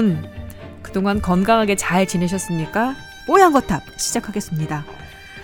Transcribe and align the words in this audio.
여러분 0.00 0.24
그동안 0.80 1.20
건강하게 1.20 1.76
잘 1.76 2.06
지내셨습니까? 2.06 2.96
뽀얀거탑 3.26 3.82
시작하겠습니다. 3.98 4.84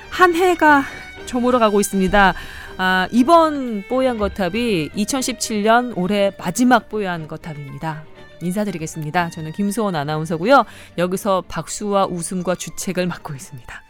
한 0.09 0.35
해가 0.35 0.83
저물어 1.27 1.59
가고 1.59 1.79
있습니다. 1.79 2.35
아, 2.79 3.09
이번 3.13 3.85
뽀얀거탑이 3.87 4.91
2017년 4.91 5.93
올해 5.97 6.33
마지막 6.39 6.89
뽀얀거탑입니다. 6.89 8.05
인사드리겠습니다. 8.41 9.29
저는 9.29 9.53
김수원 9.53 9.95
아나운서고요. 9.95 10.65
여기서 10.97 11.45
박수와 11.49 12.07
웃음과 12.07 12.55
주책을 12.55 13.07
맡고 13.07 13.35
있습니다. 13.35 13.83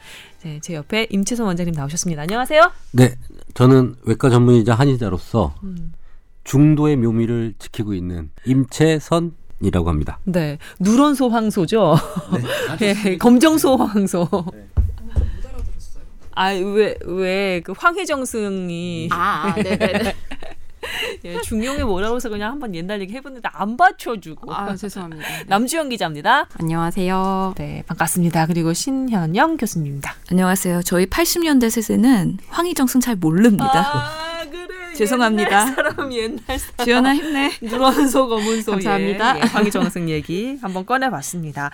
네, 0.42 0.58
제 0.60 0.74
옆에 0.74 1.06
임채선 1.10 1.46
원장님 1.46 1.74
나오셨습니다. 1.74 2.22
안녕하세요. 2.22 2.72
네, 2.92 3.14
저는 3.54 3.96
외과 4.02 4.30
전문의자 4.30 4.74
한의자로서 4.74 5.54
음. 5.62 5.92
중도의 6.42 6.96
묘미를 6.96 7.54
지키고 7.58 7.94
있는 7.94 8.30
임채선 8.44 9.45
이라고 9.60 9.88
합니다. 9.88 10.18
네, 10.24 10.58
누런 10.78 11.14
소 11.14 11.28
황소죠. 11.28 11.96
네, 12.78 13.16
검정 13.18 13.58
소 13.58 13.76
황소. 13.76 14.28
아, 16.34 16.50
왜, 16.50 16.94
왜, 17.06 17.60
그 17.64 17.72
황희정승이 17.76 19.08
아, 19.10 19.54
아 19.56 19.62
네네네. 19.62 20.14
예, 21.24 21.40
중용이 21.40 21.82
뭐라고 21.82 22.16
해서 22.16 22.28
그냥 22.28 22.52
한번 22.52 22.74
옛날 22.74 23.00
얘기 23.00 23.14
해봤는데 23.14 23.48
안 23.52 23.76
받쳐주고. 23.76 24.52
아, 24.54 24.76
죄송합니다. 24.76 25.24
남주영 25.48 25.88
기자입니다. 25.88 26.48
안녕하세요. 26.60 27.54
네, 27.56 27.82
반갑습니다. 27.86 28.46
그리고 28.46 28.72
신현영 28.72 29.56
교수님입니다. 29.56 30.14
안녕하세요. 30.30 30.82
저희 30.82 31.06
80년대 31.06 31.70
세대는 31.70 32.38
황희정승 32.48 33.00
잘 33.00 33.16
모릅니다. 33.16 33.72
아, 33.74 34.44
그래. 34.50 34.85
죄송합니다. 34.96 35.60
옛날 35.62 35.74
사람, 35.74 36.12
옛날 36.12 36.58
사람. 36.58 36.84
주연아 36.84 37.14
힘내. 37.14 37.50
누런 37.62 38.08
소 38.08 38.28
검은 38.28 38.62
소 38.62 38.72
감사합니다. 38.72 39.36
예, 39.36 39.40
예, 39.40 39.44
황희정승 39.46 40.08
얘기 40.08 40.58
한번 40.62 40.84
꺼내봤습니다. 40.86 41.70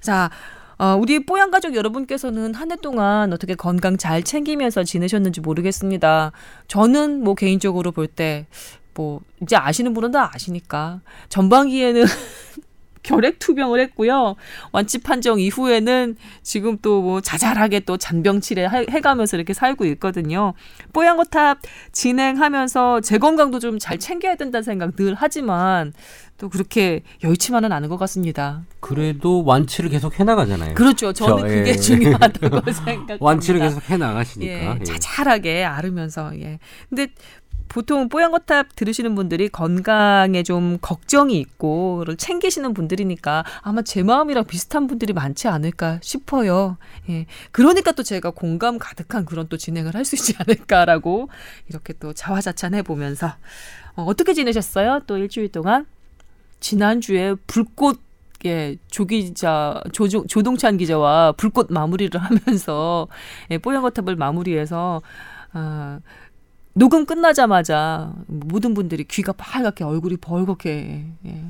자, 0.00 0.30
어, 0.78 0.96
우리 0.98 1.24
뽀얀 1.26 1.50
가족 1.50 1.74
여러분께서는 1.74 2.54
한 2.54 2.70
해 2.70 2.76
동안 2.76 3.32
어떻게 3.32 3.54
건강 3.54 3.98
잘 3.98 4.22
챙기면서 4.22 4.84
지내셨는지 4.84 5.40
모르겠습니다. 5.40 6.32
저는 6.68 7.22
뭐 7.22 7.34
개인적으로 7.34 7.92
볼 7.92 8.06
때 8.06 8.46
뭐 8.94 9.20
이제 9.40 9.54
아시는 9.56 9.94
분은 9.94 10.10
다 10.10 10.30
아시니까 10.34 11.00
전반기에는 11.28 12.04
결핵 13.02 13.38
투병을 13.38 13.80
했고요. 13.80 14.36
완치 14.72 14.98
판정 14.98 15.40
이후에는 15.40 16.16
지금 16.42 16.76
또 16.78 17.00
뭐 17.00 17.20
자잘하게 17.22 17.80
또 17.80 17.96
잔병 17.96 18.40
치레 18.42 18.68
해- 18.68 18.86
해가면서 18.90 19.36
이렇게 19.38 19.54
살고 19.54 19.86
있거든요. 19.86 20.52
뽀얀거탑 20.92 21.58
진행하면서 21.92 23.00
제 23.00 23.18
건강도 23.18 23.58
좀 23.58 23.78
잘 23.78 23.98
챙겨야 23.98 24.34
된다는 24.34 24.62
생각 24.62 24.94
늘 24.96 25.14
하지만 25.16 25.92
또 26.36 26.48
그렇게 26.50 27.02
여의치만은 27.24 27.70
않은 27.72 27.88
것 27.88 27.96
같습니다. 27.98 28.62
그래도 28.80 29.44
완치를 29.44 29.90
계속 29.90 30.18
해나가잖아요. 30.18 30.74
그렇죠. 30.74 31.12
저는 31.12 31.36
저, 31.42 31.46
그게 31.46 31.70
예. 31.70 31.76
중요하다고 31.76 32.60
생각합니다. 32.72 33.16
완치를 33.20 33.60
계속 33.60 33.82
해나가시니까. 33.88 34.52
예, 34.52 34.76
예. 34.80 34.84
자잘하게 34.84 35.64
앓으면서 35.64 36.32
예. 36.40 36.58
근데 36.88 37.08
보통 37.70 38.08
뽀얀거탑 38.08 38.74
들으시는 38.74 39.14
분들이 39.14 39.48
건강에 39.48 40.42
좀 40.42 40.76
걱정이 40.80 41.38
있고 41.38 41.98
그걸 42.00 42.16
챙기시는 42.16 42.74
분들이니까 42.74 43.44
아마 43.62 43.82
제 43.82 44.02
마음이랑 44.02 44.44
비슷한 44.44 44.88
분들이 44.88 45.12
많지 45.12 45.46
않을까 45.46 46.00
싶어요. 46.02 46.76
예. 47.08 47.26
그러니까 47.52 47.92
또 47.92 48.02
제가 48.02 48.30
공감 48.30 48.76
가득한 48.78 49.24
그런 49.24 49.46
또 49.48 49.56
진행을 49.56 49.94
할 49.94 50.04
수 50.04 50.16
있지 50.16 50.34
않을까라고 50.38 51.28
이렇게 51.68 51.92
또 51.92 52.12
자화자찬해 52.12 52.82
보면서 52.82 53.28
어, 53.94 54.02
어떻게 54.02 54.34
지내셨어요? 54.34 55.02
또 55.06 55.16
일주일 55.18 55.52
동안 55.52 55.86
지난주에 56.58 57.34
불꽃 57.46 58.00
예, 58.46 58.76
조 58.90 59.04
기자, 59.04 59.80
조, 59.92 60.08
조동찬 60.08 60.78
기자와 60.78 61.32
불꽃 61.32 61.70
마무리를 61.70 62.18
하면서, 62.18 63.06
예, 63.50 63.58
뽀얀거탑을 63.58 64.16
마무리해서, 64.16 65.02
아, 65.52 66.00
녹음 66.80 67.04
끝나자마자 67.04 68.14
모든 68.26 68.72
분들이 68.72 69.04
귀가 69.04 69.34
빨갛게 69.34 69.84
얼굴이 69.84 70.16
벌겋게, 70.16 71.04
예. 71.26 71.44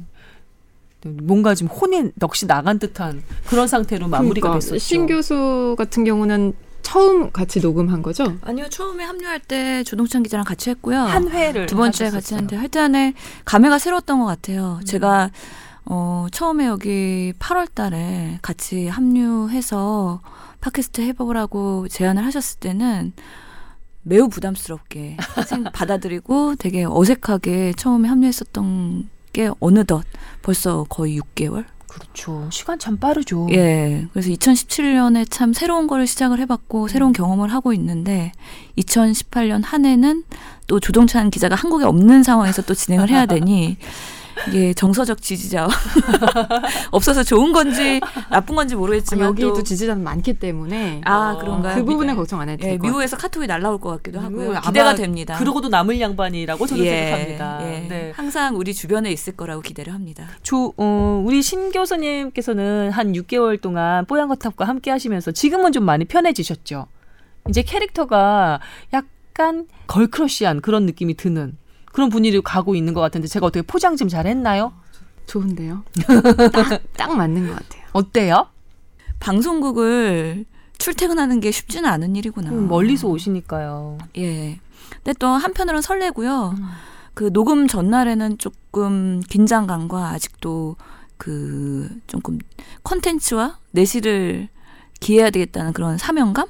뭔가 1.05 1.55
좀 1.55 1.69
혼이 1.69 2.11
넋이 2.19 2.49
나간 2.49 2.81
듯한 2.81 3.23
그런 3.47 3.69
상태로 3.69 4.09
마무리가 4.09 4.49
그러니까 4.49 4.67
됐었죠. 4.67 4.79
신 4.79 5.07
교수 5.07 5.77
같은 5.79 6.03
경우는 6.03 6.53
처음 6.83 7.31
같이 7.31 7.61
녹음한 7.61 8.03
거죠? 8.03 8.39
아니요, 8.43 8.69
처음에 8.71 9.05
합류할 9.05 9.39
때 9.39 9.85
조동찬 9.85 10.25
기자랑 10.25 10.45
같이 10.45 10.69
했고요. 10.71 10.99
한 10.99 11.29
회를 11.31 11.67
두 11.67 11.77
번째 11.77 12.07
하셨었어요. 12.07 12.11
같이 12.11 12.35
했는데 12.35 12.57
하여튼에 12.57 13.15
감회가 13.45 13.79
새로웠던 13.79 14.19
것 14.19 14.27
같아요. 14.27 14.81
제가 14.85 15.31
어, 15.85 16.27
처음에 16.33 16.67
여기 16.67 17.33
8월 17.39 17.73
달에 17.73 18.41
같이 18.43 18.89
합류해서 18.89 20.21
팟캐스트 20.61 21.03
해보라고 21.03 21.87
제안을 21.87 22.25
하셨을 22.25 22.59
때는 22.59 23.13
매우 24.03 24.29
부담스럽게 24.29 25.17
생- 25.47 25.65
받아들이고 25.73 26.57
되게 26.59 26.85
어색하게 26.89 27.75
처음에 27.77 28.09
합류했었던 28.09 29.09
게 29.33 29.51
어느덧 29.61 30.05
벌써 30.43 30.85
거의 30.89 31.21
6개월? 31.21 31.65
그렇죠. 31.89 32.49
시간 32.53 32.79
참 32.79 32.99
빠르죠. 32.99 33.49
예. 33.51 34.07
그래서 34.13 34.31
2017년에 34.31 35.27
참 35.29 35.53
새로운 35.53 35.89
거를 35.89 36.07
시작을 36.07 36.39
해봤고 36.39 36.87
새로운 36.87 37.13
경험을 37.13 37.53
하고 37.53 37.73
있는데 37.73 38.31
2018년 38.79 39.63
한 39.65 39.85
해는 39.85 40.23
또 40.69 40.79
조동찬 40.79 41.31
기자가 41.31 41.57
한국에 41.57 41.85
없는 41.85 42.23
상황에서 42.23 42.63
또 42.63 42.75
진행을 42.75 43.11
해야 43.11 43.27
되니 43.27 43.77
이게 44.49 44.73
정서적 44.75 45.21
지지자 45.23 45.69
없어서 46.91 47.23
좋은 47.23 47.53
건지 47.53 48.01
나쁜 48.31 48.57
건지 48.57 48.75
모르겠지만 48.75 49.27
여기도 49.29 49.55
또 49.55 49.63
지지자는 49.63 50.03
많기 50.03 50.35
때문에 50.35 51.01
아 51.05 51.33
어, 51.35 51.39
그런가요? 51.39 51.77
그 51.77 51.85
부분에 51.85 52.13
미- 52.13 52.17
걱정 52.17 52.41
안 52.41 52.49
해도 52.49 52.67
예, 52.67 52.79
미국에서 52.79 53.17
카톡이 53.17 53.47
날라올 53.47 53.79
것 53.81 53.91
같기도 53.97 54.21
하고요. 54.21 54.61
기대가 54.61 54.95
됩니다. 54.95 55.37
그러고도 55.39 55.69
남을 55.69 56.01
양반이라고 56.01 56.67
저는 56.67 56.85
생각합니다. 56.85 57.59
예. 57.63 57.87
네. 57.89 58.13
항상 58.17 58.57
우리 58.57 58.75
주변에 58.75 59.11
있을 59.13 59.35
거라고 59.37 59.63
기대를 59.63 59.93
합니다. 59.93 60.27
조, 60.43 60.73
어, 60.77 61.23
우리 61.25 61.43
신 61.43 61.71
교수님께서는 61.73 62.91
한 62.91 63.13
6개월 63.13 63.61
동안 63.61 64.05
뽀얀거탑과 64.07 64.65
함께 64.67 64.91
하시면서 64.91 65.33
지금은 65.33 65.73
좀 65.73 65.85
많이 65.85 66.05
편해지셨죠. 66.05 66.87
이제 67.49 67.63
캐릭터가 67.63 68.61
약간 68.93 69.67
걸크러쉬한 69.87 70.61
그런 70.61 70.87
느낌이 70.87 71.15
드는 71.15 71.57
그런 71.93 72.09
분위기로 72.09 72.43
가고 72.43 72.75
있는 72.75 72.95
것 72.95 73.01
같은데 73.01 73.27
제가 73.29 73.47
어떻게 73.47 73.63
포장 73.63 73.97
좀 73.97 74.09
잘 74.09 74.27
했나요? 74.27 74.73
좋은데요? 75.27 75.83
딱, 76.53 76.83
딱 76.97 77.17
맞는 77.17 77.47
것 77.49 77.55
같아요. 77.55 77.83
어때요? 77.93 78.47
방송국을 79.21 80.45
출퇴근하는 80.79 81.41
게 81.41 81.51
쉽지는 81.51 81.89
않은 81.91 82.17
일이구나. 82.17 82.51
음, 82.51 82.69
멀리서 82.69 83.07
오시니까요. 83.09 83.99
예. 84.17 84.59
근데 84.97 85.13
또 85.19 85.29
한편으로는 85.29 85.83
설레고요. 85.83 86.55
그 87.15 87.33
녹음 87.33 87.69
전날에는 87.69 88.39
조금 88.39 89.21
긴장감과 89.29 90.09
아직도 90.09 90.77
그 91.17 91.89
조금 92.07 92.39
컨텐츠와 92.83 93.59
내실을 93.73 94.49
기해야 95.01 95.31
되겠다는 95.31 95.75
그런 95.75 95.99
사명감 95.99 96.47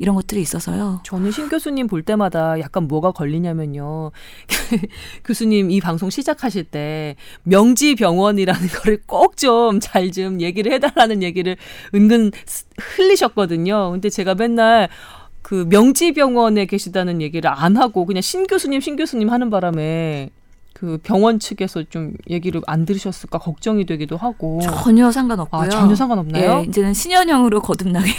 이런 0.00 0.14
것들이 0.16 0.40
있어서요. 0.40 1.00
저는 1.04 1.30
신 1.30 1.48
교수님 1.50 1.86
볼 1.86 2.02
때마다 2.02 2.58
약간 2.58 2.88
뭐가 2.88 3.12
걸리냐면요. 3.12 4.10
교수님 5.24 5.70
이 5.70 5.78
방송 5.80 6.08
시작하실 6.08 6.64
때 6.64 7.16
명지병원이라는 7.44 8.60
거를 8.82 9.02
꼭 9.06 9.36
좀 9.36 9.78
잘좀 9.80 10.40
얘기를 10.40 10.72
해달라는 10.72 11.22
얘기를 11.22 11.56
은근 11.94 12.30
스- 12.46 12.64
흘리셨거든요. 12.78 13.90
근데 13.92 14.08
제가 14.10 14.34
맨날 14.34 14.88
그 15.42 15.66
명지병원에 15.68 16.66
계시다는 16.66 17.20
얘기를 17.22 17.48
안 17.50 17.76
하고 17.76 18.04
그냥 18.06 18.20
신 18.22 18.46
교수님 18.46 18.80
신 18.80 18.96
교수님 18.96 19.30
하는 19.30 19.48
바람에 19.50 20.30
그 20.80 20.98
병원 21.02 21.38
측에서 21.38 21.82
좀 21.90 22.14
얘기를 22.30 22.62
안 22.66 22.86
들으셨을까 22.86 23.36
걱정이 23.36 23.84
되기도 23.84 24.16
하고. 24.16 24.62
전혀 24.62 25.12
상관없고요. 25.12 25.60
아, 25.60 25.68
전혀 25.68 25.94
상관없나요? 25.94 26.60
예, 26.60 26.68
이제는 26.68 26.94
신현영으로 26.94 27.60
거듭나게. 27.60 28.10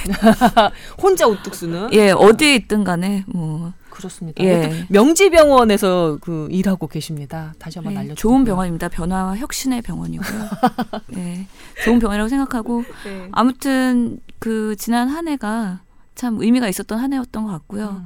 혼자 1.01 1.25
우뚝 1.25 1.55
쓰는? 1.55 1.91
예, 1.93 2.11
어디에 2.11 2.53
있든 2.53 2.83
간에 2.83 3.23
뭐 3.25 3.73
그렇습니다. 3.89 4.43
예. 4.43 4.69
또 4.69 4.93
명지병원에서 4.93 6.19
그 6.21 6.47
일하고 6.51 6.85
계십니다. 6.85 7.55
다시 7.57 7.79
한번 7.79 7.93
예, 7.93 7.97
알려드리고요. 7.97 8.15
좋은 8.15 8.45
병원입니다. 8.45 8.89
변화와 8.89 9.37
혁신의 9.37 9.81
병원이고요. 9.81 10.49
예, 11.17 11.47
좋은 11.83 11.97
병원이라고 11.97 12.29
생각하고 12.29 12.83
네. 13.05 13.27
아무튼 13.31 14.19
그 14.37 14.75
지난 14.77 15.09
한 15.09 15.27
해가 15.27 15.79
참 16.13 16.39
의미가 16.39 16.69
있었던 16.69 16.99
한 16.99 17.11
해였던 17.11 17.43
것 17.43 17.51
같고요. 17.53 18.03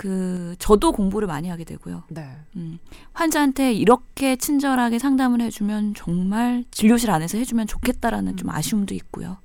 그 0.00 0.56
저도 0.58 0.92
공부를 0.92 1.28
많이 1.28 1.50
하게 1.50 1.64
되고요. 1.64 2.04
네. 2.08 2.26
음, 2.56 2.78
환자한테 3.12 3.74
이렇게 3.74 4.36
친절하게 4.36 4.98
상담을 4.98 5.42
해주면 5.42 5.92
정말 5.94 6.64
진료실 6.70 7.10
안에서 7.10 7.36
해주면 7.36 7.66
좋겠다라는 7.66 8.38
좀 8.38 8.48
아쉬움도 8.48 8.94
있고요. 8.94 9.36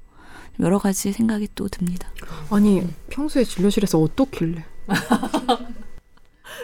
여러 0.61 0.79
가지 0.79 1.11
생각이 1.11 1.49
또 1.55 1.67
듭니다. 1.67 2.09
아니 2.49 2.87
평소에 3.09 3.43
진료실에서 3.43 3.99
어떻길래? 3.99 4.63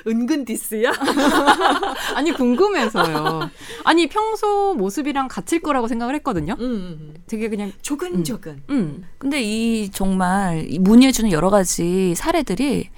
은근 0.08 0.46
디스야? 0.46 0.94
아니 2.16 2.32
궁금해서요. 2.32 3.50
아니 3.84 4.08
평소 4.08 4.74
모습이랑 4.74 5.28
같을 5.28 5.60
거라고 5.60 5.90
생각을 5.90 6.16
했거든요. 6.16 6.56
음, 6.62 6.64
음. 6.64 7.14
되게 7.28 7.50
그냥 7.50 7.74
조근조근. 7.82 8.64
음. 8.70 9.04
근데 9.18 9.42
이 9.42 9.92
정말 9.92 10.66
이 10.70 10.80
문의해주는 10.80 11.30
여러 11.34 11.50
가지 11.50 12.16
사례들이 12.16 12.90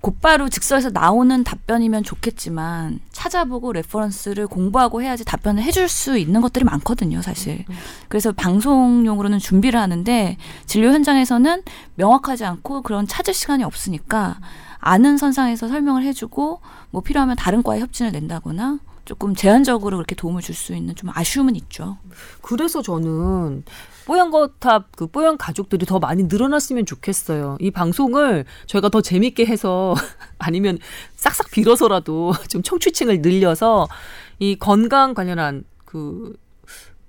곧바로 0.00 0.48
즉석에서 0.48 0.90
나오는 0.90 1.42
답변이면 1.42 2.04
좋겠지만 2.04 3.00
찾아보고 3.10 3.72
reference를 3.72 4.46
공부하고 4.46 5.02
해야지 5.02 5.24
답변을 5.24 5.62
해줄 5.62 5.88
수 5.88 6.16
있는 6.16 6.40
것들이 6.40 6.64
많거든요, 6.64 7.20
사실. 7.20 7.64
그래서 8.08 8.30
방송용으로는 8.32 9.38
준비를 9.38 9.80
하는데 9.80 10.36
진료 10.66 10.92
현장에서는 10.92 11.62
명확하지 11.96 12.44
않고 12.44 12.82
그런 12.82 13.06
찾을 13.06 13.34
시간이 13.34 13.64
없으니까 13.64 14.38
아는 14.78 15.18
선상에서 15.18 15.68
설명을 15.68 16.04
해주고 16.04 16.60
뭐 16.90 17.02
필요하면 17.02 17.36
다른 17.36 17.62
과에 17.62 17.80
협진을 17.80 18.12
낸다거나 18.12 18.78
조금 19.08 19.34
제한적으로 19.34 19.96
그렇게 19.96 20.14
도움을 20.14 20.42
줄 20.42 20.54
수 20.54 20.74
있는 20.74 20.94
좀 20.94 21.10
아쉬움은 21.14 21.56
있죠. 21.56 21.96
그래서 22.42 22.82
저는 22.82 23.64
뽀얀 24.06 24.30
거탑 24.30 24.88
그 24.96 25.06
뽀얀 25.06 25.38
가족들이 25.38 25.86
더 25.86 25.98
많이 25.98 26.24
늘어났으면 26.24 26.84
좋겠어요. 26.84 27.56
이 27.60 27.70
방송을 27.70 28.44
저희가 28.66 28.88
더 28.90 29.00
재밌게 29.00 29.46
해서 29.46 29.94
아니면 30.38 30.78
싹싹 31.16 31.50
빌어서라도 31.50 32.32
좀 32.48 32.62
청취층을 32.62 33.22
늘려서 33.22 33.88
이 34.40 34.56
건강 34.56 35.14
관련한 35.14 35.64
그 35.84 36.36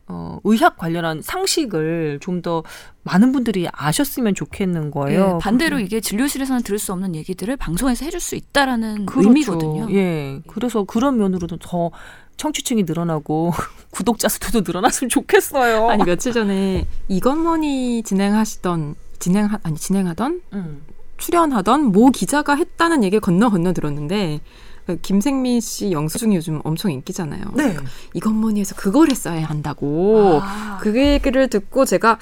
어, 0.09 0.39
의학 0.43 0.77
관련한 0.77 1.21
상식을 1.21 2.19
좀 2.21 2.39
더 2.41 2.63
많은 3.03 3.31
분들이 3.31 3.67
아셨으면 3.71 4.35
좋겠는 4.35 4.91
거예요. 4.91 5.35
예, 5.35 5.39
반대로 5.41 5.79
이게 5.79 5.99
진료실에서는 5.99 6.63
들을 6.63 6.77
수 6.77 6.93
없는 6.93 7.15
얘기들을 7.15 7.55
방송에서 7.57 8.05
해줄 8.05 8.19
수 8.19 8.35
있다라는 8.35 9.05
그렇죠. 9.05 9.29
의미거든요. 9.29 9.87
예. 9.91 10.41
그래서 10.47 10.83
그런 10.83 11.17
면으로도 11.17 11.57
더 11.57 11.91
청취층이 12.37 12.83
늘어나고 12.83 13.51
구독자 13.91 14.29
수도 14.29 14.61
늘어났으면 14.61 15.09
좋겠어요. 15.09 15.89
아니 15.91 16.03
며칠 16.03 16.33
전에 16.33 16.85
이건머니 17.07 18.03
진행하시던 18.03 18.95
진행 19.19 19.49
아니 19.63 19.75
진행하던 19.75 20.41
음. 20.53 20.81
출연하던 21.17 21.91
모 21.91 22.11
기자가 22.11 22.55
했다는 22.55 23.03
얘기 23.03 23.19
건너 23.19 23.49
건너 23.49 23.73
들었는데 23.73 24.39
그 24.39 24.68
김생민 25.01 25.61
씨 25.61 25.91
영수증이 25.91 26.35
요즘 26.35 26.61
엄청 26.63 26.91
인기잖아요. 26.91 27.43
네. 27.55 27.75
이건머니에서 28.13 28.75
그걸 28.75 29.09
했어야 29.09 29.45
한다고 29.45 30.39
아. 30.41 30.79
그 30.81 30.95
얘기를 30.97 31.47
듣고 31.47 31.85
제가 31.85 32.17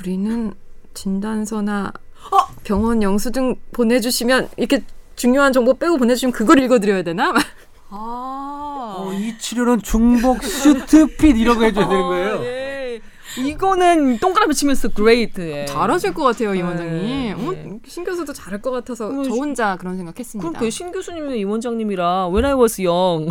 우리는 0.00 0.52
진단서나 0.94 1.92
병원 2.64 3.02
영수증 3.02 3.56
보내주시면 3.72 4.48
이렇게 4.56 4.82
중요한 5.16 5.52
정보 5.52 5.74
빼고 5.74 5.98
보내주시면 5.98 6.32
그걸 6.32 6.62
읽어드려야 6.62 7.02
되나? 7.02 7.34
아. 7.90 8.96
어, 8.98 9.12
이 9.12 9.36
치료는 9.38 9.82
중복 9.82 10.42
슈트핏 10.42 11.36
이런 11.36 11.58
거 11.58 11.64
해줘야 11.64 11.88
되는 11.88 12.02
거예요. 12.02 12.38
아, 12.38 12.44
예. 12.44 12.61
이거는 13.38 14.18
동그라미 14.18 14.54
치면서 14.54 14.88
great. 14.88 15.40
예. 15.42 15.66
잘하실 15.66 16.14
것 16.14 16.24
같아요, 16.24 16.54
이 16.54 16.58
네, 16.58 16.62
원장님. 16.64 17.02
네. 17.06 17.32
어, 17.32 17.78
신 17.86 18.04
교수도 18.04 18.32
잘할 18.32 18.60
것 18.62 18.70
같아서 18.70 19.08
음, 19.08 19.24
저 19.24 19.30
혼자 19.30 19.76
그런 19.76 19.96
생각했습니다. 19.96 20.48
그럼 20.48 20.60
그신 20.60 20.92
교수님이나 20.92 21.34
이 21.34 21.44
원장님이랑 21.44 22.32
When 22.32 22.44
I 22.44 22.54
was 22.54 22.80
young, 22.80 23.30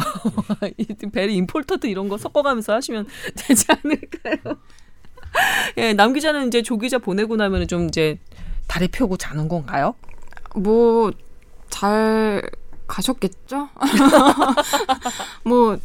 베리 1.14 1.36
임폴터드 1.36 1.88
이런 1.88 2.10
거 2.10 2.18
섞어가면서 2.18 2.74
하시면 2.74 3.08
되지 3.36 3.66
않을까요? 3.70 4.58
예, 5.78 5.94
남 5.94 6.14
기자는 6.14 6.48
이제 6.48 6.62
조 6.62 6.78
기자 6.78 6.98
보내고 6.98 7.36
나면 7.36 7.68
좀 7.68 7.88
이제 7.88 8.20
다리 8.68 8.88
펴고 8.88 9.18
자는 9.18 9.48
건가요? 9.48 9.96
뭐 10.56 11.12
잘 11.72 12.44
가셨겠죠? 12.86 13.70
뭐 15.44 15.78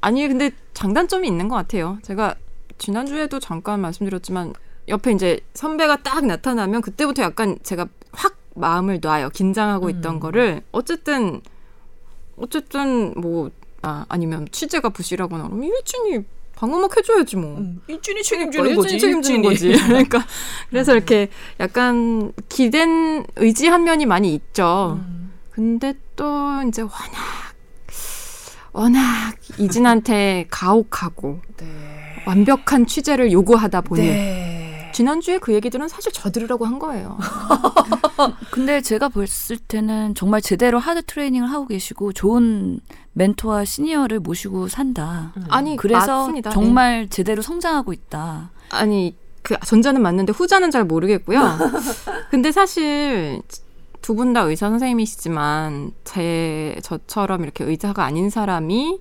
아니 0.00 0.28
근데 0.28 0.52
장단점이 0.74 1.26
있는 1.26 1.48
것 1.48 1.56
같아요. 1.56 1.98
제가 2.02 2.36
지난주에도 2.80 3.38
잠깐 3.38 3.80
말씀드렸지만 3.80 4.54
옆에 4.88 5.12
이제 5.12 5.38
선배가 5.54 6.02
딱 6.02 6.26
나타나면 6.26 6.80
그때부터 6.80 7.22
약간 7.22 7.58
제가 7.62 7.86
확 8.12 8.36
마음을 8.54 8.98
놔요. 9.00 9.28
긴장하고 9.30 9.88
있던 9.90 10.16
음. 10.16 10.20
거를 10.20 10.62
어쨌든 10.72 11.40
어쨌든 12.36 13.14
뭐 13.16 13.50
아, 13.82 14.04
아니면 14.08 14.48
취재가 14.50 14.88
부실하거나 14.88 15.44
그러면 15.44 15.64
일진이 15.64 16.24
방어막 16.56 16.96
해줘야지 16.96 17.36
뭐. 17.36 17.58
음, 17.58 17.80
일준이 17.86 18.22
책임지는 18.22 18.50
그러니까 18.64 18.82
거지. 18.82 18.94
일진이 18.94 19.10
책임지는 19.12 19.42
거지. 19.42 19.68
일진이. 19.68 19.86
그러니까 19.88 20.26
그래서 20.68 20.94
이렇게 20.94 21.28
약간 21.60 22.32
기댄 22.48 23.24
의지한 23.36 23.84
면이 23.84 24.06
많이 24.06 24.34
있죠. 24.34 24.98
음. 25.00 25.32
근데 25.50 25.94
또 26.16 26.62
이제 26.66 26.82
워낙 26.82 27.50
워낙 28.72 29.34
이진한테 29.58 30.46
가혹하고 30.50 31.40
네. 31.56 32.09
완벽한 32.26 32.86
취재를 32.86 33.32
요구하다 33.32 33.80
보니 33.82 34.02
네. 34.02 34.90
지난주에 34.92 35.38
그 35.38 35.54
얘기들은 35.54 35.88
사실 35.88 36.12
저 36.12 36.30
들으라고 36.30 36.66
한 36.66 36.78
거예요. 36.78 37.16
근데 38.50 38.80
제가 38.80 39.08
봤을 39.08 39.56
때는 39.56 40.14
정말 40.14 40.40
제대로 40.42 40.78
하드 40.78 41.02
트레이닝을 41.04 41.50
하고 41.50 41.66
계시고 41.66 42.12
좋은 42.12 42.80
멘토와 43.12 43.64
시니어를 43.64 44.20
모시고 44.20 44.68
산다. 44.68 45.32
아니 45.48 45.76
그래서 45.76 46.20
맞습니다. 46.20 46.50
네. 46.50 46.54
정말 46.54 47.08
제대로 47.08 47.40
성장하고 47.42 47.92
있다. 47.92 48.50
아니 48.70 49.16
그 49.42 49.56
전자는 49.64 50.02
맞는데 50.02 50.32
후자는 50.32 50.70
잘 50.70 50.84
모르겠고요. 50.84 51.40
근데 52.30 52.52
사실 52.52 53.42
두 54.02 54.14
분 54.14 54.32
다 54.32 54.42
의사 54.42 54.68
선생님이시지만 54.70 55.92
제 56.04 56.76
저처럼 56.82 57.42
이렇게 57.44 57.64
의사가 57.64 58.04
아닌 58.04 58.28
사람이 58.30 58.98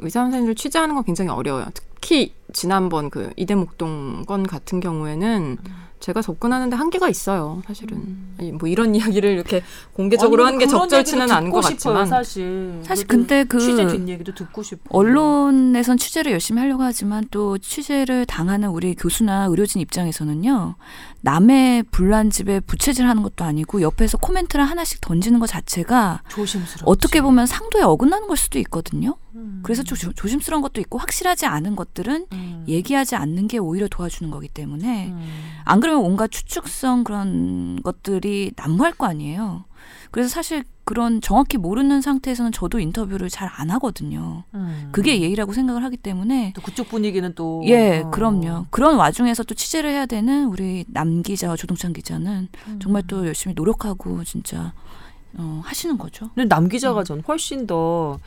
의사 0.00 0.20
선생님을 0.22 0.54
취재하는 0.54 0.94
건 0.94 1.04
굉장히 1.04 1.30
어려워요. 1.30 1.66
특히 2.08 2.32
지난번 2.54 3.10
그 3.10 3.30
이대목동 3.36 4.24
건 4.24 4.46
같은 4.46 4.80
경우에는 4.80 5.58
제가 6.00 6.22
접근하는데 6.22 6.74
한계가 6.74 7.10
있어요. 7.10 7.60
사실은 7.66 8.16
아니, 8.38 8.50
뭐 8.50 8.66
이런 8.66 8.94
이야기를 8.96 9.30
이렇게 9.30 9.62
공개적으로 9.92 10.46
하는 10.46 10.58
게 10.58 10.66
적절치는 10.66 11.30
않은 11.30 11.50
것 11.50 11.60
같지만 11.60 12.06
사실 12.06 12.80
사실 12.82 13.06
근데 13.06 13.44
그 13.44 13.60
취재 13.60 13.86
뒷얘기도 13.86 14.34
듣고 14.34 14.62
싶어. 14.62 14.84
언론에선 14.88 15.98
취재를 15.98 16.32
열심히 16.32 16.62
하려고 16.62 16.82
하지만 16.82 17.26
또 17.30 17.58
취재를 17.58 18.24
당하는 18.24 18.70
우리 18.70 18.94
교수나 18.94 19.44
의료진 19.44 19.82
입장에서는요. 19.82 20.76
남의 21.20 21.82
불난 21.90 22.30
집에 22.30 22.60
부채질하는 22.60 23.22
것도 23.22 23.44
아니고 23.44 23.82
옆에서 23.82 24.16
코멘트를 24.16 24.64
하나씩 24.64 25.02
던지는 25.02 25.40
것 25.40 25.46
자체가 25.46 26.22
조심스럽지. 26.28 26.84
어떻게 26.86 27.20
보면 27.20 27.44
상도에 27.44 27.82
어긋나는 27.82 28.28
걸 28.28 28.38
수도 28.38 28.58
있거든요. 28.60 29.16
음. 29.38 29.60
그래서 29.62 29.82
조, 29.82 29.94
조심스러운 29.96 30.62
것도 30.62 30.80
있고 30.80 30.98
확실하지 30.98 31.46
않은 31.46 31.76
것들은 31.76 32.26
음. 32.32 32.64
얘기하지 32.68 33.16
않는 33.16 33.48
게 33.48 33.58
오히려 33.58 33.88
도와주는 33.88 34.30
거기 34.30 34.48
때문에 34.48 35.08
음. 35.08 35.28
안 35.64 35.80
그러면 35.80 36.04
온갖 36.04 36.30
추측성 36.30 37.04
그런 37.04 37.80
것들이 37.82 38.52
난무할 38.56 38.92
거 38.92 39.06
아니에요. 39.06 39.64
그래서 40.10 40.28
사실 40.28 40.64
그런 40.84 41.20
정확히 41.20 41.58
모르는 41.58 42.00
상태에서는 42.00 42.50
저도 42.52 42.80
인터뷰를 42.80 43.28
잘 43.28 43.48
안 43.58 43.70
하거든요. 43.70 44.44
음. 44.54 44.88
그게 44.92 45.20
예의라고 45.20 45.52
생각을 45.52 45.82
하기 45.84 45.96
때문에 45.96 46.52
또 46.54 46.62
그쪽 46.62 46.88
분위기는 46.88 47.32
또 47.34 47.62
예, 47.66 48.00
어. 48.00 48.10
그럼요. 48.10 48.66
그런 48.70 48.96
와중에서 48.96 49.42
또 49.44 49.54
취재를 49.54 49.90
해야 49.90 50.06
되는 50.06 50.46
우리 50.46 50.84
남 50.88 51.22
기자와 51.22 51.56
조동찬 51.56 51.92
기자는 51.92 52.48
음. 52.68 52.78
정말 52.80 53.02
또 53.06 53.26
열심히 53.26 53.54
노력하고 53.54 54.24
진짜 54.24 54.72
어, 55.36 55.60
하시는 55.64 55.98
거죠. 55.98 56.30
근데 56.34 56.48
남 56.48 56.68
기자가 56.68 57.04
전 57.04 57.20
훨씬 57.26 57.66
더 57.66 58.18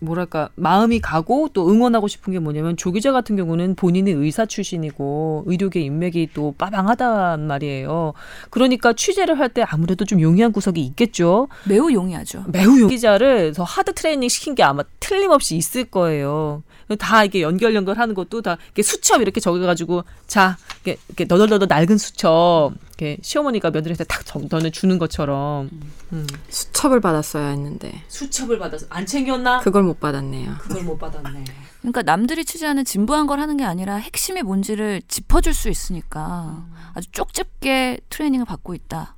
뭐랄까 0.00 0.50
마음이 0.54 1.00
가고 1.00 1.48
또 1.52 1.70
응원하고 1.70 2.08
싶은 2.08 2.32
게 2.32 2.38
뭐냐면 2.38 2.76
조 2.76 2.92
기자 2.92 3.12
같은 3.12 3.36
경우는 3.36 3.74
본인이 3.74 4.10
의사 4.10 4.46
출신이고 4.46 5.44
의료계 5.46 5.80
인맥이 5.80 6.30
또 6.34 6.54
빠방하단 6.58 7.46
말이에요. 7.46 8.12
그러니까 8.50 8.92
취재를 8.92 9.38
할 9.38 9.50
때 9.50 9.64
아무래도 9.66 10.04
좀 10.04 10.20
용이한 10.20 10.52
구석이 10.52 10.80
있겠죠. 10.80 11.48
매우 11.66 11.92
용이하죠. 11.92 12.44
매우 12.48 12.80
용 12.80 12.88
기자를 12.88 13.52
더 13.52 13.64
하드 13.64 13.94
트레이닝 13.94 14.28
시킨 14.28 14.54
게 14.54 14.62
아마 14.62 14.84
틀림없이 15.00 15.56
있을 15.56 15.84
거예요. 15.86 16.62
다 16.96 17.24
이게 17.24 17.42
연결 17.42 17.74
연결하는 17.74 18.14
것도 18.14 18.42
다 18.42 18.56
이렇게 18.66 18.82
수첩 18.82 19.20
이렇게 19.22 19.40
적어가지고 19.40 20.04
자 20.26 20.56
이렇게, 20.84 21.00
이렇게 21.08 21.24
너덜너덜 21.24 21.68
낡은 21.68 21.98
수첩 21.98 22.72
이렇게 22.88 23.18
시어머니가 23.22 23.70
며느리한테 23.70 24.04
탁 24.04 24.24
전해 24.24 24.70
주는 24.70 24.98
것처럼 24.98 25.70
음. 26.12 26.26
수첩을 26.48 27.00
받았어야 27.00 27.48
했는데 27.48 28.02
수첩을 28.08 28.58
받아서 28.58 28.86
안 28.90 29.06
챙겼나? 29.06 29.60
그걸 29.60 29.82
못 29.82 30.00
받았네요. 30.00 30.56
그걸 30.58 30.82
못 30.84 30.98
받았네. 30.98 31.44
그러니까 31.80 32.02
남들이 32.02 32.44
취재하는 32.44 32.84
진부한 32.84 33.26
걸 33.26 33.40
하는 33.40 33.56
게 33.56 33.64
아니라 33.64 33.96
핵심이 33.96 34.42
뭔지를 34.42 35.00
짚어줄 35.08 35.54
수 35.54 35.70
있으니까 35.70 36.66
아주 36.94 37.10
쪽집게 37.10 38.00
트레이닝을 38.10 38.44
받고 38.44 38.74
있다. 38.74 39.16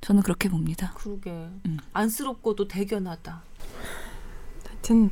저는 0.00 0.22
그렇게 0.22 0.48
봅니다. 0.48 0.92
그러게 0.96 1.30
음. 1.30 1.78
안쓰럽고도 1.92 2.68
대견하다. 2.68 3.42
하여튼 4.68 5.10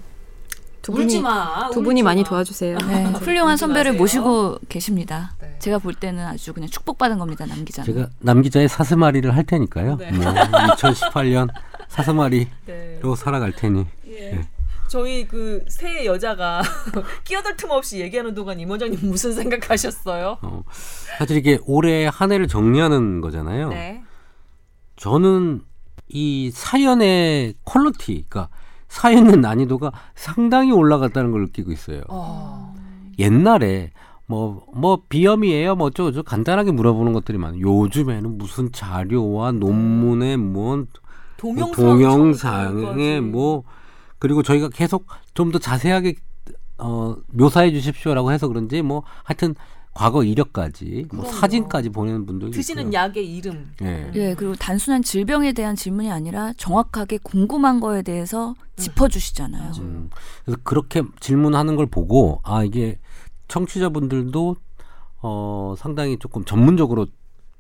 두 0.87 0.93
분이 0.93 1.21
마. 1.21 1.69
두 1.71 1.83
분이 1.83 2.03
많이 2.05 2.23
마. 2.23 2.29
도와주세요. 2.29 2.79
네, 2.79 3.05
훌륭한 3.07 3.55
울지 3.55 3.61
선배를 3.61 3.93
마세요. 3.93 4.01
모시고 4.01 4.59
계십니다. 4.69 5.35
네. 5.41 5.57
제가 5.59 5.79
볼 5.79 5.95
때는 5.95 6.25
아주 6.25 6.53
그냥 6.53 6.71
축복받은 6.71 7.19
겁니다, 7.19 7.45
남 7.45 7.65
기자는. 7.65 7.93
제가 7.93 8.09
남 8.21 8.41
기자의 8.41 8.69
사스마리를 8.69 9.35
할 9.35 9.43
테니까요. 9.43 9.97
네. 9.97 10.13
뭐 10.13 10.25
2018년 10.25 11.49
사스마리로 11.89 12.49
네. 12.67 13.01
살아갈 13.17 13.51
테니 13.51 13.85
예. 14.09 14.47
저희 14.87 15.27
그새 15.27 16.05
여자가 16.07 16.63
끼어들 17.25 17.57
틈 17.57 17.71
없이 17.71 17.99
얘기하는 18.01 18.35
동안 18.35 18.61
임 18.61 18.71
원장님 18.71 19.01
무슨 19.03 19.33
생각하셨어요? 19.33 20.39
어, 20.41 20.63
사실 21.19 21.37
이게 21.37 21.59
올해 21.67 22.07
한 22.07 22.31
해를 22.31 22.47
정리하는 22.47 23.21
거잖아요. 23.23 23.71
네. 23.71 24.05
저는 24.95 25.63
이 26.09 26.53
사연의 26.55 27.55
quality, 27.65 28.25
그러니까 28.29 28.49
사연의 28.89 29.37
난이도가 29.39 29.93
상당히 30.15 30.73
올라갔다는 30.73 31.31
걸 31.33 31.43
느끼고 31.43 31.73
있어요. 31.73 32.03
어. 32.09 32.75
옛날에 33.19 33.91
뭐, 34.27 34.65
뭐, 34.75 35.03
비염이에요? 35.09 35.77
뭐, 35.77 35.87
어쩌고저쩌고 35.87 36.25
간단하게 36.25 36.73
물어보는 36.73 37.13
것들이 37.13 37.39
많아요. 37.39 37.61
요즘에는 37.61 38.39
무슨 38.39 38.73
자료와 38.73 39.53
논문에 39.53 40.37
뭐, 40.37 40.85
동영상 41.37 41.75
동영상에 41.75 43.21
뭐, 43.21 43.63
그리고 44.19 44.43
저희가 44.43 44.69
계속 44.71 45.07
좀 45.35 45.53
더 45.53 45.59
자세하게, 45.61 46.17
어, 46.79 47.17
묘사해 47.29 47.71
주십시오라고 47.71 48.33
해서 48.33 48.49
그런지 48.49 48.83
뭐, 48.83 49.05
하여튼, 49.23 49.55
과거 49.97 50.23
이력까지, 50.23 51.07
뭐. 51.11 51.25
사진까지 51.25 51.89
보내는 51.89 52.27
분들도 52.27 52.53
드시는 52.53 52.89
있고요. 52.89 53.01
약의 53.01 53.35
이름. 53.35 53.73
예. 53.81 54.11
예, 54.15 54.35
그리고 54.35 54.55
단순한 54.55 55.03
질병에 55.03 55.55
대한 55.55 55.75
질문이 55.75 56.11
아니라 56.11 56.53
정확하게 56.59 57.19
궁금한 57.23 57.81
거에 57.81 58.03
대해서 58.03 58.55
짚어주시잖아요. 58.77 59.73
음, 59.79 60.11
그래서 60.45 60.61
그렇게 60.65 61.03
질문하는 61.21 61.77
걸 61.77 61.87
보고 61.87 62.43
아 62.45 62.63
이게 62.63 62.99
청취자분들도 63.49 64.57
어 65.23 65.75
상당히 65.79 66.19
조금 66.19 66.45
전문적으로 66.45 67.07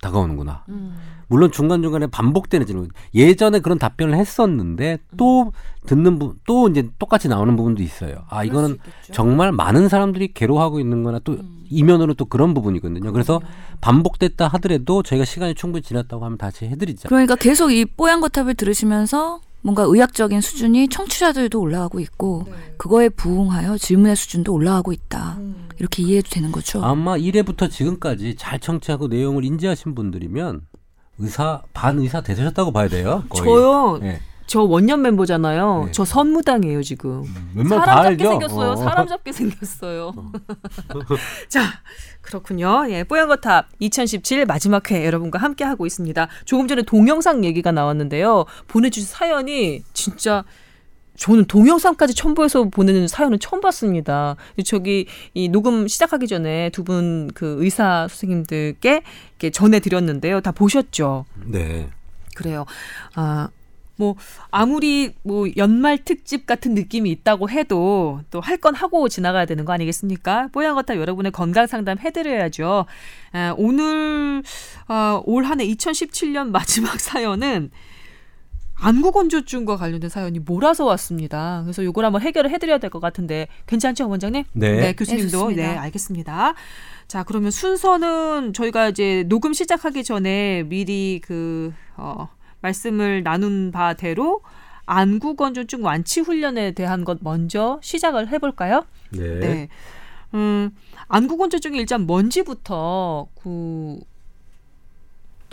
다가오는구나. 0.06 0.64
음. 0.68 0.96
물론 1.28 1.50
중간 1.50 1.82
중간에 1.82 2.06
반복되는 2.06 2.66
질문. 2.66 2.88
예전에 3.14 3.58
그런 3.58 3.78
답변을 3.78 4.16
했었는데 4.16 4.98
또 5.16 5.52
듣는 5.86 6.18
부, 6.18 6.36
또 6.46 6.68
이제 6.68 6.88
똑같이 6.98 7.28
나오는 7.28 7.56
부분도 7.56 7.82
있어요. 7.82 8.24
아 8.28 8.44
이거는 8.44 8.78
정말 9.12 9.50
많은 9.52 9.88
사람들이 9.88 10.32
괴로워하고 10.34 10.78
있는 10.78 11.02
거나 11.02 11.18
또 11.24 11.38
이면으로 11.68 12.14
또 12.14 12.26
그런 12.26 12.54
부분이거든요. 12.54 13.12
그래서 13.12 13.40
반복됐다 13.80 14.46
하더라도 14.48 15.02
저희가 15.02 15.24
시간이 15.24 15.54
충분히 15.54 15.82
지났다고 15.82 16.24
하면 16.24 16.38
다시 16.38 16.66
해드리자. 16.66 17.08
그러니까 17.08 17.34
계속 17.34 17.72
이 17.72 17.84
뽀얀 17.84 18.20
거탑을 18.20 18.54
들으시면서 18.54 19.40
뭔가 19.66 19.82
의학적인 19.82 20.40
수준이 20.40 20.86
청취자들도 20.90 21.60
올라가고 21.60 21.98
있고 21.98 22.44
네. 22.46 22.52
그거에 22.76 23.08
부응하여 23.08 23.76
질문의 23.78 24.14
수준도 24.14 24.52
올라가고 24.52 24.92
있다. 24.92 25.38
음. 25.38 25.68
이렇게 25.80 26.04
이해해도 26.04 26.28
되는 26.30 26.52
거죠. 26.52 26.80
아마 26.84 27.16
1회부터 27.16 27.68
지금까지 27.68 28.36
잘 28.36 28.60
청취하고 28.60 29.08
내용을 29.08 29.44
인지하신 29.44 29.96
분들이면 29.96 30.60
의사 31.18 31.62
반 31.74 31.98
의사 31.98 32.20
되셨다고 32.20 32.70
봐야 32.70 32.86
돼요. 32.86 33.24
거의. 33.28 33.44
저요. 33.44 33.98
예. 34.02 34.20
저 34.46 34.62
원년 34.62 35.02
멤버잖아요. 35.02 35.84
네. 35.86 35.92
저 35.92 36.04
선무당이에요 36.04 36.82
지금. 36.82 37.24
다 37.68 37.68
사람 37.68 37.86
잡게 37.86 38.08
알죠. 38.08 38.30
생겼어요. 38.30 38.70
어. 38.70 38.76
사람 38.76 39.06
잡게 39.08 39.32
생겼어요. 39.32 40.12
자, 41.48 41.60
그렇군요. 42.20 42.86
예, 42.90 43.04
뽀얀 43.04 43.28
거탑 43.28 43.66
2017 43.78 44.46
마지막 44.46 44.90
회 44.90 45.04
여러분과 45.04 45.38
함께 45.38 45.64
하고 45.64 45.86
있습니다. 45.86 46.28
조금 46.44 46.68
전에 46.68 46.82
동영상 46.82 47.44
얘기가 47.44 47.72
나왔는데요. 47.72 48.44
보내주신 48.68 49.08
사연이 49.08 49.82
진짜 49.92 50.44
저는 51.16 51.46
동영상까지 51.46 52.14
첨부해서 52.14 52.64
보내는 52.64 53.08
사연은 53.08 53.38
처음 53.40 53.60
봤습니다. 53.62 54.36
저기 54.66 55.06
이 55.34 55.48
녹음 55.48 55.88
시작하기 55.88 56.26
전에 56.28 56.68
두 56.70 56.84
분 56.84 57.30
그 57.34 57.56
의사 57.60 58.06
선생님들께 58.08 59.02
전해드렸는데요. 59.52 60.40
다 60.42 60.52
보셨죠? 60.52 61.24
네. 61.46 61.88
그래요. 62.36 62.66
아, 63.14 63.48
뭐 63.96 64.14
아무리 64.50 65.14
뭐 65.22 65.46
연말 65.56 65.98
특집 66.04 66.46
같은 66.46 66.74
느낌이 66.74 67.10
있다고 67.10 67.48
해도 67.50 68.20
또 68.30 68.40
할 68.40 68.58
건 68.58 68.74
하고 68.74 69.08
지나가야 69.08 69.44
되는 69.46 69.64
거 69.64 69.72
아니겠습니까? 69.72 70.48
뽀얀 70.52 70.74
거탑 70.74 70.96
여러분의 70.96 71.32
건강 71.32 71.66
상담 71.66 71.98
해드려야죠. 71.98 72.86
아, 73.32 73.54
오늘 73.58 74.42
아, 74.88 75.20
올 75.24 75.44
한해 75.44 75.66
2017년 75.66 76.50
마지막 76.50 76.98
사연은 77.00 77.70
안구 78.78 79.10
건조증과 79.12 79.76
관련된 79.78 80.10
사연이 80.10 80.38
몰아서 80.38 80.84
왔습니다. 80.84 81.62
그래서 81.64 81.82
요걸 81.84 82.04
한번 82.04 82.20
해결을 82.20 82.50
해드려야 82.50 82.76
될 82.78 82.90
것 82.90 83.00
같은데 83.00 83.48
괜찮죠, 83.66 84.06
원장님? 84.08 84.44
네. 84.52 84.92
교수님도 84.92 85.30
좋습니다. 85.30 85.62
네, 85.62 85.76
알겠습니다. 85.78 86.54
자, 87.08 87.22
그러면 87.22 87.50
순서는 87.50 88.52
저희가 88.52 88.88
이제 88.90 89.24
녹음 89.28 89.54
시작하기 89.54 90.04
전에 90.04 90.64
미리 90.64 91.20
그 91.24 91.72
어, 91.96 92.28
말씀을 92.60 93.22
나눈 93.22 93.70
바대로 93.72 94.42
안구 94.86 95.34
건조증 95.36 95.84
완치 95.84 96.20
훈련에 96.20 96.72
대한 96.72 97.04
것 97.04 97.18
먼저 97.20 97.78
시작을 97.82 98.28
해볼까요? 98.28 98.84
네. 99.10 99.40
네. 99.40 99.68
음, 100.34 100.70
안구 101.08 101.36
건조증이 101.36 101.78
일단 101.78 102.06
뭔지부터 102.06 103.28
그 103.42 103.98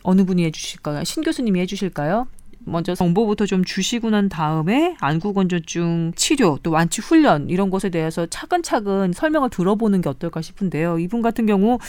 어느 0.04 0.26
분이 0.26 0.44
해주실까요? 0.46 1.04
신 1.04 1.24
교수님이 1.24 1.62
해주실까요? 1.62 2.28
먼저 2.66 2.96
정보부터 2.96 3.46
좀 3.46 3.64
주시고 3.64 4.10
난 4.10 4.30
다음에 4.30 4.96
안구 5.02 5.34
건조증 5.34 6.14
치료 6.16 6.58
또 6.64 6.72
완치 6.72 7.02
훈련 7.02 7.50
이런 7.50 7.70
것에 7.70 7.90
대해서 7.90 8.26
차근차근 8.26 9.14
설명을 9.14 9.50
들어보는 9.50 10.02
게 10.02 10.10
어떨까 10.10 10.42
싶은데요. 10.42 11.00
이분 11.00 11.22
같은 11.22 11.46
경우 11.46 11.80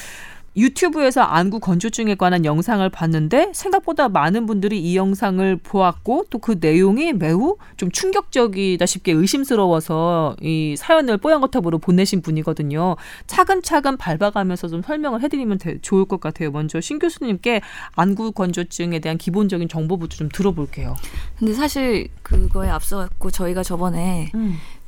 유튜브에서 0.57 1.23
안구 1.23 1.59
건조증에 1.61 2.15
관한 2.15 2.45
영상을 2.45 2.89
봤는데 2.89 3.51
생각보다 3.55 4.09
많은 4.09 4.47
분들이 4.47 4.81
이 4.81 4.97
영상을 4.97 5.57
보았고 5.57 6.27
또 6.31 6.39
그 6.39 6.57
내용이 6.61 7.13
매우 7.15 7.57
좀 7.79 7.91
충격적이다 7.91 8.85
싶게 8.87 9.13
의심스러워서 9.13 10.37
이 10.43 10.75
사연을 10.77 11.17
뽀얀 11.17 11.41
거탑으로 11.41 11.79
보내신 11.79 12.21
분이거든요. 12.23 12.97
차근차근 13.27 13.97
밟아가면서 13.97 14.69
좀 14.69 14.83
설명을 14.83 15.23
해드리면 15.23 15.59
되- 15.59 15.79
좋을 15.81 16.05
것 16.05 16.21
같아요. 16.21 16.51
먼저 16.51 16.81
신 16.83 16.99
교수님께 16.99 17.63
안구 17.97 18.33
건조증에 18.33 18.99
대한 18.99 19.17
기본적인 19.19 19.69
정보부터 19.69 20.17
좀 20.17 20.29
들어볼게요. 20.29 20.95
근데 21.39 21.55
사실 21.55 22.09
그거에 22.23 22.69
앞서갖고 22.69 23.31
저희가 23.31 23.63
저번에 23.63 24.31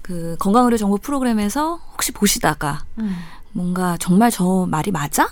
그 0.03 0.37
건강의료 0.39 0.77
정보 0.77 0.99
프로그램에서 0.99 1.77
혹시 1.93 2.13
보시다가 2.13 2.85
뭔가 3.53 3.97
정말 3.99 4.31
저 4.31 4.67
말이 4.71 4.91
맞아? 4.91 5.29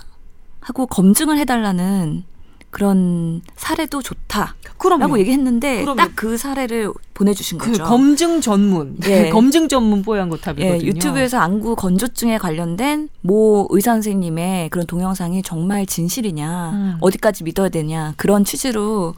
하고 0.65 0.87
검증을 0.87 1.37
해달라는 1.37 2.23
그런 2.71 3.41
사례도 3.55 4.01
좋다 4.01 4.55
라고 4.63 4.77
그럼요. 4.79 5.19
얘기했는데. 5.19 5.85
딱 5.95 6.11
그 6.15 6.37
사례를 6.37 6.91
보내주신 7.13 7.57
그 7.59 7.67
거죠. 7.71 7.83
검증 7.83 8.41
전문, 8.41 8.97
예. 9.05 9.29
검증 9.31 9.67
전문 9.69 10.01
뽀얀 10.01 10.27
거탑이거든요. 10.29 10.81
예, 10.81 10.85
유튜브에서 10.87 11.37
안구 11.37 11.75
건조증에 11.75 12.37
관련된 12.39 13.09
모 13.21 13.67
의사 13.69 13.91
선생님의 13.91 14.69
그런 14.71 14.87
동영상이 14.87 15.43
정말 15.43 15.85
진실이냐, 15.85 16.71
음. 16.73 16.97
어디까지 16.99 17.43
믿어야 17.43 17.69
되냐 17.69 18.13
그런 18.17 18.43
취지로 18.43 19.13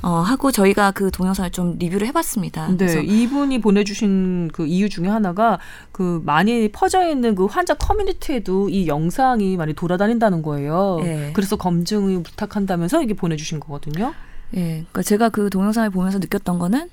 어, 0.00 0.20
하고 0.20 0.52
저희가 0.52 0.92
그 0.92 1.10
동영상을 1.10 1.50
좀 1.50 1.76
리뷰를 1.78 2.06
해봤습니다. 2.08 2.68
네, 2.68 2.76
그래서 2.76 3.00
이분이 3.00 3.60
보내주신 3.60 4.50
그 4.52 4.66
이유 4.66 4.88
중에 4.88 5.08
하나가 5.08 5.58
그 5.90 6.22
많이 6.24 6.68
퍼져 6.68 7.08
있는 7.08 7.34
그 7.34 7.46
환자 7.46 7.74
커뮤니티에도 7.74 8.68
이 8.68 8.86
영상이 8.86 9.56
많이 9.56 9.74
돌아다닌다는 9.74 10.42
거예요. 10.42 11.00
예. 11.02 11.30
그래서 11.34 11.56
검증을 11.56 12.22
부탁한다면서 12.22 13.02
이게 13.02 13.14
보내주신 13.14 13.58
거거든요. 13.58 14.14
예, 14.54 14.60
그러니까 14.60 15.02
제가 15.02 15.28
그 15.30 15.50
동영상을 15.50 15.90
보면서 15.90 16.18
느꼈던 16.18 16.58
거는 16.58 16.88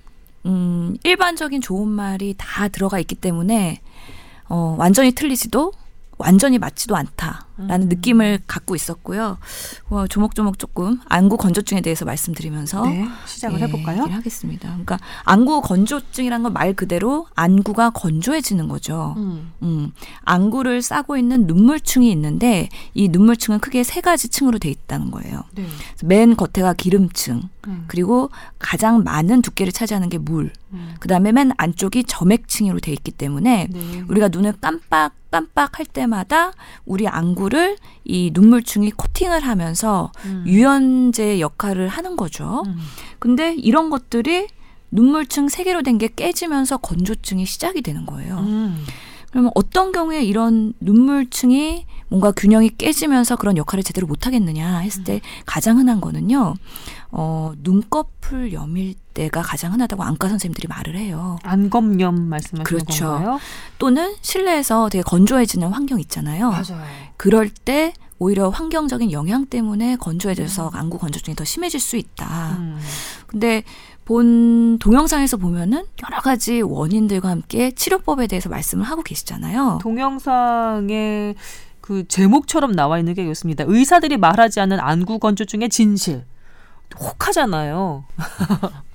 음, 0.46 0.98
일반적인 1.04 1.62
좋은 1.62 1.88
말이 1.88 2.34
다 2.38 2.68
들어가 2.68 3.00
있기 3.00 3.16
때문에 3.16 3.82
어, 4.48 4.76
완전히 4.78 5.12
틀리지도 5.12 5.74
완전히 6.18 6.58
맞지도 6.58 6.96
않다라는 6.96 7.88
음. 7.88 7.90
느낌을 7.90 8.40
갖고 8.48 8.76
있었고요. 8.76 9.38
어, 9.90 10.08
조목조목 10.08 10.58
조금 10.60 11.00
안구 11.10 11.38
건조증에 11.38 11.82
대해서 11.82 12.06
말씀드리면서 12.06 12.86
네, 12.86 13.06
시작을 13.26 13.60
예, 13.60 13.66
해볼까요? 13.66 14.04
하겠습니다. 14.04 14.70
그러니까 14.70 14.98
안구 15.26 15.62
건조증이란 15.62 16.44
건 16.44 16.56
말 16.56 16.74
그대로 16.74 17.28
안구가 17.36 17.90
건조해지는 17.90 18.70
거죠. 18.70 19.14
음. 19.18 19.52
음, 19.62 19.92
안구를 20.24 20.82
싸고 20.82 21.18
있는 21.18 21.48
눈물층이 21.48 22.10
있는데 22.12 22.70
이 22.94 23.10
눈물층은 23.10 23.60
크게 23.60 23.84
세 23.84 24.00
가지 24.00 24.30
층으로 24.30 24.58
돼 24.58 24.70
있다는 24.70 25.12
거예요. 25.12 25.44
네. 25.54 25.66
맨 26.06 26.38
겉에가 26.38 26.74
기름층, 26.76 27.42
음. 27.68 27.84
그리고 27.88 28.30
가장 28.58 29.04
많은 29.04 29.42
두께를 29.42 29.74
차지하는 29.74 30.08
게 30.10 30.18
물. 30.18 30.54
음. 30.72 30.96
그다음에 31.02 31.34
맨 31.34 31.52
안쪽이 31.58 32.06
점액층으로 32.06 32.80
돼 32.80 32.94
있기 32.94 33.12
때문에 33.12 33.68
네. 33.70 34.04
우리가 34.08 34.30
눈을 34.30 34.54
깜빡 34.62 35.14
깜빡 35.36 35.80
할 35.80 35.86
때마다 35.86 36.54
우리 36.86 37.10
안구를 37.10 37.76
이 38.06 38.32
눈물층이 38.34 38.92
코팅을 38.92 39.42
하면서 39.42 40.14
음. 40.24 40.46
유연제 40.48 41.42
역할을 41.42 41.90
하는 41.90 42.16
거죠. 42.16 42.64
음. 42.66 42.78
근데 43.20 43.54
이런 43.54 43.90
것들이 43.90 44.48
눈물층 44.92 45.50
세 45.50 45.66
개로 45.66 45.82
된 45.82 45.98
게 45.98 46.08
깨지면서 46.08 46.78
건조증이 46.78 47.46
시작이 47.46 47.82
되는 47.82 48.06
거예요. 48.06 48.38
음. 48.40 48.82
그러면 49.30 49.52
어떤 49.56 49.92
경우에 49.92 50.24
이런 50.24 50.72
눈물층이 50.80 51.86
뭔가 52.08 52.32
균형이 52.32 52.70
깨지면서 52.78 53.36
그런 53.36 53.58
역할을 53.58 53.84
제대로 53.84 54.08
못 54.08 54.26
하겠느냐 54.26 54.78
했을 54.78 55.04
때 55.04 55.20
가장 55.46 55.78
흔한 55.78 56.00
거는요. 56.00 56.54
어, 57.18 57.54
눈꺼풀 57.60 58.52
염일 58.52 58.96
때가 59.14 59.42
가장 59.42 59.72
흔하다고 59.72 60.04
안과 60.04 60.28
선생님들이 60.28 60.68
말을 60.68 60.98
해요. 60.98 61.38
안검염 61.44 62.28
말씀하시는 62.28 62.64
그렇죠. 62.66 63.06
건가요? 63.06 63.40
또는 63.78 64.14
실내에서 64.20 64.90
되게 64.90 65.02
건조해지는 65.02 65.70
환경 65.70 66.02
있잖아요. 66.02 66.50
맞아요. 66.50 66.84
그럴 67.16 67.50
때 67.50 67.94
오히려 68.20 68.50
환경적인 68.50 69.14
영향 69.14 69.46
때문에 69.46 69.96
건조해져서 69.96 70.72
안구 70.74 70.98
건조증이 70.98 71.36
더 71.36 71.46
심해질 71.46 71.80
수 71.80 71.96
있다. 71.96 72.58
음. 72.60 72.78
근데 73.28 73.64
본 74.04 74.78
동영상에서 74.80 75.38
보면은 75.38 75.86
여러 76.04 76.22
가지 76.22 76.62
원인들과 76.62 77.30
함께 77.30 77.72
치료법에 77.72 78.28
대해서 78.28 78.50
말씀을 78.50 78.84
하고 78.84 79.04
계시잖아요. 79.04 79.80
동영상에 79.82 81.34
그 81.80 82.06
제목처럼 82.10 82.74
나와 82.74 83.00
있는 83.00 83.14
게 83.14 83.24
이렇습니다. 83.24 83.64
의사들이 83.66 84.18
말하지 84.18 84.60
않는 84.60 84.82
안구 84.82 85.20
건조증의 85.20 85.70
진실. 85.70 86.26
혹하잖아요. 86.98 88.06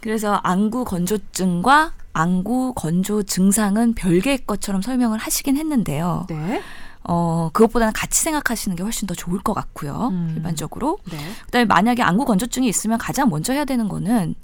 그래서 0.00 0.34
안구 0.42 0.84
건조증과 0.84 1.92
안구 2.12 2.74
건조 2.74 3.22
증상은 3.22 3.94
별개의 3.94 4.46
것처럼 4.46 4.82
설명을 4.82 5.18
하시긴 5.18 5.56
했는데요. 5.56 6.26
네. 6.28 6.62
어, 7.04 7.50
그것보다는 7.52 7.92
같이 7.92 8.20
생각하시는 8.22 8.76
게 8.76 8.82
훨씬 8.82 9.06
더 9.06 9.14
좋을 9.14 9.40
것 9.40 9.54
같고요. 9.54 10.08
음. 10.12 10.34
일반적으로. 10.36 10.98
네. 11.10 11.18
그다음에 11.46 11.64
만약에 11.64 12.02
안구 12.02 12.24
건조증이 12.24 12.68
있으면 12.68 12.98
가장 12.98 13.30
먼저 13.30 13.52
해야 13.52 13.64
되는 13.64 13.88
거는 13.88 14.34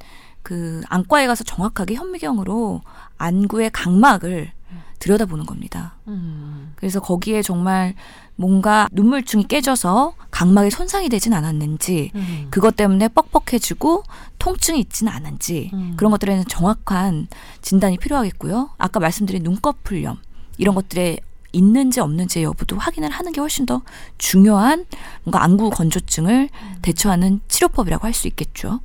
그 0.43 0.81
안과에 0.89 1.27
가서 1.27 1.45
정확하게 1.45 1.95
현미경으로 1.95 2.83
안구의 3.19 3.71
각막을 3.71 4.53
들여다보는 4.99 5.45
겁니다. 5.45 5.97
음. 6.09 6.73
그래서 6.77 7.01
거기에 7.01 7.43
정말 7.43 7.95
뭔가 8.37 8.89
눈물중이 8.93 9.45
깨져서 9.49 10.15
각막에 10.31 10.71
손상이 10.71 11.09
되진 11.09 11.33
않았는지 11.33 12.11
음. 12.15 12.47
그것 12.51 12.77
때문에 12.77 13.09
뻑뻑해지고 13.09 14.05
통증이 14.39 14.79
있지는 14.81 15.13
않은지 15.13 15.71
음. 15.73 15.95
그런 15.97 16.11
것들에는 16.11 16.45
정확한 16.47 17.29
진단이 17.63 17.97
필요하겠고요. 17.99 18.71
아까 18.77 19.01
말씀드린 19.01 19.43
눈꺼풀염 19.43 20.19
이런 20.59 20.75
것들에 20.75 21.19
있는지 21.53 22.01
없는지 22.01 22.43
여부도 22.43 22.77
확인을 22.77 23.09
하는 23.09 23.33
게 23.33 23.41
훨씬 23.41 23.65
더 23.65 23.81
중요한 24.19 24.85
뭔가 25.25 25.43
안구 25.43 25.71
건조증을 25.71 26.51
대처하는 26.83 27.41
치료법이라고 27.49 28.07
할 28.07 28.13
수 28.13 28.29
있겠죠. 28.29 28.81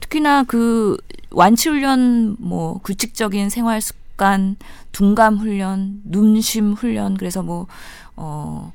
특히나 0.00 0.42
그 0.42 0.96
완치 1.30 1.68
훈련 1.68 2.36
뭐 2.40 2.80
규칙적인 2.82 3.50
생활 3.50 3.80
습관, 3.80 4.56
둔감 4.90 5.36
훈련, 5.36 6.00
눈심 6.04 6.72
훈련 6.72 7.16
그래서 7.16 7.42
뭐 7.42 7.66
어 8.16 8.72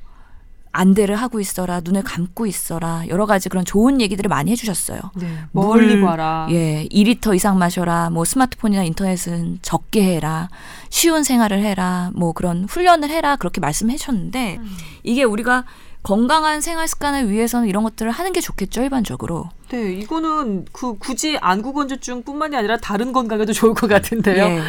안대를 0.74 1.16
하고 1.16 1.38
있어라, 1.38 1.80
눈을 1.84 2.02
감고 2.02 2.46
있어라 2.46 3.04
여러 3.08 3.26
가지 3.26 3.48
그런 3.50 3.64
좋은 3.64 4.00
얘기들을 4.00 4.28
많이 4.28 4.50
해주셨어요. 4.52 5.00
네. 5.16 5.28
멀리 5.52 5.96
물, 5.96 6.06
봐라. 6.06 6.46
예, 6.50 6.88
2리터 6.90 7.34
이상 7.36 7.58
마셔라. 7.58 8.08
뭐 8.10 8.24
스마트폰이나 8.24 8.82
인터넷은 8.84 9.58
적게 9.60 10.02
해라. 10.16 10.48
쉬운 10.88 11.24
생활을 11.24 11.62
해라. 11.62 12.10
뭐 12.14 12.32
그런 12.32 12.64
훈련을 12.64 13.10
해라. 13.10 13.36
그렇게 13.36 13.60
말씀해 13.60 13.96
주셨는데 13.96 14.60
이게 15.02 15.24
우리가 15.24 15.64
건강한 16.02 16.60
생활 16.60 16.88
습관을 16.88 17.30
위해서는 17.30 17.68
이런 17.68 17.84
것들을 17.84 18.10
하는 18.10 18.32
게 18.32 18.40
좋겠죠, 18.40 18.82
일반적으로. 18.82 19.48
네, 19.70 19.92
이거는 19.94 20.66
그 20.72 20.98
굳이 20.98 21.38
안구 21.40 21.72
건조증뿐만이 21.72 22.56
아니라 22.56 22.76
다른 22.78 23.12
건강에도 23.12 23.52
좋을 23.52 23.74
것 23.74 23.86
같은데요. 23.88 24.44
예. 24.44 24.62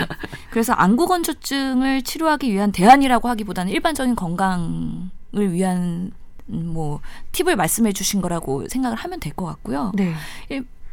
그래서 0.51 0.73
안구 0.73 1.07
건조증을 1.07 2.03
치료하기 2.03 2.51
위한 2.53 2.71
대안이라고 2.71 3.27
하기보다는 3.29 3.71
일반적인 3.73 4.15
건강을 4.15 5.51
위한 5.51 6.11
음, 6.49 6.67
뭐 6.73 6.99
팁을 7.31 7.55
말씀해 7.55 7.93
주신 7.93 8.21
거라고 8.21 8.67
생각을 8.69 8.97
하면 8.97 9.19
될 9.19 9.33
것 9.33 9.45
같고요. 9.45 9.91
네. 9.95 10.13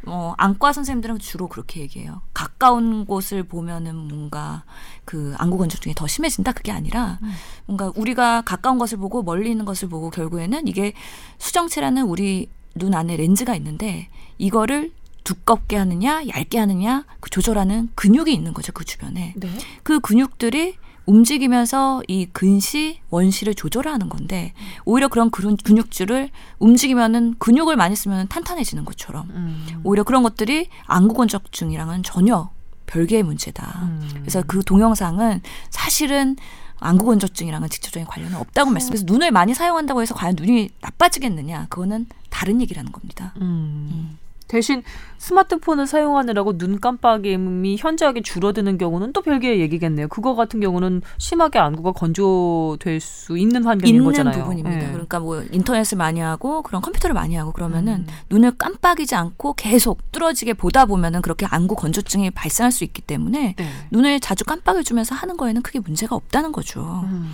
일- 0.03 0.09
어, 0.09 0.33
안과 0.37 0.73
선생님들은 0.73 1.19
주로 1.19 1.47
그렇게 1.47 1.81
얘기해요. 1.81 2.21
가까운 2.33 3.05
곳을 3.05 3.43
보면은 3.43 3.95
뭔가 3.95 4.63
그 5.05 5.33
안구 5.37 5.57
건조증이 5.57 5.95
더 5.95 6.07
심해진다 6.07 6.51
그게 6.53 6.71
아니라 6.71 7.19
뭔가 7.65 7.91
우리가 7.95 8.41
가까운 8.41 8.77
것을 8.77 8.97
보고 8.97 9.23
멀리 9.23 9.51
있는 9.51 9.65
것을 9.65 9.89
보고 9.89 10.09
결국에는 10.09 10.67
이게 10.67 10.93
수정체라는 11.39 12.03
우리 12.03 12.49
눈 12.75 12.93
안에 12.93 13.17
렌즈가 13.17 13.55
있는데 13.55 14.07
이거를 14.37 14.91
두껍게 15.23 15.75
하느냐 15.77 16.23
얇게 16.27 16.57
하느냐 16.57 17.05
그 17.19 17.29
조절하는 17.29 17.89
근육이 17.95 18.33
있는 18.33 18.53
거죠 18.53 18.71
그 18.71 18.83
주변에 18.85 19.33
네. 19.37 19.49
그 19.83 19.99
근육들이 19.99 20.77
움직이면서 21.11 22.01
이 22.07 22.25
근시 22.25 23.01
원시를 23.09 23.53
조절하는 23.53 24.07
건데 24.07 24.53
오히려 24.85 25.09
그런 25.09 25.29
그런 25.29 25.57
근육줄을 25.57 26.29
움직이면은 26.59 27.35
근육을 27.37 27.75
많이 27.75 27.95
쓰면 27.95 28.29
탄탄해지는 28.29 28.85
것처럼 28.85 29.29
음. 29.31 29.81
오히려 29.83 30.03
그런 30.03 30.23
것들이 30.23 30.69
안구 30.85 31.13
건조증이랑은 31.13 32.03
전혀 32.03 32.49
별개의 32.87 33.23
문제다. 33.23 33.79
음. 33.83 34.09
그래서 34.21 34.41
그 34.47 34.63
동영상은 34.63 35.41
사실은 35.69 36.37
안구 36.79 37.05
건조증이랑은 37.05 37.69
직접적인 37.69 38.07
관련은 38.07 38.37
없다고 38.37 38.71
말씀해서 38.71 39.03
눈을 39.05 39.31
많이 39.31 39.53
사용한다고 39.53 40.01
해서 40.01 40.15
과연 40.15 40.35
눈이 40.35 40.69
나빠지겠느냐? 40.81 41.67
그거는 41.69 42.07
다른 42.29 42.61
얘기라는 42.61 42.91
겁니다. 42.91 43.33
음. 43.41 44.17
대신 44.51 44.83
스마트폰을 45.17 45.87
사용하느라고 45.87 46.57
눈 46.57 46.81
깜빡임이 46.81 47.77
현저하게 47.79 48.21
줄어드는 48.21 48.77
경우는 48.77 49.13
또 49.13 49.21
별개의 49.21 49.61
얘기겠네요. 49.61 50.09
그거 50.09 50.35
같은 50.35 50.59
경우는 50.59 51.03
심하게 51.17 51.59
안구가 51.59 51.93
건조될 51.93 52.99
수 52.99 53.37
있는 53.37 53.63
환경인 53.63 53.95
있는 53.95 54.03
거잖아요. 54.05 54.43
부분입니다. 54.43 54.89
예. 54.89 54.91
그러니까 54.91 55.19
뭐 55.21 55.41
인터넷을 55.51 55.97
많이 55.97 56.19
하고 56.19 56.63
그런 56.63 56.81
컴퓨터를 56.81 57.13
많이 57.13 57.35
하고 57.35 57.53
그러면은 57.53 57.93
음. 57.93 58.07
눈을 58.29 58.57
깜빡이지 58.57 59.15
않고 59.15 59.53
계속 59.53 60.11
뚫어지게 60.11 60.55
보다 60.55 60.85
보면은 60.85 61.21
그렇게 61.21 61.45
안구 61.45 61.75
건조증이 61.75 62.31
발생할 62.31 62.73
수 62.73 62.83
있기 62.83 63.01
때문에 63.01 63.55
네. 63.57 63.67
눈을 63.91 64.19
자주 64.19 64.43
깜빡여 64.43 64.83
주면서 64.83 65.15
하는 65.15 65.37
거에는 65.37 65.61
크게 65.61 65.79
문제가 65.79 66.13
없다는 66.17 66.51
거죠. 66.51 67.05
음. 67.05 67.31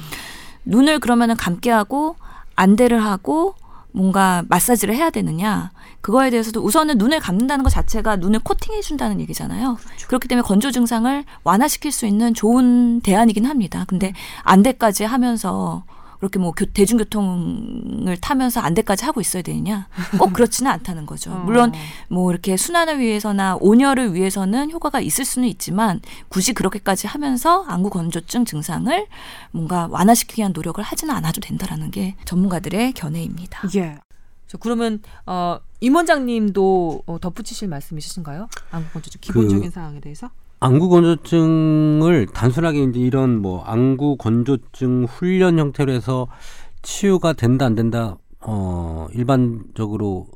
눈을 0.66 1.00
그러면은 1.00 1.36
감게 1.36 1.72
하고 1.72 2.16
안대를 2.56 3.04
하고 3.04 3.56
뭔가 3.92 4.44
마사지를 4.50 4.96
해야 4.96 5.10
되느냐 5.10 5.72
그거에 6.02 6.30
대해서도 6.30 6.62
우선은 6.62 6.98
눈을 6.98 7.20
감는다는 7.20 7.64
것 7.64 7.70
자체가 7.70 8.16
눈을 8.18 8.40
코팅해 8.40 8.82
준다는 8.82 9.20
얘기잖아요. 9.22 9.78
그렇기 10.08 10.28
때문에 10.28 10.44
건조 10.46 10.72
증상을 10.72 11.24
완화시킬 11.44 11.92
수 11.92 12.06
있는 12.06 12.34
좋은 12.34 13.02
대안이긴 13.02 13.46
합니다. 13.46 13.84
근데 13.88 14.14
안대까지 14.44 15.04
하면서 15.04 15.84
그렇게 16.20 16.40
뭐 16.40 16.52
교- 16.52 16.66
대중교통을 16.66 18.18
타면서 18.22 18.60
안대까지 18.62 19.06
하고 19.06 19.22
있어야 19.22 19.44
되느냐? 19.44 19.88
꼭 20.18 20.34
그렇지는 20.34 20.72
않다는 20.72 21.06
거죠. 21.06 21.30
물론 21.46 21.74
뭐 22.10 22.32
이렇게 22.32 22.58
순환을 22.58 23.00
위해서나 23.00 23.56
온열을 23.60 24.14
위해서는 24.16 24.72
효과가 24.72 25.00
있을 25.00 25.26
수는 25.26 25.48
있지만 25.50 26.00
굳이 26.30 26.54
그렇게까지 26.54 27.06
하면서 27.08 27.64
안구 27.68 27.90
건조증 27.92 28.46
증상을 28.46 29.06
뭔가 29.52 29.88
완화시키기 29.92 30.40
위한 30.42 30.54
노력을 30.54 30.84
하지는 30.84 31.14
않아도 31.16 31.40
된다라는 31.42 31.92
게 31.92 32.16
전문가들의 32.26 32.94
견해입니다. 32.94 33.70
예. 33.76 33.98
자, 34.48 34.58
그러면 34.60 35.02
어, 35.26 35.60
임 35.82 35.96
원장님도 35.96 37.04
어, 37.06 37.20
덧붙이실 37.20 37.68
말씀 37.68 37.98
있으신가요? 37.98 38.48
안구 38.72 38.90
건조증 38.94 39.20
기본적인 39.22 39.70
사항에 39.70 40.00
대해서? 40.00 40.30
안구 40.60 40.90
건조증을 40.90 42.28
단순하게 42.34 42.84
이제 42.84 43.00
이런 43.00 43.42
뭐 43.42 43.64
안구 43.64 44.18
건조증 44.18 45.06
훈련 45.06 45.60
형태로 45.60 45.92
해서 45.92 46.28
치유가 46.82 47.34
된다 47.34 47.66
안 47.66 47.76
된다 47.76 48.18
어 48.40 49.08
일반적으로 49.14 50.28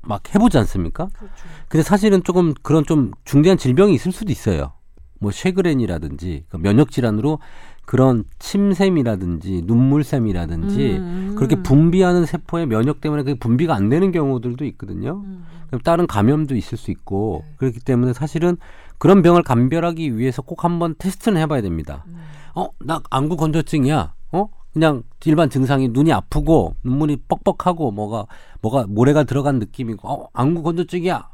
막 0.00 0.34
해보지 0.34 0.58
않습니까? 0.58 1.08
그렇죠. 1.16 1.34
근데 1.68 1.84
사실은 1.84 2.24
조금 2.24 2.54
그런 2.62 2.84
좀 2.84 3.12
중대한 3.24 3.56
질병이 3.56 3.94
있을 3.94 4.10
수도 4.10 4.32
있어요. 4.32 4.72
뭐 5.20 5.30
쉐그렌이라든지 5.30 6.46
그 6.48 6.56
면역 6.56 6.90
질환으로 6.90 7.38
그런 7.84 8.24
침샘이라든지 8.38 9.62
눈물샘이라든지 9.66 10.96
음. 10.96 11.34
그렇게 11.36 11.56
분비하는 11.56 12.26
세포의 12.26 12.66
면역 12.66 13.00
때문에 13.00 13.22
그게 13.22 13.38
분비가 13.38 13.74
안 13.74 13.88
되는 13.88 14.12
경우들도 14.12 14.64
있거든요. 14.66 15.22
음. 15.24 15.44
그럼 15.66 15.80
다른 15.82 16.06
감염도 16.06 16.54
있을 16.54 16.78
수 16.78 16.90
있고 16.90 17.44
그렇기 17.56 17.80
때문에 17.80 18.12
사실은 18.12 18.56
그런 18.98 19.22
병을 19.22 19.42
감별하기 19.42 20.16
위해서 20.16 20.42
꼭 20.42 20.64
한번 20.64 20.94
테스트는 20.98 21.40
해봐야 21.40 21.60
됩니다. 21.60 22.04
음. 22.08 22.18
어, 22.54 22.68
나 22.80 23.00
안구 23.10 23.36
건조증이야. 23.36 24.14
어? 24.32 24.48
그냥 24.72 25.02
일반 25.24 25.50
증상이 25.50 25.88
눈이 25.88 26.12
아프고 26.12 26.76
눈물이 26.84 27.18
뻑뻑하고 27.28 27.90
뭐가 27.90 28.26
뭐가 28.60 28.86
모래가 28.88 29.24
들어간 29.24 29.58
느낌이고 29.58 30.08
어, 30.08 30.28
안구 30.32 30.62
건조증이야. 30.62 31.28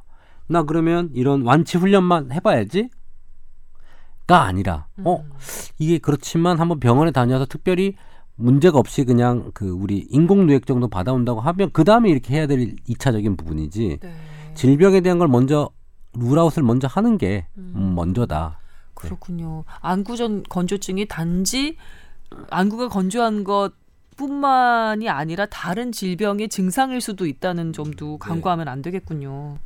나 0.48 0.62
그러면 0.62 1.10
이런 1.12 1.42
완치 1.42 1.76
훈련만 1.76 2.32
해봐야지. 2.32 2.88
가 4.28 4.42
아니라 4.42 4.86
어 4.98 5.24
이게 5.78 5.96
그렇지만 5.96 6.60
한번 6.60 6.78
병원에 6.78 7.10
다녀서 7.12 7.46
특별히 7.46 7.94
문제가 8.36 8.78
없이 8.78 9.04
그냥 9.04 9.50
그 9.54 9.70
우리 9.70 10.06
인공누액 10.10 10.66
정도 10.66 10.86
받아온다고 10.86 11.40
하면 11.40 11.70
그 11.72 11.82
다음에 11.82 12.10
이렇게 12.10 12.34
해야 12.34 12.46
될 12.46 12.76
이차적인 12.86 13.38
부분이지 13.38 13.98
네. 14.02 14.14
질병에 14.52 15.00
대한 15.00 15.18
걸 15.18 15.28
먼저 15.28 15.70
룰아웃을 16.12 16.62
먼저 16.62 16.86
하는 16.86 17.16
게 17.16 17.46
음, 17.56 17.94
먼저다. 17.96 18.60
그렇군요. 18.92 19.64
안구전 19.80 20.42
건조증이 20.42 21.06
단지 21.06 21.76
안구가 22.50 22.88
건조한 22.88 23.44
것 23.44 23.72
뿐만이 24.16 25.08
아니라 25.08 25.46
다른 25.46 25.90
질병의 25.90 26.50
증상일 26.50 27.00
수도 27.00 27.26
있다는 27.26 27.72
점도 27.72 28.18
간과하면 28.18 28.68
안 28.68 28.82
되겠군요. 28.82 29.56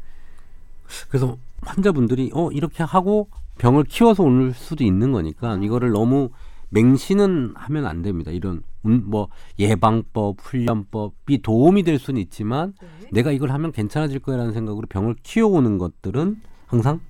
그래서 1.09 1.37
환자분들이 1.63 2.31
어 2.33 2.51
이렇게 2.53 2.85
하고 2.85 3.29
병을 3.59 3.85
키워서 3.85 4.23
올 4.23 4.53
수도 4.55 4.85
있는 4.85 5.13
거니까 5.13 5.59
이거를 5.63 5.91
너무 5.91 6.31
맹신은 6.71 7.53
하면 7.55 7.87
안 7.87 8.03
됩니다. 8.03 8.31
이런 8.31 8.63
음, 8.87 9.05
뭐 9.07 9.29
예방법, 9.59 10.37
훈련법이 10.41 11.43
도움이 11.43 11.83
될 11.83 11.99
수는 11.99 12.21
있지만 12.23 12.75
내가 13.13 13.31
이걸 13.31 13.53
하면 13.53 13.73
괜찮아질 13.73 14.21
거라는 14.21 14.53
생각으로 14.53 14.87
병을 14.89 15.17
키워오는 15.23 15.79
것들은 15.79 16.41
항상 16.67 17.01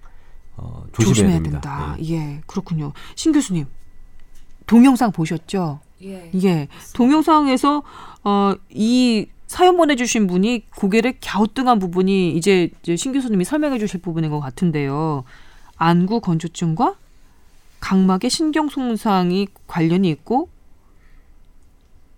어, 0.57 0.85
조심해야, 0.93 1.15
조심해야 1.15 1.35
됩니다. 1.35 1.61
된다. 1.61 1.97
예. 2.03 2.15
예, 2.15 2.41
그렇군요. 2.47 2.93
신 3.15 3.33
교수님 3.33 3.67
동영상 4.67 5.13
보셨죠? 5.13 5.81
예. 6.03 6.31
예, 6.43 6.69
동영상에서 6.95 7.83
어, 8.25 8.55
이 8.71 9.27
사연 9.47 9.77
보내주신 9.77 10.27
분이 10.27 10.67
고개를 10.77 11.15
갸우뚱한 11.23 11.79
부분이 11.79 12.35
이제, 12.37 12.71
이제 12.83 12.97
신 12.97 13.13
교수님이 13.13 13.45
설명해 13.45 13.79
주실 13.79 14.01
부분인 14.01 14.31
것 14.31 14.41
같은데요. 14.41 15.25
안구 15.83 16.21
건조증과 16.21 16.95
각막의 17.81 18.31
신경 18.31 18.69
손상이 18.69 19.49
관련이 19.67 20.09
있고 20.11 20.49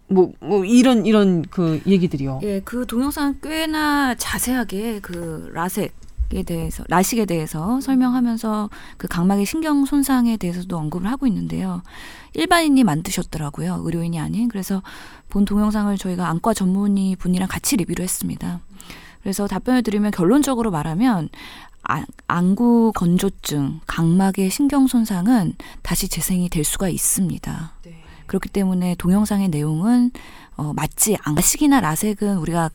뭐, 0.06 0.32
뭐 0.40 0.64
이런 0.64 1.06
이런 1.06 1.42
그 1.42 1.80
얘기들이요. 1.86 2.40
예, 2.42 2.60
그 2.60 2.86
동영상 2.86 3.36
꽤나 3.42 4.14
자세하게 4.14 5.00
그 5.00 5.50
라섹 5.52 5.92
에 6.32 6.42
대해서 6.42 6.84
라식에 6.88 7.26
대해서 7.26 7.80
설명하면서 7.82 8.70
그 8.96 9.06
각막의 9.06 9.44
신경 9.44 9.84
손상에 9.84 10.38
대해서도 10.38 10.76
언급을 10.76 11.08
하고 11.08 11.26
있는데요. 11.26 11.82
일반인이 12.32 12.82
만드셨더라고요. 12.82 13.82
의료인이 13.84 14.18
아닌. 14.18 14.48
그래서 14.48 14.82
본 15.28 15.44
동영상을 15.44 15.96
저희가 15.96 16.28
안과 16.28 16.54
전문의 16.54 17.16
분이랑 17.16 17.46
같이 17.46 17.76
리뷰를 17.76 18.02
했습니다. 18.02 18.60
그래서 19.22 19.46
답변을 19.46 19.82
드리면 19.82 20.10
결론적으로 20.12 20.70
말하면 20.70 21.28
아, 21.28 21.73
안구 22.26 22.92
건조증, 22.94 23.80
각막의 23.86 24.50
신경 24.50 24.86
손상은 24.86 25.54
다시 25.82 26.08
재생이 26.08 26.48
될 26.48 26.64
수가 26.64 26.88
있습니다. 26.88 27.72
그렇기 28.26 28.48
때문에 28.48 28.94
동영상의 28.96 29.48
내용은 29.48 30.10
어, 30.56 30.72
맞지 30.72 31.18
않식이나 31.20 31.80
라섹은 31.80 32.38
우리가 32.38 32.70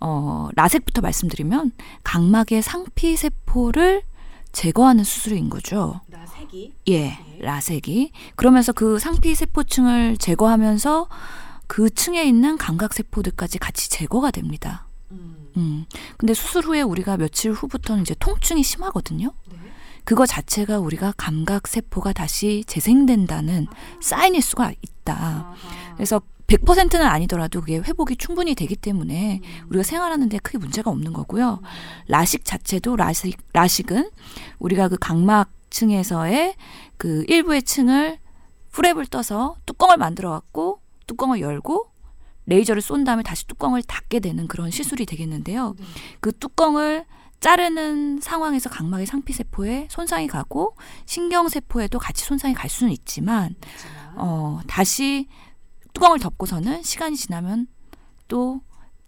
어, 0.00 0.48
라섹부터 0.56 1.00
말씀드리면 1.00 1.72
각막의 2.02 2.62
상피 2.62 3.16
세포를 3.16 4.02
제거하는 4.50 5.04
수술인 5.04 5.48
거죠. 5.48 6.00
라색이 6.10 6.72
예, 6.88 7.18
라섹이 7.40 8.12
그러면서 8.36 8.72
그 8.72 8.98
상피 8.98 9.34
세포층을 9.34 10.18
제거하면서 10.18 11.08
그 11.66 11.88
층에 11.88 12.22
있는 12.24 12.58
감각 12.58 12.92
세포들까지 12.92 13.58
같이 13.58 13.88
제거가 13.88 14.30
됩니다. 14.30 14.86
음. 15.56 15.84
근데 16.16 16.34
수술 16.34 16.64
후에 16.64 16.82
우리가 16.82 17.16
며칠 17.16 17.52
후부터는 17.52 18.02
이제 18.02 18.14
통증이 18.18 18.62
심하거든요. 18.62 19.32
그거 20.04 20.26
자체가 20.26 20.78
우리가 20.80 21.12
감각 21.16 21.68
세포가 21.68 22.12
다시 22.12 22.64
재생된다는 22.66 23.68
사인일 24.00 24.42
수가 24.42 24.72
있다. 24.82 25.54
그래서 25.94 26.20
100%는 26.48 27.06
아니더라도 27.06 27.60
그게 27.60 27.78
회복이 27.78 28.16
충분히 28.16 28.54
되기 28.54 28.76
때문에 28.76 29.40
우리가 29.68 29.82
생활하는데 29.84 30.38
크게 30.38 30.58
문제가 30.58 30.90
없는 30.90 31.12
거고요. 31.12 31.60
라식 32.08 32.44
자체도 32.44 32.96
라식, 32.96 33.38
라식은 33.52 34.10
우리가 34.58 34.88
그 34.88 34.98
각막층에서의 34.98 36.54
그 36.98 37.24
일부의 37.28 37.62
층을 37.62 38.18
프랩을 38.72 39.08
떠서 39.10 39.56
뚜껑을 39.66 39.96
만들어 39.96 40.30
갖고 40.30 40.80
뚜껑을 41.06 41.40
열고 41.40 41.91
레이저를 42.46 42.82
쏜 42.82 43.04
다음에 43.04 43.22
다시 43.22 43.46
뚜껑을 43.46 43.82
닫게 43.82 44.20
되는 44.20 44.48
그런 44.48 44.70
시술이 44.70 45.06
되겠는데요. 45.06 45.74
그 46.20 46.32
뚜껑을 46.32 47.04
자르는 47.40 48.20
상황에서 48.20 48.70
각막의 48.70 49.06
상피세포에 49.06 49.88
손상이 49.90 50.28
가고 50.28 50.76
신경세포에도 51.06 51.98
같이 51.98 52.24
손상이 52.24 52.54
갈 52.54 52.70
수는 52.70 52.92
있지만, 52.92 53.56
어, 54.14 54.60
다시 54.68 55.26
뚜껑을 55.92 56.20
덮고서는 56.20 56.82
시간이 56.82 57.16
지나면 57.16 57.66
또 58.28 58.60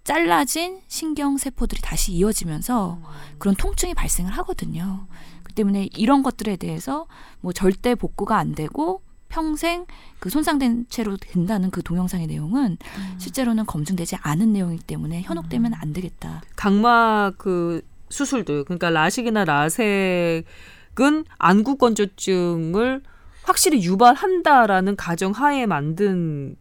잘라진 0.03 0.81
신경세포들이 0.89 1.81
다시 1.81 2.13
이어지면서 2.13 2.99
그런 3.39 3.55
통증이 3.55 3.95
발생을 3.95 4.33
하거든요. 4.33 5.07
그 5.45 5.53
때문에 5.55 5.89
이런 5.95 6.23
것들에 6.23 6.57
대해서 6.57 7.07
뭐 7.41 7.53
절대 7.53 7.95
복구가 7.95 8.37
안 8.37 8.55
되고 8.55 9.03
평생 9.35 9.85
그 10.21 10.31
손상된 10.31 10.87
채로 10.89 11.17
된다는 11.17 11.73
그 11.73 11.83
동영상의 11.83 12.29
내용은 12.29 12.77
실제로는 13.19 13.67
검증되지 13.67 14.17
않은 14.23 14.53
내용이기 14.53 14.85
때문에 14.85 15.23
현혹되면 15.23 15.75
안 15.75 15.93
되겠다. 15.93 16.43
각막 16.55 17.37
그 17.37 17.83
수술들 18.11 18.63
그러니까 18.63 18.91
라식이나 18.91 19.45
라섹은 19.45 21.25
안구 21.39 21.79
건조증을 21.79 23.03
확실히 23.43 23.83
유발한다라는 23.85 24.95
가정 24.95 25.33
하에 25.33 25.67
만든 25.67 26.55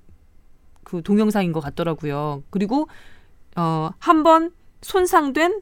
그 0.84 1.04
동영상인 1.04 1.52
것 1.54 1.60
같더라고요. 1.60 2.42
그리고 2.50 2.88
어 3.56 3.92
한 4.00 4.24
번 4.24 4.52
손상된 4.82 5.62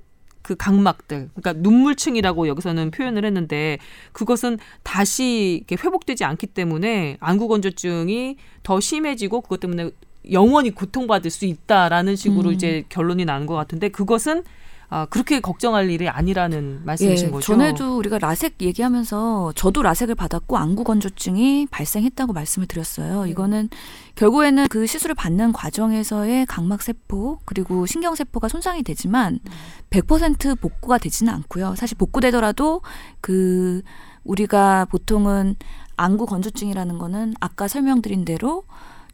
그 0.52 0.56
각막들, 0.58 1.30
그러니까 1.34 1.54
눈물층이라고 1.54 2.50
여기서는 2.50 2.92
표현을 2.92 3.24
했는데 3.24 3.78
그것은 4.12 4.60
다시 4.84 5.64
이렇게 5.66 5.78
회복되지 5.82 6.26
않기 6.26 6.48
때문에 6.48 7.16
안구 7.22 7.48
건조증이 7.48 8.36
더 8.62 8.82
심해지고 8.82 9.42
그것 9.42 9.62
때문에 9.62 9.92
영원히 10.32 10.72
고통받을 10.72 11.32
수 11.32 11.46
있다라는 11.46 12.18
식으로 12.18 12.50
음. 12.50 12.54
이제 12.54 12.84
결론이 12.90 13.24
나는 13.24 13.48
것 13.48 13.56
같은데 13.56 13.88
그것은 13.88 14.44
아, 14.94 15.06
그렇게 15.06 15.40
걱정할 15.40 15.90
일이 15.90 16.10
아니라는 16.10 16.82
말씀이신 16.84 17.28
예, 17.28 17.32
거죠. 17.32 17.46
전에도 17.46 17.98
우리가 17.98 18.20
라섹 18.20 18.56
얘기하면서 18.60 19.54
저도 19.56 19.84
라섹을 19.84 20.16
받았고 20.16 20.58
안구 20.58 20.84
건조증이 20.84 21.68
발생했다고 21.72 22.34
말씀을 22.34 22.68
드렸어요. 22.68 23.26
이거는 23.26 23.70
결국에는 24.16 24.68
그 24.68 24.86
시술을 24.86 25.16
받는 25.16 25.54
과정에서의 25.54 26.46
각막 26.46 26.82
세포 26.82 27.40
그리고 27.46 27.86
신경 27.86 28.16
세포가 28.16 28.50
손상이 28.50 28.84
되지만 28.84 29.40
100% 29.92 30.60
복구가 30.60 30.98
되지는 30.98 31.34
않고요. 31.36 31.76
사실 31.76 31.96
복구되더라도 31.98 32.82
그 33.22 33.84
우리가 34.26 34.88
보통은 34.92 35.56
안구 35.96 36.26
건조증이라는 36.26 36.98
거는 36.98 37.36
아까 37.40 37.70
설명드린 37.70 38.26
대로 38.26 38.66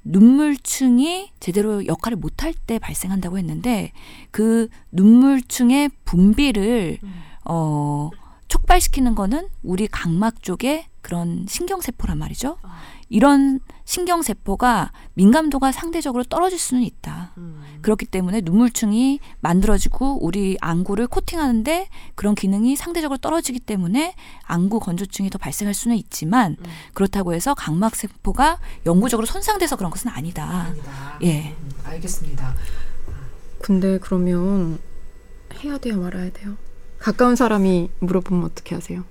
눈물층이 0.10 1.32
제대로 1.40 1.86
역할을 1.86 2.18
못할 2.18 2.54
때 2.54 2.80
발생한다고 2.80 3.38
했는데 3.38 3.92
그 4.32 4.70
눈물층의 4.92 5.90
분비를 6.06 7.00
어 7.46 8.10
촉발시키는 8.48 9.16
거는 9.16 9.48
우리 9.64 9.88
각막 9.88 10.42
쪽에 10.42 10.88
그런 11.02 11.46
신경세포란 11.48 12.18
말이죠. 12.18 12.58
이런 13.10 13.60
신경세포가 13.88 14.92
민감도가 15.14 15.72
상대적으로 15.72 16.26
떨어질 16.26 16.60
수는 16.60 16.84
있다. 16.84 17.32
음. 17.38 17.64
그렇기 17.82 18.06
때문에 18.06 18.42
눈물층이 18.42 19.22
만들어지고 19.40 20.24
우리 20.26 20.58
안구를 20.60 21.08
코팅하는데 21.08 21.88
그런 22.16 22.36
기능이 22.36 22.76
상대적으로 22.76 23.18
떨어지기 23.18 23.62
때문에 23.62 24.14
안구 24.44 24.82
건조증이 24.82 25.30
더 25.30 25.38
발생할 25.38 25.74
수는 25.74 25.96
있지만 25.96 26.58
그렇다고 26.94 27.34
해서 27.34 27.54
각막 27.54 27.96
세포가 27.96 28.60
영구적으로 28.86 29.26
손상돼서 29.26 29.78
그런 29.78 29.90
것은 29.90 30.12
아니다. 30.12 30.44
아니다. 30.44 31.20
예. 31.24 31.56
음, 31.58 31.72
알겠습니다. 31.86 32.56
근데 33.62 34.00
그러면 34.00 34.80
해야 35.64 35.78
돼요, 35.78 35.98
말아야 36.02 36.30
돼요? 36.32 36.58
가까운 37.00 37.38
사람이 37.38 37.90
물어보면 38.00 38.44
어떻게 38.44 38.76
하세요? 38.76 39.06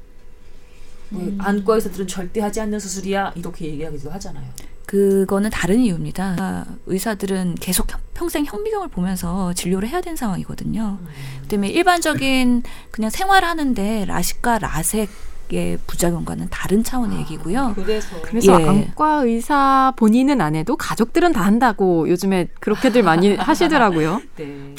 뭐 1.10 1.32
안과 1.38 1.74
의사들은 1.76 2.06
절대 2.08 2.40
하지 2.40 2.60
않는 2.60 2.78
수술이야 2.80 3.32
이렇게 3.36 3.66
얘기하기도 3.66 4.10
하잖아요. 4.12 4.44
그거는 4.86 5.50
다른 5.50 5.80
이유입니다. 5.80 6.64
의사들은 6.86 7.56
계속 7.56 7.92
형- 7.92 8.00
평생 8.14 8.44
현미경을 8.44 8.88
보면서 8.88 9.52
진료를 9.52 9.88
해야 9.88 10.00
되는 10.00 10.16
상황이거든요. 10.16 10.98
그 11.42 11.48
때문에 11.48 11.70
일반적인 11.70 12.62
그냥 12.92 13.10
생활하는데 13.10 14.04
라식과 14.06 14.58
라섹 14.60 15.08
의 15.48 15.78
부작용과는 15.86 16.48
다른 16.50 16.82
차원의 16.82 17.20
얘기고요. 17.20 17.74
그래서 17.76 18.20
그래서 18.22 18.60
예. 18.60 18.66
안과 18.68 19.22
의사 19.22 19.92
본인은 19.96 20.40
안 20.40 20.56
해도 20.56 20.76
가족들은 20.76 21.32
다 21.32 21.42
한다고 21.42 22.08
요즘에 22.08 22.48
그렇게들 22.58 23.04
많이 23.04 23.36
하시더라고요. 23.38 24.20
네. 24.34 24.74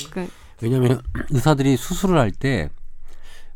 왜냐하면 0.62 1.00
의사들이 1.30 1.78
수술을 1.78 2.18
할 2.20 2.32
때 2.32 2.70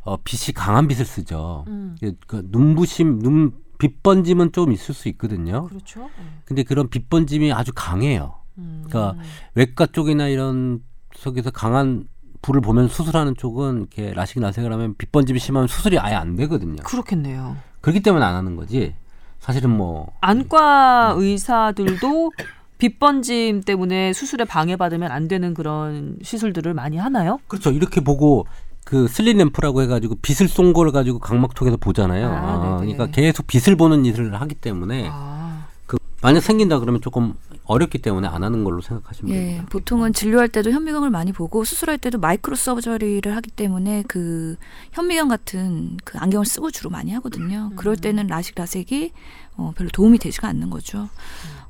어, 0.01 0.17
빛이 0.17 0.53
강한 0.53 0.87
빛을 0.87 1.05
쓰죠. 1.05 1.65
음. 1.67 1.95
그, 1.99 2.13
그 2.27 2.47
눈부심, 2.49 3.19
눈 3.19 3.61
빛 3.81 4.03
번짐은 4.03 4.51
좀 4.51 4.71
있을 4.71 4.93
수 4.93 5.07
있거든요. 5.09 5.63
그렇죠. 5.65 6.07
근데 6.45 6.61
그런 6.61 6.87
빛 6.87 7.09
번짐이 7.09 7.51
아주 7.51 7.71
강해요. 7.73 8.35
음. 8.59 8.83
그러니까 8.85 9.19
외과 9.55 9.87
쪽이나 9.87 10.27
이런 10.27 10.83
속에서 11.15 11.49
강한 11.49 12.07
불을 12.43 12.61
보면 12.61 12.89
수술하는 12.89 13.35
쪽은 13.35 13.77
이렇게 13.79 14.13
라식 14.13 14.39
라섹을 14.39 14.71
하면 14.71 14.93
빛 14.99 15.11
번짐이 15.11 15.39
심하면 15.39 15.67
수술이 15.67 15.97
아예 15.97 16.13
안 16.13 16.35
되거든요. 16.35 16.75
그렇겠네요. 16.83 17.57
그렇기 17.81 18.01
때문에 18.01 18.23
안 18.23 18.35
하는 18.35 18.55
거지. 18.55 18.93
사실은 19.39 19.71
뭐 19.71 20.13
안과 20.21 21.15
의사들도 21.17 22.33
빛 22.77 22.99
번짐 22.99 23.61
때문에 23.61 24.13
수술에 24.13 24.45
방해받으면 24.45 25.11
안 25.11 25.27
되는 25.27 25.55
그런 25.55 26.19
시술들을 26.21 26.71
많이 26.75 26.97
하나요? 26.97 27.39
그렇죠. 27.47 27.71
이렇게 27.71 28.01
보고 28.01 28.45
그 28.83 29.07
슬린 29.07 29.37
램프라고 29.37 29.81
해가지고 29.83 30.15
빛을 30.21 30.47
쏜 30.49 30.73
걸 30.73 30.91
가지고 30.91 31.19
각막통에서 31.19 31.77
보잖아요. 31.77 32.27
아, 32.29 32.75
아. 32.75 32.77
그러니까 32.77 33.07
계속 33.07 33.45
빛을 33.47 33.75
보는 33.75 34.05
일을 34.05 34.39
하기 34.41 34.55
때문에 34.55 35.09
아, 35.11 35.65
그 35.85 35.97
만약 36.21 36.41
생긴다 36.41 36.79
그러면 36.79 37.01
조금 37.01 37.33
어렵기 37.65 37.99
때문에 37.99 38.27
안 38.27 38.43
하는 38.43 38.63
걸로 38.63 38.81
생각하시면 38.81 39.33
예, 39.33 39.39
됩니다. 39.39 39.65
보통은 39.69 40.13
진료할 40.13 40.49
때도 40.49 40.71
현미경을 40.71 41.09
많이 41.09 41.31
보고 41.31 41.63
수술할 41.63 41.97
때도 41.99 42.17
마이크로 42.19 42.55
서저리를 42.55 43.33
하기 43.35 43.51
때문에 43.51 44.03
그 44.07 44.55
현미경 44.93 45.27
같은 45.29 45.97
그 46.03 46.17
안경을 46.17 46.45
쓰고 46.45 46.71
주로 46.71 46.89
많이 46.89 47.11
하거든요. 47.13 47.71
그럴 47.75 47.95
때는 47.95 48.27
라식 48.27 48.55
라섹이 48.55 49.11
어, 49.57 49.73
별로 49.75 49.89
도움이 49.93 50.17
되지가 50.17 50.47
않는 50.49 50.69
거죠. 50.69 51.07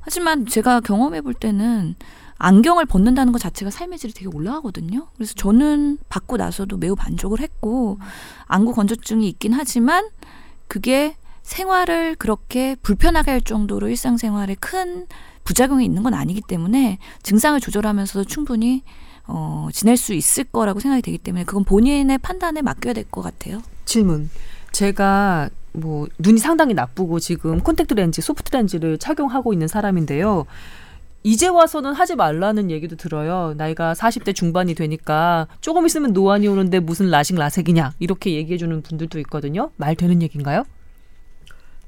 하지만 0.00 0.46
제가 0.46 0.80
경험해 0.80 1.20
볼 1.20 1.34
때는 1.34 1.94
안경을 2.44 2.86
벗는다는 2.86 3.32
것 3.32 3.38
자체가 3.40 3.70
삶의 3.70 3.98
질이 4.00 4.12
되게 4.12 4.26
올라가거든요. 4.26 5.06
그래서 5.14 5.32
저는 5.34 5.98
받고 6.08 6.38
나서도 6.38 6.76
매우 6.76 6.96
만족을 6.96 7.38
했고 7.40 7.98
안구 8.46 8.74
건조증이 8.74 9.28
있긴 9.28 9.52
하지만 9.52 10.08
그게 10.66 11.14
생활을 11.42 12.16
그렇게 12.16 12.74
불편하게 12.82 13.30
할 13.30 13.40
정도로 13.42 13.88
일상생활에 13.88 14.56
큰 14.58 15.06
부작용이 15.44 15.84
있는 15.84 16.02
건 16.02 16.14
아니기 16.14 16.40
때문에 16.40 16.98
증상을 17.22 17.60
조절하면서도 17.60 18.24
충분히 18.24 18.82
어, 19.28 19.68
지낼 19.72 19.96
수 19.96 20.12
있을 20.12 20.42
거라고 20.42 20.80
생각이 20.80 21.02
되기 21.02 21.18
때문에 21.18 21.44
그건 21.44 21.62
본인의 21.64 22.18
판단에 22.18 22.60
맡겨야 22.60 22.92
될 22.92 23.04
것 23.08 23.22
같아요. 23.22 23.62
질문. 23.84 24.30
제가 24.72 25.48
뭐 25.72 26.08
눈이 26.18 26.38
상당히 26.40 26.74
나쁘고 26.74 27.20
지금 27.20 27.60
콘택트 27.60 27.94
렌즈, 27.94 28.20
소프트 28.20 28.54
렌즈를 28.54 28.98
착용하고 28.98 29.52
있는 29.52 29.68
사람인데요. 29.68 30.46
이제 31.24 31.48
와서는 31.48 31.92
하지 31.92 32.16
말라는 32.16 32.70
얘기도 32.70 32.96
들어요. 32.96 33.54
나이가 33.56 33.92
40대 33.92 34.34
중반이 34.34 34.74
되니까 34.74 35.46
조금 35.60 35.86
있으면 35.86 36.12
노안이 36.12 36.48
오는데 36.48 36.80
무슨 36.80 37.10
라식 37.10 37.36
라섹이냐 37.36 37.92
이렇게 38.00 38.32
얘기해 38.34 38.58
주는 38.58 38.82
분들도 38.82 39.18
있거든요. 39.20 39.70
말 39.76 39.94
되는 39.94 40.20
얘기인가요? 40.22 40.64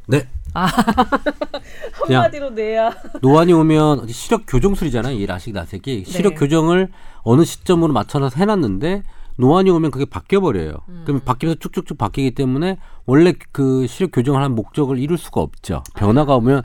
네. 0.07 0.29
아. 0.53 0.67
한마디로 2.07 2.51
내야. 2.51 2.95
노안이 3.23 3.53
오면 3.53 4.07
시력 4.09 4.45
교정술이잖아요. 4.47 5.17
이 5.17 5.27
라식 5.27 5.55
라섹이 5.55 6.05
시력 6.07 6.35
네. 6.35 6.37
교정을 6.37 6.89
어느 7.23 7.45
시점으로 7.45 7.93
맞춰서 7.93 8.31
해놨는데 8.37 9.03
노안이 9.37 9.71
오면 9.71 9.91
그게 9.91 10.05
바뀌어 10.05 10.41
버려요. 10.41 10.75
그럼 11.05 11.21
바뀌면서 11.25 11.59
쭉쭉쭉 11.59 11.99
바뀌기 11.99 12.33
때문에 12.37 12.79
원래 13.05 13.33
그 13.51 13.87
시력 13.89 14.13
교정을 14.13 14.41
한 14.41 14.55
목적을 14.55 14.99
이룰 14.99 15.19
수가 15.19 15.41
없죠. 15.41 15.83
변화가 15.97 16.37
오면 16.37 16.63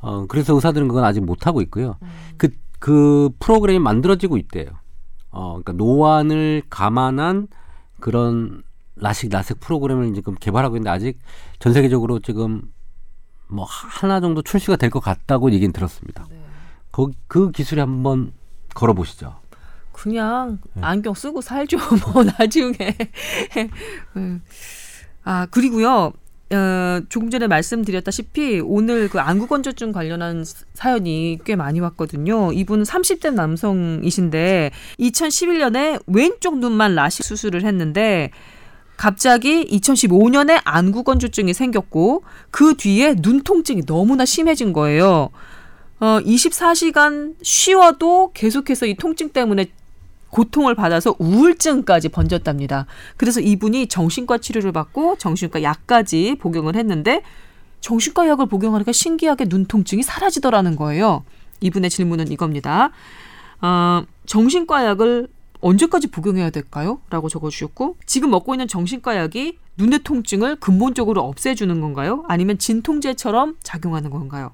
어 0.00 0.26
그래서 0.26 0.54
의사들은 0.54 0.88
그건 0.88 1.04
아직 1.04 1.20
못 1.24 1.46
하고 1.46 1.60
있고요. 1.62 1.96
그 2.36 2.48
그 2.80 3.28
프로그램이 3.38 3.78
만들어지고 3.78 4.38
있대요. 4.38 4.70
어 5.30 5.60
그러니까 5.62 5.72
노안을 5.74 6.62
감안한 6.70 7.46
그런 8.00 8.62
라식 8.96 9.30
라섹 9.30 9.60
프로그램을 9.60 10.12
지금 10.14 10.34
개발하고 10.34 10.76
있는데 10.76 10.90
아직 10.90 11.20
전 11.58 11.72
세계적으로 11.74 12.18
지금 12.20 12.62
뭐 13.48 13.66
하나 13.68 14.20
정도 14.20 14.40
출시가 14.42 14.76
될 14.76 14.90
것 14.90 15.00
같다고 15.00 15.52
얘기는 15.52 15.70
들었습니다. 15.72 16.26
그, 16.90 17.10
그 17.28 17.50
기술에 17.52 17.82
한번 17.82 18.32
걸어보시죠. 18.74 19.38
그냥 19.92 20.58
네. 20.72 20.82
안경 20.82 21.12
쓰고 21.12 21.42
살죠. 21.42 21.76
뭐 22.14 22.24
나중에. 22.24 22.74
음. 24.16 24.42
아 25.22 25.46
그리고요. 25.50 26.12
어, 26.52 27.00
조금 27.08 27.30
전에 27.30 27.46
말씀드렸다시피 27.46 28.60
오늘 28.64 29.08
그 29.08 29.20
안구 29.20 29.46
건조증 29.46 29.92
관련한 29.92 30.44
사- 30.44 30.64
사연이 30.74 31.38
꽤 31.44 31.54
많이 31.54 31.78
왔거든요. 31.78 32.52
이분 32.52 32.82
30대 32.82 33.32
남성이신데 33.32 34.72
2011년에 34.98 36.02
왼쪽 36.08 36.58
눈만 36.58 36.96
라식 36.96 37.24
수술을 37.24 37.64
했는데 37.64 38.30
갑자기 38.96 39.64
2015년에 39.66 40.60
안구 40.64 41.04
건조증이 41.04 41.54
생겼고 41.54 42.24
그 42.50 42.74
뒤에 42.76 43.14
눈 43.14 43.42
통증이 43.42 43.86
너무나 43.86 44.24
심해진 44.24 44.72
거예요. 44.72 45.30
어, 46.00 46.18
24시간 46.24 47.34
쉬어도 47.42 48.32
계속해서 48.34 48.86
이 48.86 48.94
통증 48.96 49.28
때문에 49.28 49.66
고통을 50.30 50.74
받아서 50.74 51.14
우울증까지 51.18 52.08
번졌답니다. 52.08 52.86
그래서 53.16 53.40
이분이 53.40 53.88
정신과 53.88 54.38
치료를 54.38 54.72
받고 54.72 55.16
정신과 55.18 55.62
약까지 55.62 56.36
복용을 56.40 56.76
했는데 56.76 57.22
정신과 57.80 58.28
약을 58.28 58.46
복용하니까 58.46 58.92
신기하게 58.92 59.46
눈 59.46 59.66
통증이 59.66 60.02
사라지더라는 60.02 60.76
거예요. 60.76 61.24
이분의 61.60 61.90
질문은 61.90 62.30
이겁니다. 62.30 62.90
어, 63.60 64.02
정신과 64.26 64.84
약을 64.86 65.28
언제까지 65.60 66.08
복용해야 66.08 66.50
될까요? 66.50 67.00
라고 67.10 67.28
적어주셨고 67.28 67.96
지금 68.06 68.30
먹고 68.30 68.54
있는 68.54 68.66
정신과 68.66 69.16
약이 69.16 69.58
눈의 69.76 70.00
통증을 70.00 70.56
근본적으로 70.56 71.22
없애주는 71.22 71.80
건가요? 71.80 72.24
아니면 72.28 72.58
진통제처럼 72.58 73.56
작용하는 73.62 74.10
건가요? 74.10 74.52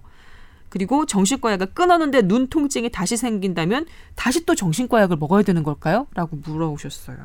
그리고 0.68 1.06
정신과 1.06 1.52
약을 1.52 1.66
끊었는데 1.74 2.22
눈 2.22 2.48
통증이 2.48 2.90
다시 2.90 3.16
생긴다면 3.16 3.86
다시 4.14 4.44
또 4.44 4.54
정신과 4.54 5.00
약을 5.02 5.16
먹어야 5.16 5.42
되는 5.42 5.62
걸까요? 5.62 6.06
라고 6.14 6.36
물어오셨어요. 6.36 7.16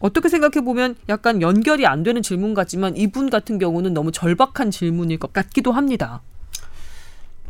어떻게 0.00 0.28
생각해 0.28 0.64
보면 0.64 0.96
약간 1.08 1.42
연결이 1.42 1.86
안 1.86 2.02
되는 2.02 2.22
질문 2.22 2.54
같지만 2.54 2.96
이분 2.96 3.28
같은 3.28 3.58
경우는 3.58 3.92
너무 3.92 4.12
절박한 4.12 4.70
질문일 4.70 5.18
것 5.18 5.32
같기도 5.32 5.72
합니다. 5.72 6.22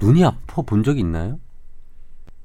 눈이 0.01 0.25
아파 0.25 0.63
본 0.63 0.83
적이 0.83 1.01
있나요? 1.01 1.39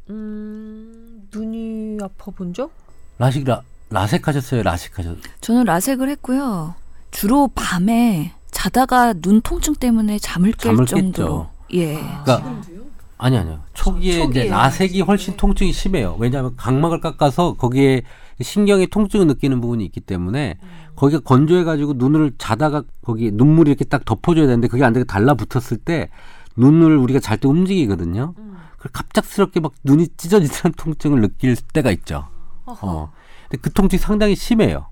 음, 0.09 1.27
눈이 1.33 1.97
아파 2.01 2.31
본 2.31 2.53
적? 2.53 2.71
라식 3.17 3.45
라, 3.45 3.61
라섹 3.89 4.27
하셨어요? 4.27 4.61
라식 4.61 4.99
하셨 4.99 5.17
저는 5.41 5.63
라섹을 5.63 6.09
했고요. 6.09 6.75
주로 7.11 7.47
밤에 7.55 8.33
자다가 8.51 9.13
눈 9.13 9.41
통증 9.41 9.73
때문에 9.73 10.19
잠을 10.19 10.51
깰 10.51 10.61
잠을 10.63 10.85
정도로 10.85 11.49
예. 11.73 11.95
그러니까 11.95 12.61
아니 13.17 13.37
아니요. 13.37 13.61
초기에, 13.73 14.19
초기에. 14.19 14.43
이제 14.43 14.49
라섹이 14.51 15.01
훨씬 15.01 15.37
통증이 15.37 15.71
심해요. 15.71 16.15
왜냐하면 16.19 16.55
각막을 16.57 16.99
깎아서 16.99 17.53
거기에 17.53 18.03
신경의 18.41 18.87
통증을 18.87 19.27
느끼는 19.27 19.61
부분이 19.61 19.85
있기 19.85 20.01
때문에 20.01 20.57
거기가 20.95 21.21
건조해가지고 21.21 21.93
눈을 21.93 22.33
자다가 22.37 22.83
거기 23.03 23.31
눈물이 23.31 23.69
이렇게 23.71 23.85
딱 23.85 24.03
덮어줘야 24.03 24.45
되는데 24.47 24.67
그게 24.67 24.83
안 24.83 24.91
되게 24.93 25.05
달라붙었을 25.05 25.77
때 25.77 26.09
눈을 26.57 26.97
우리가 26.97 27.19
잘 27.19 27.37
때 27.37 27.47
움직이거든요. 27.47 28.33
그 28.77 28.89
갑작스럽게 28.91 29.61
막 29.61 29.71
눈이 29.83 30.09
찢어지는 30.17 30.73
통증을 30.77 31.21
느낄 31.21 31.55
때가 31.55 31.91
있죠. 31.91 32.27
어. 32.65 33.11
근데 33.49 33.61
그 33.61 33.71
통증이 33.71 33.99
상당히 33.99 34.35
심해요. 34.35 34.87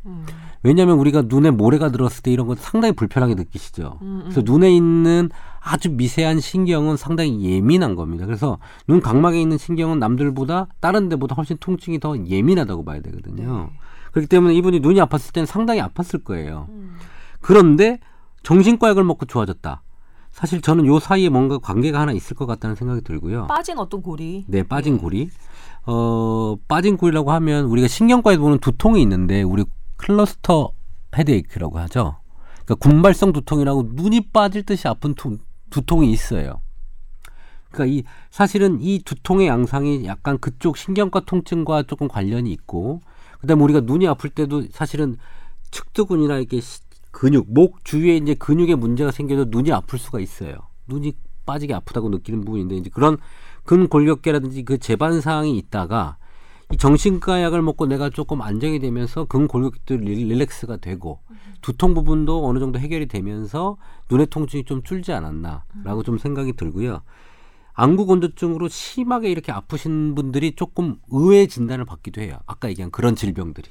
왜냐하면 0.63 0.97
우리가 0.97 1.23
눈에 1.27 1.51
모래가 1.51 1.89
들었을 1.89 2.23
때 2.23 2.31
이런 2.31 2.47
거 2.47 2.55
상당히 2.55 2.93
불편하게 2.93 3.35
느끼시죠. 3.35 3.99
그래서 4.21 4.41
눈에 4.43 4.73
있는 4.73 5.29
아주 5.59 5.91
미세한 5.91 6.39
신경은 6.39 6.97
상당히 6.97 7.43
예민한 7.43 7.95
겁니다. 7.95 8.25
그래서 8.25 8.57
눈 8.87 9.01
각막에 9.01 9.39
있는 9.39 9.57
신경은 9.57 9.99
남들보다 9.99 10.67
다른 10.79 11.09
데보다 11.09 11.35
훨씬 11.35 11.57
통증이 11.59 11.99
더 11.99 12.17
예민하다고 12.17 12.85
봐야 12.85 13.01
되거든요. 13.01 13.69
그렇기 14.11 14.27
때문에 14.27 14.53
이분이 14.55 14.79
눈이 14.79 14.99
아팠을 15.01 15.33
때는 15.33 15.45
상당히 15.45 15.81
아팠을 15.81 16.23
거예요. 16.23 16.67
그런데 17.41 17.99
정신과 18.43 18.89
약을 18.89 19.03
먹고 19.03 19.25
좋아졌다. 19.25 19.81
사실 20.29 20.61
저는 20.61 20.85
요 20.87 20.99
사이에 20.99 21.29
뭔가 21.29 21.59
관계가 21.59 21.99
하나 21.99 22.11
있을 22.11 22.35
것 22.35 22.45
같다는 22.45 22.75
생각이 22.75 23.01
들고요. 23.01 23.47
빠진 23.47 23.77
어떤 23.77 24.01
골이. 24.01 24.45
네, 24.47 24.63
빠진 24.63 24.97
골이. 24.97 25.29
어, 25.85 26.55
빠진 26.67 26.97
골이라고 26.97 27.31
하면 27.33 27.65
우리가 27.65 27.87
신경과에 27.87 28.37
보는 28.37 28.57
두통이 28.59 29.01
있는데 29.03 29.43
우리 29.43 29.63
클러스터 30.03 30.71
헤드에이크라고 31.17 31.79
하죠. 31.79 32.17
그러니까 32.65 32.75
군발성 32.75 33.31
두통이라고 33.33 33.89
눈이 33.93 34.31
빠질 34.31 34.63
듯이 34.63 34.87
아픈 34.87 35.13
두, 35.15 35.37
두통이 35.69 36.11
있어요. 36.11 36.61
그러니까 37.71 37.93
이 37.93 38.03
사실은 38.29 38.79
이 38.81 38.99
두통의 39.03 39.47
양상이 39.47 40.05
약간 40.05 40.37
그쪽 40.37 40.77
신경과 40.77 41.21
통증과 41.21 41.83
조금 41.83 42.07
관련이 42.07 42.51
있고 42.51 43.01
그다음에 43.39 43.63
우리가 43.63 43.81
눈이 43.81 44.07
아플 44.07 44.29
때도 44.29 44.67
사실은 44.71 45.17
측두근이나 45.71 46.37
이렇게 46.37 46.59
시- 46.59 46.81
근육, 47.11 47.45
목 47.51 47.83
주위에 47.85 48.17
이제 48.17 48.33
근육에 48.33 48.75
문제가 48.75 49.11
생겨도 49.11 49.45
눈이 49.49 49.71
아플 49.71 49.99
수가 49.99 50.19
있어요. 50.19 50.55
눈이 50.87 51.13
빠지게 51.45 51.73
아프다고 51.73 52.09
느끼는 52.09 52.41
부분인데 52.41 52.75
이제 52.75 52.89
그런 52.91 53.17
근골격계라든지 53.65 54.63
그 54.63 54.77
재반 54.77 55.21
사항이 55.21 55.57
있다가 55.57 56.17
이 56.73 56.77
정신과 56.77 57.43
약을 57.43 57.61
먹고 57.61 57.85
내가 57.85 58.09
조금 58.09 58.41
안정이 58.41 58.79
되면서 58.79 59.25
근골격도 59.25 59.97
릴- 59.97 60.27
릴렉스가 60.29 60.77
되고 60.77 61.19
두통 61.61 61.93
부분도 61.93 62.47
어느 62.47 62.57
정도 62.57 62.79
해결이 62.79 63.05
되면서 63.07 63.77
눈의 64.09 64.25
통증이 64.27 64.63
좀 64.63 64.81
줄지 64.81 65.13
않았나라고 65.13 66.01
좀 66.03 66.17
생각이 66.17 66.53
들고요. 66.53 67.01
안구 67.75 68.07
건조증으로 68.07 68.69
심하게 68.69 69.29
이렇게 69.29 69.51
아프신 69.51 70.15
분들이 70.15 70.55
조금 70.55 70.97
의외의 71.11 71.47
진단을 71.47 71.85
받기도 71.85 72.21
해요. 72.21 72.37
아까 72.47 72.69
얘기한 72.69 72.89
그런 72.89 73.15
질병들이. 73.15 73.69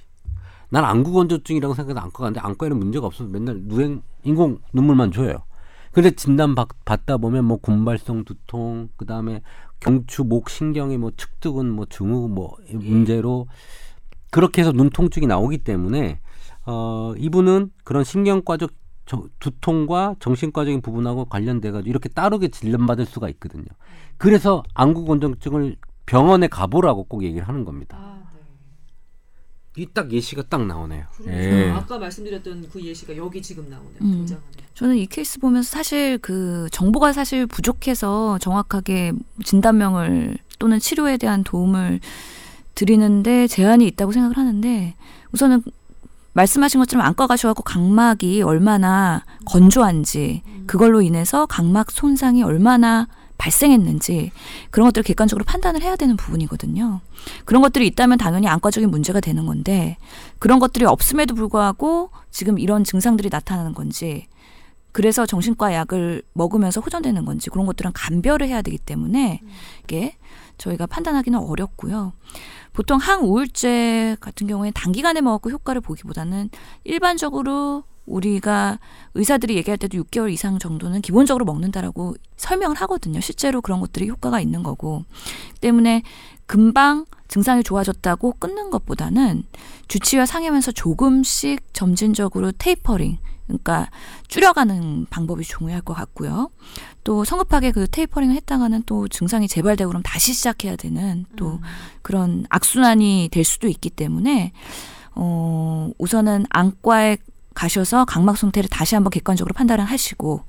난 0.71 0.85
안구 0.85 1.11
건조증이라고 1.13 1.75
생각해서 1.75 2.01
안과 2.01 2.19
갔는데 2.19 2.39
안과에는 2.41 2.79
문제가 2.79 3.07
없어서 3.09 3.29
맨날 3.29 3.63
누행 3.65 4.03
인공 4.23 4.59
눈물만 4.73 5.11
줘요. 5.11 5.43
근데 5.93 6.11
진단 6.11 6.55
받, 6.55 6.69
받다 6.85 7.19
보면 7.19 7.45
뭐 7.45 7.59
군발성 7.59 8.25
두통, 8.25 8.89
그 8.97 9.05
다음에 9.07 9.43
경추 9.81 10.25
목 10.25 10.49
신경의 10.49 10.99
뭐 10.99 11.11
측두근 11.17 11.71
뭐 11.71 11.85
증후 11.87 12.29
뭐 12.29 12.57
문제로 12.73 13.47
그렇게 14.31 14.63
해서 14.63 14.73
눈 14.73 14.89
통증이 14.91 15.27
나오기 15.27 15.59
때문에 15.59 16.21
어 16.65 17.13
이분은 17.19 17.71
그런 17.85 18.05
신경과적 18.05 18.71
저- 19.05 19.27
두통과 19.41 20.15
정신과적인 20.21 20.81
부분하고 20.81 21.27
관련돼 21.27 21.71
가지고 21.73 21.91
이렇게 21.91 22.09
따르게 22.09 22.49
진단받을 22.49 23.05
수가 23.05 23.29
있거든요. 23.31 23.67
그래서 24.17 24.63
안구건조증을 24.75 25.77
병원에 26.07 26.47
가보라고 26.47 27.05
꼭 27.05 27.25
얘기를 27.25 27.47
하는 27.47 27.65
겁니다. 27.65 27.99
이 29.77 29.87
딱 29.93 30.13
예시가 30.13 30.43
딱 30.51 30.67
나오네요. 30.67 31.05
예. 31.29 31.71
아까 31.71 31.99
말씀드렸던 31.99 32.69
그 32.73 32.83
예시가 32.83 33.17
여기 33.17 33.41
지금 33.41 33.71
나오네요. 33.71 33.97
음. 34.03 34.11
등장하네요. 34.27 34.63
저는 34.75 34.97
이 34.97 35.07
케이스 35.07 35.39
보면서 35.39 35.71
사실 35.71 36.19
그 36.19 36.69
정보가 36.73 37.13
사실 37.13 37.47
부족해서 37.47 38.39
정확하게 38.39 39.13
진단명을 39.45 40.37
또는 40.59 40.79
치료에 40.79 41.17
대한 41.17 41.43
도움을 41.45 42.01
드리는데 42.75 43.47
제한이 43.47 43.87
있다고 43.89 44.13
생각을 44.13 44.37
하는데 44.37 44.95
우선은 45.33 45.63
말씀하신 46.35 46.81
것처럼 46.81 47.07
안과 47.07 47.27
가셔갖고 47.27 47.63
각막이 47.63 48.43
얼마나 48.43 49.25
건조한지 49.45 50.43
그걸로 50.67 51.03
인해서 51.03 51.45
각막 51.47 51.91
손상이 51.91 52.43
얼마나 52.43 53.07
발생했는지 53.43 54.31
그런 54.71 54.87
것들을 54.87 55.03
객관적으로 55.03 55.45
판단을 55.45 55.83
해야 55.83 55.97
되는 55.97 56.17
부분이거든요. 56.17 57.01
그런 57.45 57.61
것들이 57.61 57.87
있다면 57.89 58.19
당연히 58.19 58.47
안과적인 58.47 58.89
문제가 58.89 59.21
되는 59.21 59.47
건데 59.47 59.97
그런 60.39 60.61
것들이 60.61 60.85
없음에도 60.85 61.35
불구하고 61.35 62.11
지금 62.31 62.59
이런 62.61 62.85
증상들이 62.85 63.31
나타나는 63.31 63.75
건지 63.75 64.29
그래서 64.93 65.27
정신과 65.27 65.75
약을 65.75 66.23
먹으면서 66.35 66.81
호전되는 66.81 67.25
건지 67.25 67.51
그런 67.51 67.67
것들은 67.67 67.93
감별을 67.95 68.47
해야 68.47 68.63
되기 68.63 68.79
때문에 68.79 69.41
이게 69.85 70.17
저희가 70.59 70.87
판단하기는 70.87 71.39
어렵고요. 71.39 72.13
보통 72.73 72.99
항우울제 72.99 74.19
같은 74.21 74.47
경우에 74.47 74.71
단기간에 74.71 75.21
먹고 75.21 75.51
효과를 75.51 75.81
보기보다는 75.81 76.51
일반적으로 76.85 77.85
우리가 78.07 78.79
의사들이 79.15 79.57
얘기할 79.57 79.79
때도 79.79 79.99
6개월 79.99 80.33
이상 80.33 80.59
정도는 80.59 81.01
기본적으로 81.01 81.45
먹는다라고 81.45 82.17
설명을 82.37 82.77
하거든요. 82.77 83.21
실제로 83.21 83.61
그런 83.61 83.81
것들이 83.81 84.09
효과가 84.09 84.41
있는 84.41 84.63
거고. 84.63 85.05
때문에 85.61 86.03
금방 86.47 87.07
증상이 87.29 87.63
좋아졌다고 87.63 88.35
끊는 88.39 88.71
것보다는 88.71 89.45
주치의와 89.89 90.27
상의하면서 90.27 90.73
조금씩 90.73 91.73
점진적으로 91.73 92.53
테이퍼링, 92.53 93.19
그러니까 93.47 93.91
줄여가는 94.29 95.07
방법이 95.11 95.45
중요할 95.45 95.81
것 95.83 95.95
같고요. 95.95 96.51
또 97.05 97.25
성급하게 97.25 97.73
그 97.73 97.87
테이퍼링을 97.89 98.35
했다가는 98.37 98.83
또 98.87 99.09
증상이 99.09 99.49
재발되고 99.49 99.89
그럼 99.89 100.03
다시 100.03 100.33
시작해야 100.33 100.77
되는 100.77 101.27
또 101.37 101.61
그런 102.03 102.45
악순환이 102.49 103.29
될 103.33 103.45
수도 103.45 103.69
있기 103.69 103.91
때문에 103.91 104.53
어 105.15 105.91
우선은 105.99 106.47
안과에 106.51 107.19
가셔서 107.55 108.05
각막 108.05 108.37
상태를 108.37 108.69
다시 108.69 108.95
한번 108.95 109.11
객관적으로 109.11 109.53
판단을 109.55 109.85
하시고 109.85 110.45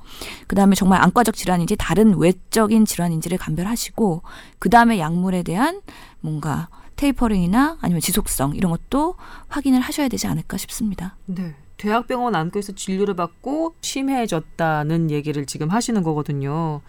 그다음에 0.47 0.75
정말 0.75 1.01
안과적 1.01 1.35
질환인지 1.35 1.75
다른 1.77 2.17
외적인 2.17 2.85
질환인지를 2.85 3.37
감별하시고 3.37 4.23
그다음에 4.59 4.99
약물에 4.99 5.43
대한 5.43 5.81
뭔가 6.21 6.69
테이퍼링이나 6.95 7.77
아니면 7.81 8.01
지속성 8.01 8.55
이런 8.55 8.71
것도 8.71 9.15
확인을 9.49 9.81
하셔야 9.81 10.07
되지 10.07 10.27
않을까 10.27 10.57
싶습니다. 10.57 11.15
네. 11.25 11.55
대학병원 11.77 12.35
안과에서 12.35 12.73
진료를 12.73 13.15
받고 13.15 13.75
심해졌다는 13.81 15.11
얘기를 15.11 15.45
지금 15.45 15.69
하시는 15.69 16.01
거거든요. 16.01 16.81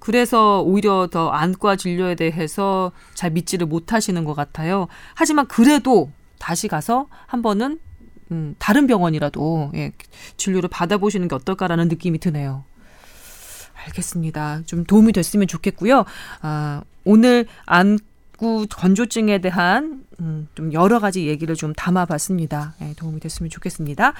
그래서 0.00 0.62
오히려 0.62 1.06
더 1.08 1.28
안과 1.28 1.76
진료에 1.76 2.16
대해서 2.16 2.90
잘 3.14 3.30
믿지를 3.30 3.68
못하시는 3.68 4.24
것 4.24 4.34
같아요. 4.34 4.88
하지만 5.14 5.46
그래도 5.46 6.10
다시 6.40 6.66
가서 6.66 7.06
한 7.26 7.40
번은 7.40 7.78
음, 8.32 8.54
다른 8.58 8.86
병원이라도 8.86 9.72
예, 9.74 9.92
진료를 10.36 10.68
받아보시는 10.70 11.28
게 11.28 11.34
어떨까라는 11.34 11.88
느낌이 11.88 12.18
드네요. 12.18 12.64
알겠습니다. 13.86 14.62
좀 14.66 14.84
도움이 14.84 15.12
됐으면 15.12 15.46
좋겠고요. 15.46 16.04
아, 16.40 16.82
오늘 17.04 17.46
안구 17.66 18.66
건조증에 18.70 19.38
대한 19.38 20.04
음, 20.20 20.48
좀 20.54 20.72
여러 20.72 20.98
가지 21.00 21.26
얘기를 21.26 21.54
좀 21.54 21.72
담아봤습니다. 21.74 22.74
예, 22.82 22.94
도움이 22.94 23.20
됐으면 23.20 23.50
좋겠습니다. 23.50 24.14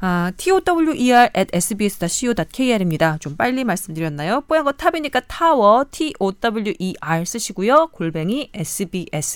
아, 0.00 0.32
tower 0.36 1.28
at 1.36 1.48
sbs.co.kr입니다. 1.52 3.18
좀 3.18 3.36
빨리 3.36 3.64
말씀드렸나요? 3.64 4.42
뽀얀 4.42 4.64
거 4.64 4.72
탑이니까 4.72 5.20
타워 5.28 5.84
tower 5.90 7.24
쓰시고요. 7.24 7.88
골뱅이 7.88 8.50
sbs.co.kr입니다. 8.54 9.26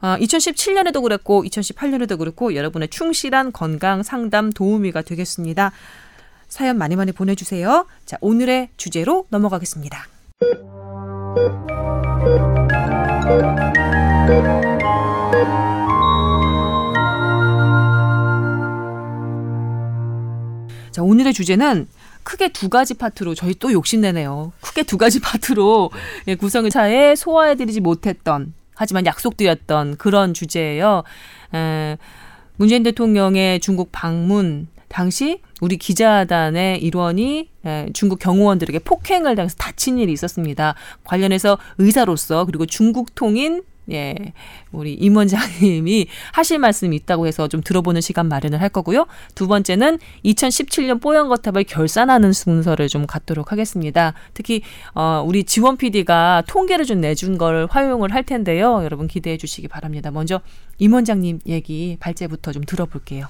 아, 0.00 0.16
2017년에도 0.18 1.02
그랬고 1.02 1.44
2018년에도 1.44 2.18
그렇고 2.18 2.54
여러분의 2.54 2.88
충실한 2.88 3.52
건강 3.52 4.02
상담 4.02 4.50
도우미가 4.50 5.02
되겠습니다. 5.02 5.72
사연 6.48 6.78
많이 6.78 6.96
많이 6.96 7.12
보내주세요. 7.12 7.86
자, 8.06 8.16
오늘의 8.20 8.70
주제로 8.76 9.26
넘어가겠습니다. 9.28 10.06
자, 20.90 21.02
오늘의 21.02 21.32
주제는 21.34 21.86
크게 22.22 22.48
두 22.48 22.68
가지 22.68 22.94
파트로 22.94 23.34
저희 23.34 23.54
또 23.54 23.72
욕심내네요. 23.72 24.52
크게 24.60 24.82
두 24.82 24.98
가지 24.98 25.20
파트로 25.22 25.90
예, 26.28 26.34
구성을 26.36 26.68
차에 26.70 27.14
소화해드리지 27.16 27.80
못했던 27.80 28.54
하지만 28.80 29.04
약속드렸던 29.04 29.98
그런 29.98 30.32
주제예요. 30.32 31.02
에, 31.54 31.98
문재인 32.56 32.82
대통령의 32.82 33.60
중국 33.60 33.90
방문 33.92 34.68
당시 34.88 35.42
우리 35.60 35.76
기자단의 35.76 36.82
일원이 36.82 37.50
에, 37.66 37.90
중국 37.92 38.18
경호원들에게 38.20 38.78
폭행을 38.78 39.36
당해서 39.36 39.54
다친 39.58 39.98
일이 39.98 40.12
있었습니다. 40.12 40.76
관련해서 41.04 41.58
의사로서 41.76 42.46
그리고 42.46 42.64
중국 42.64 43.14
통인 43.14 43.62
예, 43.90 44.14
우리 44.72 44.94
임 44.94 45.16
원장님이 45.16 46.06
하실 46.32 46.58
말씀이 46.58 46.94
있다고 46.96 47.26
해서 47.26 47.48
좀 47.48 47.60
들어보는 47.62 48.00
시간 48.00 48.28
마련을 48.28 48.60
할 48.60 48.68
거고요. 48.68 49.06
두 49.34 49.48
번째는 49.48 49.98
2017년 50.24 51.00
뽀얀거탑을 51.00 51.64
결산하는 51.64 52.32
순서를 52.32 52.88
좀 52.88 53.06
갖도록 53.06 53.52
하겠습니다. 53.52 54.14
특히 54.34 54.62
어, 54.94 55.24
우리 55.26 55.44
지원 55.44 55.76
PD가 55.76 56.42
통계를 56.48 56.84
좀 56.84 57.00
내준 57.00 57.38
걸 57.38 57.66
활용을 57.70 58.12
할 58.14 58.24
텐데요. 58.24 58.80
여러분 58.84 59.08
기대해 59.08 59.36
주시기 59.36 59.68
바랍니다. 59.68 60.10
먼저 60.10 60.40
임 60.78 60.92
원장님 60.94 61.40
얘기 61.46 61.96
발제부터 62.00 62.52
좀 62.52 62.62
들어볼게요. 62.64 63.26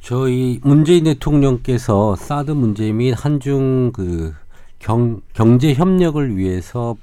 저희 0.00 0.60
문재인 0.62 1.04
대통령께서 1.04 2.14
사드 2.16 2.50
문제 2.50 2.92
및 2.92 3.12
한중 3.12 3.92
그 3.92 4.34
경, 4.78 5.22
경제 5.32 5.72
협력을 5.72 6.36
위해서 6.36 6.94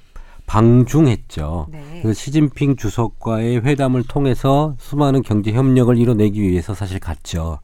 방중했죠. 0.52 1.68
네. 1.72 2.02
그 2.04 2.14
시진핑 2.14 2.76
주석과의 2.76 3.64
회담을 3.64 4.04
통해서 4.04 4.76
수많은 4.80 5.22
경제 5.22 5.54
협력을 5.54 5.98
이뤄내기 5.98 6.42
위해서 6.42 6.74
사실 6.74 7.00
갔죠. 7.00 7.60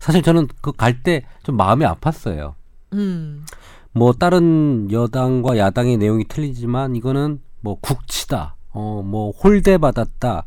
사실 0.00 0.22
저는 0.22 0.48
그 0.62 0.72
갈 0.72 1.02
때 1.02 1.22
좀 1.42 1.56
마음이 1.58 1.84
아팠어요. 1.84 2.54
음. 2.94 3.44
뭐 3.92 4.12
다른 4.14 4.88
여당과 4.90 5.58
야당의 5.58 5.98
내용이 5.98 6.24
틀리지만 6.24 6.96
이거는 6.96 7.40
뭐 7.60 7.76
국치다, 7.80 8.56
어 8.72 9.02
뭐 9.04 9.30
홀대 9.32 9.76
받았다 9.78 10.46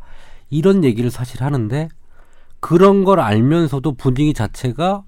이런 0.50 0.84
얘기를 0.84 1.12
사실 1.12 1.44
하는데 1.44 1.90
그런 2.60 3.04
걸 3.04 3.20
알면서도 3.20 3.94
분위기 3.94 4.34
자체가 4.34 5.04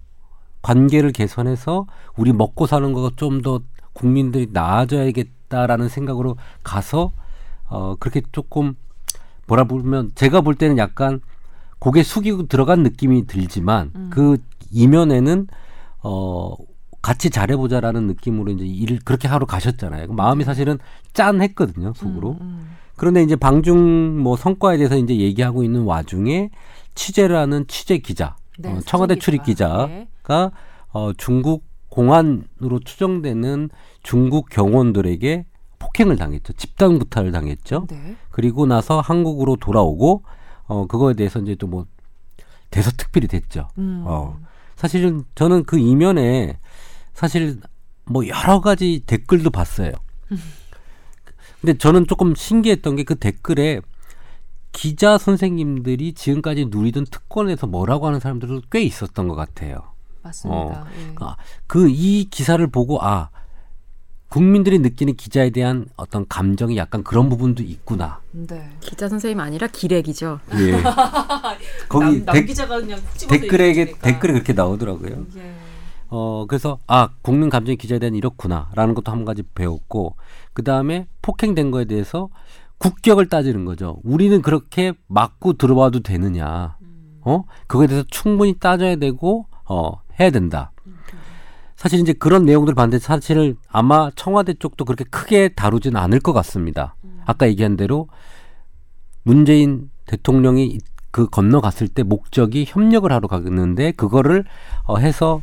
관계를 0.62 1.12
개선해서 1.14 1.88
우리 2.16 2.32
먹고 2.32 2.68
사는 2.68 2.94
거가 2.94 3.10
좀 3.16 3.42
더 3.42 3.62
국민들이 3.94 4.48
나아져야겠다 4.52 5.32
라는 5.50 5.90
생각으로 5.90 6.38
가서 6.64 7.12
어 7.66 7.96
그렇게 8.00 8.22
조금 8.32 8.76
뭐라 9.48 9.64
부르면 9.64 10.12
제가 10.16 10.42
볼 10.42 10.56
때는 10.56 10.78
약간 10.78 11.22
고개 11.80 12.04
숙이고 12.04 12.48
들어간 12.48 12.84
느낌이 12.84 13.26
들지만 13.26 14.10
그 14.10 14.38
이면에는 14.72 15.48
어 16.04 16.56
같이 17.02 17.30
잘해보자라는 17.30 18.08
느낌으로 18.08 18.52
이제 18.52 18.66
일을 18.66 19.00
그렇게 19.04 19.28
하러 19.28 19.46
가셨잖아요. 19.46 20.08
그 20.08 20.12
마음이 20.14 20.44
사실은 20.44 20.78
짠했거든요, 21.14 21.94
속으로. 21.96 22.38
음. 22.42 22.76
그런데 22.98 23.24
이제 23.24 23.38
방중 23.38 24.22
뭐 24.22 24.36
성과에 24.36 24.78
대해서 24.78 24.98
이제 24.98 25.18
얘기하고 25.18 25.64
있는 25.64 25.84
와중에 25.84 26.50
취재를 26.96 27.38
하는 27.38 27.66
취재 27.68 28.00
기자, 28.00 28.36
네, 28.58 28.70
어, 28.70 28.80
청와대 28.86 29.14
수정 29.16 29.22
출입 29.22 29.44
기자. 29.44 29.88
기자가 29.88 30.52
어, 30.92 31.14
중국 31.18 31.64
공안으로 31.90 32.80
추정되는 32.84 33.70
중국 34.04 34.50
경호원들에게 34.50 35.46
폭행을 35.80 36.18
당했죠. 36.18 36.54
집단 36.54 37.00
부탈을 37.00 37.32
당했죠. 37.32 37.88
네. 37.90 38.16
그리고 38.30 38.66
나서 38.66 39.00
한국으로 39.00 39.56
돌아오고 39.56 40.24
어 40.68 40.86
그거에 40.88 41.14
대해서 41.14 41.40
이제 41.40 41.56
또 41.56 41.68
뭐 41.68 41.86
대서특필이 42.72 43.28
됐죠. 43.28 43.68
음. 43.80 44.04
어 44.06 44.38
사실은 44.76 45.24
저는 45.36 45.64
그 45.64 45.80
이면에 45.80 46.60
사실 47.14 47.60
뭐 48.06 48.28
여러 48.28 48.62
가지 48.62 49.02
댓글도 49.06 49.50
봤어요. 49.50 49.92
근데 51.62 51.78
저는 51.78 52.08
조금 52.08 52.36
신기했던 52.36 52.96
게 52.96 53.04
그 53.04 53.16
댓글에 53.16 53.82
기자 54.72 55.18
선생님들이 55.18 56.14
지금까지 56.14 56.68
누리던 56.70 57.06
특권에서 57.06 57.68
뭐라고 57.68 58.08
하는 58.08 58.20
사람들도 58.20 58.62
꽤 58.72 58.82
있었던 58.82 59.28
것 59.28 59.36
같아요. 59.36 59.94
맞습니다. 60.22 60.86
예. 60.98 61.16
아, 61.20 61.36
그이 61.68 62.26
기사를 62.30 62.66
보고 62.68 63.02
아 63.02 63.30
국민들이 64.30 64.78
느끼는 64.78 65.16
기자에 65.16 65.50
대한 65.50 65.88
어떤 65.96 66.28
감정이 66.28 66.78
약간 66.78 67.04
그런 67.04 67.30
부분도 67.30 67.64
있구나. 67.64 68.22
네. 68.32 68.70
기자 68.80 69.10
선생님 69.10 69.40
아니라 69.40 69.68
기레기죠. 69.68 70.40
예. 70.60 70.82
거기 71.90 72.24
남, 72.24 72.36
남 72.36 72.46
집어서 72.48 73.28
댓글에. 73.28 73.74
댓글에 73.74 74.34
그렇게 74.34 74.54
나오더라고요. 74.54 75.26
예. 75.38 75.56
어 76.12 76.46
그래서 76.48 76.80
아 76.88 77.10
국민 77.22 77.50
감정이 77.50 77.76
기자에 77.78 78.00
대한 78.00 78.16
이렇구나라는 78.16 78.96
것도 78.96 79.12
한 79.12 79.26
가지 79.26 79.44
배웠고 79.44 80.16
그 80.54 80.64
다음에 80.64 81.08
폭행된 81.22 81.72
거에 81.72 81.86
대해서 81.86 82.30
국격을 82.80 83.30
따지는 83.30 83.66
거죠. 83.66 84.00
우리는 84.04 84.42
그렇게 84.42 84.94
맞고 85.08 85.54
들어와도 85.54 86.02
되느냐? 86.02 86.78
어 87.22 87.44
그거에 87.68 87.88
대해서 87.88 88.06
충분히 88.10 88.58
따져야 88.58 88.96
되고 88.96 89.46
어 89.66 90.02
해야 90.20 90.30
된다. 90.30 90.72
사실 91.76 92.00
이제 92.00 92.12
그런 92.14 92.46
내용들 92.46 92.74
봤는데 92.76 93.00
사실 93.00 93.56
아마 93.70 94.12
청와대 94.16 94.54
쪽도 94.54 94.84
그렇게 94.86 95.06
크게 95.06 95.50
다루진 95.50 95.96
않을 95.96 96.20
것 96.20 96.34
같습니다. 96.34 96.96
아까 97.26 97.48
얘기한 97.48 97.78
대로 97.78 98.08
문재인 99.24 99.90
대통령이 100.06 100.80
그 101.12 101.28
건너갔을 101.28 101.88
때 101.88 102.04
목적이 102.04 102.66
협력을 102.68 103.10
하러 103.12 103.28
갔는데 103.28 103.92
그거를 103.94 104.44
어, 104.86 104.98
해서 104.98 105.42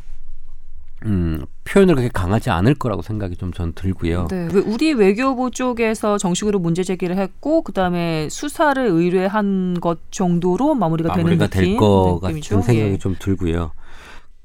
음, 1.05 1.43
표현을 1.63 1.95
그렇게 1.95 2.09
강하지 2.11 2.49
않을 2.49 2.73
거라고 2.75 3.01
생각이 3.01 3.35
좀 3.35 3.51
전 3.51 3.73
들고요. 3.73 4.27
네, 4.29 4.47
왜 4.53 4.61
우리 4.61 4.93
외교부 4.93 5.51
쪽에서 5.51 6.17
정식으로 6.17 6.59
문제 6.59 6.83
제기를 6.83 7.17
했고 7.17 7.61
그다음에 7.61 8.29
수사를 8.29 8.83
의뢰한 8.85 9.79
것 9.79 9.99
정도로 10.11 10.73
마무리가, 10.75 11.15
마무리가 11.15 11.47
되는 11.47 11.65
느낌, 11.67 11.79
될것 11.79 12.21
느낌이죠. 12.23 12.55
같은 12.55 12.73
생각이 12.73 12.93
예. 12.93 12.97
좀 12.97 13.15
들고요. 13.19 13.71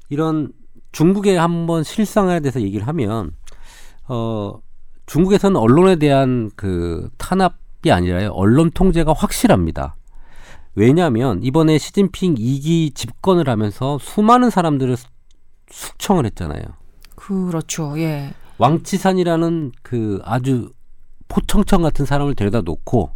이런 0.09 0.51
중국에 0.91 1.37
한번 1.37 1.83
실상에 1.83 2.39
대해서 2.39 2.61
얘기를 2.61 2.87
하면 2.87 3.31
어 4.07 4.59
중국에서는 5.05 5.55
언론에 5.59 5.95
대한 5.97 6.49
그 6.55 7.09
탄압이 7.17 7.91
아니라요. 7.91 8.31
언론 8.33 8.71
통제가 8.71 9.13
확실합니다. 9.13 9.95
왜냐하면 10.75 11.41
이번에 11.43 11.77
시진핑 11.77 12.35
2기 12.35 12.95
집권을 12.95 13.47
하면서 13.49 13.97
수많은 13.99 14.49
사람들을 14.49 14.95
수- 14.97 15.07
숙청을 15.69 16.25
했잖아요. 16.25 16.61
그렇죠. 17.15 17.97
예. 17.99 18.33
왕치산이라는 18.57 19.71
그 19.81 20.19
아주 20.23 20.71
포청청 21.27 21.81
같은 21.81 22.05
사람을 22.05 22.35
데려다 22.35 22.61
놓고 22.61 23.11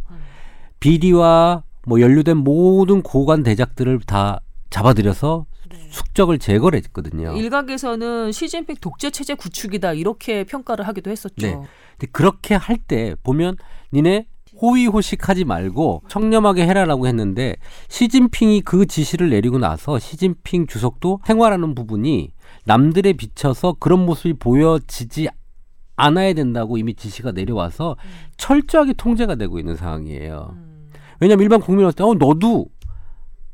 비리와 0.80 1.62
뭐 1.86 2.00
연루된 2.00 2.36
모든 2.38 3.02
고관 3.02 3.42
대작들을 3.42 4.00
다 4.00 4.40
잡아들여서 4.70 5.46
숙적을 5.90 6.38
제거를 6.38 6.78
했거든요. 6.84 7.32
일각에서는 7.36 8.32
시진핑 8.32 8.76
독재 8.80 9.10
체제 9.10 9.34
구축이다 9.34 9.92
이렇게 9.94 10.44
평가를 10.44 10.86
하기도 10.88 11.10
했었죠. 11.10 11.34
네. 11.46 11.52
근데 11.98 12.10
그렇게 12.12 12.54
할 12.54 12.78
때 12.86 13.14
보면 13.22 13.56
니네 13.92 14.26
호의호식하지 14.60 15.44
말고 15.44 16.02
청렴하게 16.08 16.66
해라라고 16.66 17.06
했는데 17.06 17.56
시진핑이 17.88 18.62
그 18.62 18.86
지시를 18.86 19.30
내리고 19.30 19.58
나서 19.58 19.98
시진핑 19.98 20.66
주석도 20.66 21.20
생활하는 21.26 21.74
부분이 21.74 22.32
남들에 22.64 23.12
비춰서 23.12 23.74
그런 23.78 24.04
모습이 24.04 24.34
보여지지 24.34 25.28
않아야 25.96 26.32
된다고 26.32 26.78
이미 26.78 26.94
지시가 26.94 27.32
내려와서 27.32 27.96
철저하게 28.36 28.94
통제가 28.94 29.34
되고 29.34 29.58
있는 29.58 29.76
상황이에요. 29.76 30.54
음. 30.56 30.90
왜냐하면 31.20 31.42
일반 31.42 31.60
국민한테 31.60 32.04
어 32.04 32.14
너도 32.14 32.66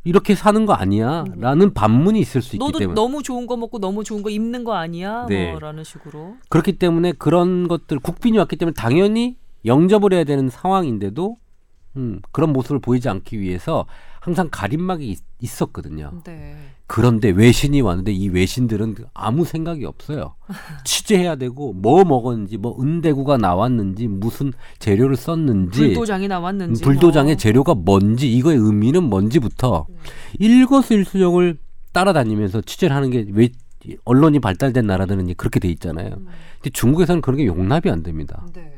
이렇게 0.05 0.35
사는 0.35 0.67
거 0.67 0.75
아니야라는 0.75 1.73
반문이 1.73 2.21
있을 2.21 2.43
수 2.43 2.57
있기 2.57 2.73
때문에 2.79 2.95
너무 2.95 3.23
좋은 3.23 3.47
거 3.47 3.57
먹고 3.57 3.79
너무 3.79 4.05
좋은 4.05 4.23
거 4.23 4.29
입는 4.31 4.65
거 4.65 4.75
아니야? 4.75 5.27
네. 5.29 5.51
뭐라는 5.51 5.83
식으로. 5.83 6.37
그렇기 6.51 6.79
때문에 6.79 7.13
그런 7.13 7.69
것들 7.69 7.99
국빈이 7.99 8.37
왔기 8.39 8.57
때문에 8.57 8.75
당연히 8.75 9.37
영접을 9.65 10.13
해야 10.13 10.25
되는 10.25 10.51
상황인데도 10.51 11.39
음, 11.97 12.21
그런 12.33 12.53
모습을 12.53 12.81
보이지 12.81 13.09
않기 13.09 13.41
위해서 13.41 13.87
항상 14.21 14.49
가림막이 14.51 15.09
있, 15.09 15.19
있었거든요. 15.41 16.13
네. 16.25 16.57
그런데 16.87 17.31
외신이 17.31 17.81
왔는데 17.81 18.13
이 18.13 18.29
외신들은 18.29 18.97
아무 19.15 19.45
생각이 19.45 19.85
없어요. 19.87 20.35
취재해야 20.85 21.37
되고 21.37 21.73
뭐 21.73 22.05
먹었는지 22.05 22.59
뭐 22.59 22.77
은대구가 22.81 23.39
나왔는지 23.39 24.07
무슨 24.07 24.53
재료를 24.79 25.17
썼는지 25.17 25.79
불도장이 25.79 26.29
나왔는지. 26.29 26.83
음, 26.83 26.85
불도장의 26.85 27.35
뭐. 27.35 27.39
재료가 27.39 27.75
뭔지 27.75 28.31
이거의 28.31 28.59
의미는 28.59 29.05
뭔지부터 29.05 29.87
일거수일투족을 30.39 31.57
따라다니면서 31.93 32.61
취재를 32.63 32.95
하는 32.95 33.11
게 33.11 33.25
왜 33.33 33.49
언론이 34.07 34.41
발달된 34.41 34.87
나라들은 34.87 35.25
이제 35.27 35.35
그렇게 35.35 35.61
돼 35.61 35.69
있잖아요. 35.69 36.09
근데 36.09 36.71
중국에서는 36.73 37.21
그런 37.21 37.37
게 37.37 37.45
용납이 37.47 37.91
안 37.91 38.03
됩니다. 38.03 38.47
네. 38.55 38.73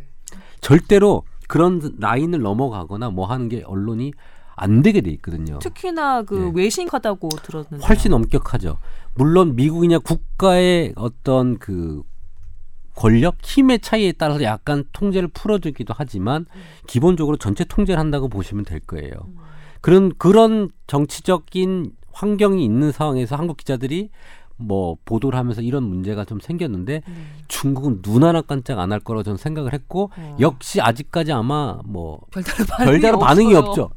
절대로 0.61 1.23
그런 1.47 1.81
라인을 2.01 2.41
넘어가거나 2.41 3.11
뭐 3.11 3.27
하는 3.27 3.49
게 3.49 3.63
언론이 3.65 4.13
안 4.57 4.83
되게 4.83 5.01
돼 5.03 5.11
있거든요. 5.13 5.59
특히나 5.59 6.23
그 6.23 6.35
네. 6.35 6.63
외신하다고 6.63 7.29
들었는데. 7.29 7.87
훨씬 7.87 8.13
엄격하죠. 8.13 8.79
물론 9.15 9.55
미국이냐 9.55 9.99
국가의 10.01 10.93
어떤 10.97 11.59
그 11.59 12.03
권력, 12.95 13.37
힘의 13.43 13.81
차이에 13.81 14.13
따라서 14.13 14.43
약간 14.43 14.85
통제를 14.93 15.29
풀어주기도 15.29 15.93
하지만 15.97 16.47
기본적으로 16.87 17.37
전체 17.37 17.65
통제를 17.65 17.99
한다고 18.01 18.29
보시면 18.29 18.65
될 18.65 18.81
거예요. 18.81 19.13
그런 19.83 20.13
그런 20.17 20.71
정치적인 20.87 21.93
환경이 22.13 22.65
있는 22.65 22.93
상황에서 22.93 23.37
한국 23.37 23.59
기자들이 23.59 24.09
뭐 24.57 24.97
보도를 25.05 25.39
하면서 25.39 25.61
이런 25.61 25.83
문제가 25.83 26.25
좀 26.25 26.41
생겼는데 26.41 27.03
중국은 27.49 28.01
눈 28.01 28.25
하나 28.25 28.41
깜짝 28.41 28.79
안 28.79 28.91
할 28.91 29.01
거라고 29.01 29.23
저는 29.23 29.37
생각을 29.37 29.75
했고 29.75 30.11
어. 30.17 30.37
역시 30.41 30.81
아직까지 30.81 31.33
아마 31.33 31.79
뭐 31.85 32.21
별다른 32.31 32.65
반응이, 32.67 32.91
별다른 32.91 33.19
반응이. 33.19 33.55
없죠. 33.55 33.91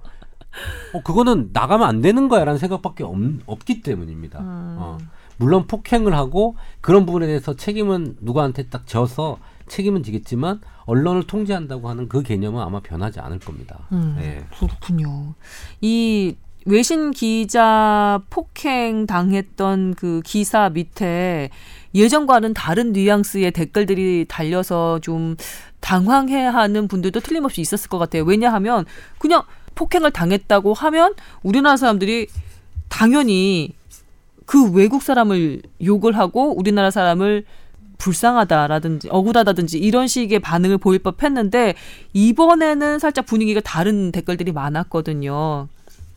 어, 0.94 1.02
그거는 1.04 1.50
나가면 1.54 1.88
안 1.88 2.02
되는 2.02 2.28
거야라는 2.28 2.58
생각밖에 2.58 3.04
없, 3.04 3.16
없기 3.46 3.82
때문입니다. 3.82 4.40
음. 4.40 4.76
어. 4.80 4.98
물론 5.38 5.68
폭행을 5.68 6.14
하고 6.14 6.56
그런 6.82 7.06
부분에 7.06 7.26
대해서 7.26 7.56
책임은 7.56 8.18
누구한테 8.20 8.64
딱 8.68 8.86
져서 8.86 9.38
책임은 9.68 10.04
지겠지만 10.04 10.60
언론을 10.86 11.24
통제한다고 11.24 11.88
하는 11.88 12.10
그 12.10 12.24
개념은 12.24 12.62
아마 12.62 12.82
변하지 12.82 13.20
않을 13.20 13.40
겁니다. 13.40 13.88
음, 13.92 14.18
네. 14.20 14.46
그렇군요. 14.58 15.36
이 15.80 16.36
외신 16.66 17.12
기자 17.12 18.22
폭행 18.30 19.06
당했던 19.06 19.94
그 19.96 20.22
기사 20.26 20.70
밑에 20.70 21.50
예전과는 21.96 22.54
다른 22.54 22.92
뉘앙스의 22.92 23.52
댓글들이 23.52 24.26
달려서 24.28 25.00
좀 25.00 25.36
당황해하는 25.80 26.88
분들도 26.88 27.20
틀림없이 27.22 27.62
있었을 27.62 27.90
것 27.90 27.98
같아요. 27.98 28.24
왜냐하면 28.24 28.86
그냥 29.18 29.44
폭행을 29.80 30.12
당했다고 30.12 30.74
하면 30.74 31.14
우리나라 31.42 31.78
사람들이 31.78 32.28
당연히 32.90 33.74
그 34.46 34.72
외국 34.72 35.02
사람을 35.02 35.62
욕을 35.84 36.18
하고 36.18 36.54
우리나라 36.58 36.92
사람을 36.92 37.46
불쌍하다라든지 37.98 39.10
억울하다든지 39.10 39.78
이런 39.78 40.08
식의 40.08 40.40
반응을 40.40 40.80
보일 40.80 41.00
법했는데 41.00 41.76
이번에는 42.14 43.00
살짝 43.00 43.26
분위기가 43.26 43.62
다른 43.62 44.12
댓글들이 44.12 44.52
많았거든요. 44.52 45.68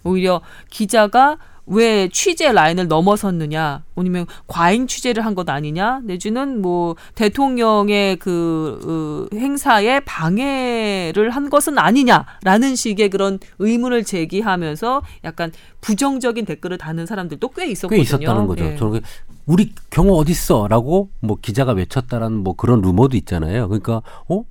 오히려 0.04 0.40
기자가 0.70 1.38
왜 1.66 2.08
취재 2.08 2.50
라인을 2.52 2.88
넘어섰느냐, 2.88 3.84
아니면 3.94 4.26
과잉 4.48 4.86
취재를 4.86 5.24
한 5.24 5.34
것 5.34 5.48
아니냐, 5.48 6.00
내지는 6.04 6.60
뭐 6.60 6.96
대통령의 7.14 8.16
그 8.16 9.28
어, 9.32 9.36
행사에 9.36 10.00
방해를 10.00 11.30
한 11.30 11.48
것은 11.50 11.78
아니냐라는 11.78 12.74
식의 12.76 13.10
그런 13.10 13.38
의문을 13.58 14.04
제기하면서 14.04 15.02
약간 15.24 15.52
부정적인 15.80 16.44
댓글을 16.44 16.78
다는 16.78 17.06
사람들도 17.06 17.48
꽤 17.50 17.66
있었거든요. 17.70 17.96
꽤 17.96 18.02
있었다는 18.02 18.46
거죠. 18.46 18.64
예. 18.64 18.76
저는 18.76 18.92
그 18.92 19.00
우리 19.46 19.72
경호 19.90 20.14
어디 20.14 20.32
있어라고 20.32 21.10
뭐 21.20 21.36
기자가 21.40 21.72
외쳤다라는 21.72 22.38
뭐 22.38 22.54
그런 22.54 22.80
루머도 22.80 23.16
있잖아요. 23.16 23.68
그러니까 23.68 24.02
어뭐 24.26 24.44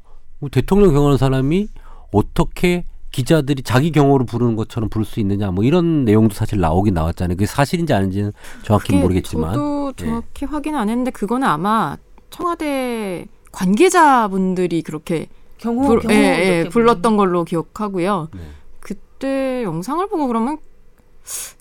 대통령 0.52 0.92
경호하는 0.94 1.18
사람이 1.18 1.68
어떻게 2.12 2.86
기자들이 3.12 3.64
자기 3.64 3.92
경호를 3.92 4.26
부르는 4.26 4.56
것처럼 4.56 4.90
부를 4.90 5.06
수 5.06 5.20
있느냐 5.20 5.52
뭐 5.52 5.64
이런 5.64 6.06
내용도 6.06 6.34
사실 6.34 6.60
나오긴 6.60 6.94
나왔잖아요. 6.94 7.36
그게 7.36 7.46
사실인지 7.46 7.94
아닌지는 7.94 8.32
정확히 8.64 8.96
모르겠지만 8.96 9.54
저도 9.54 9.94
정확히 9.98 10.46
확인 10.46 10.76
안 10.76 10.90
했는데 10.90 11.12
그거는 11.12 11.48
아마 11.48 11.98
청와대 12.30 13.26
관계자분들이 13.52 14.82
그렇게 14.82 15.28
경호, 15.58 15.88
불, 15.88 16.00
경호 16.00 16.14
예, 16.14 16.64
예, 16.66 16.70
불렀던 16.70 17.18
걸로 17.18 17.44
기억하고요. 17.44 18.30
네. 18.34 18.42
그때 18.80 19.64
영상을 19.64 20.08
보고 20.08 20.28
그러면 20.28 20.58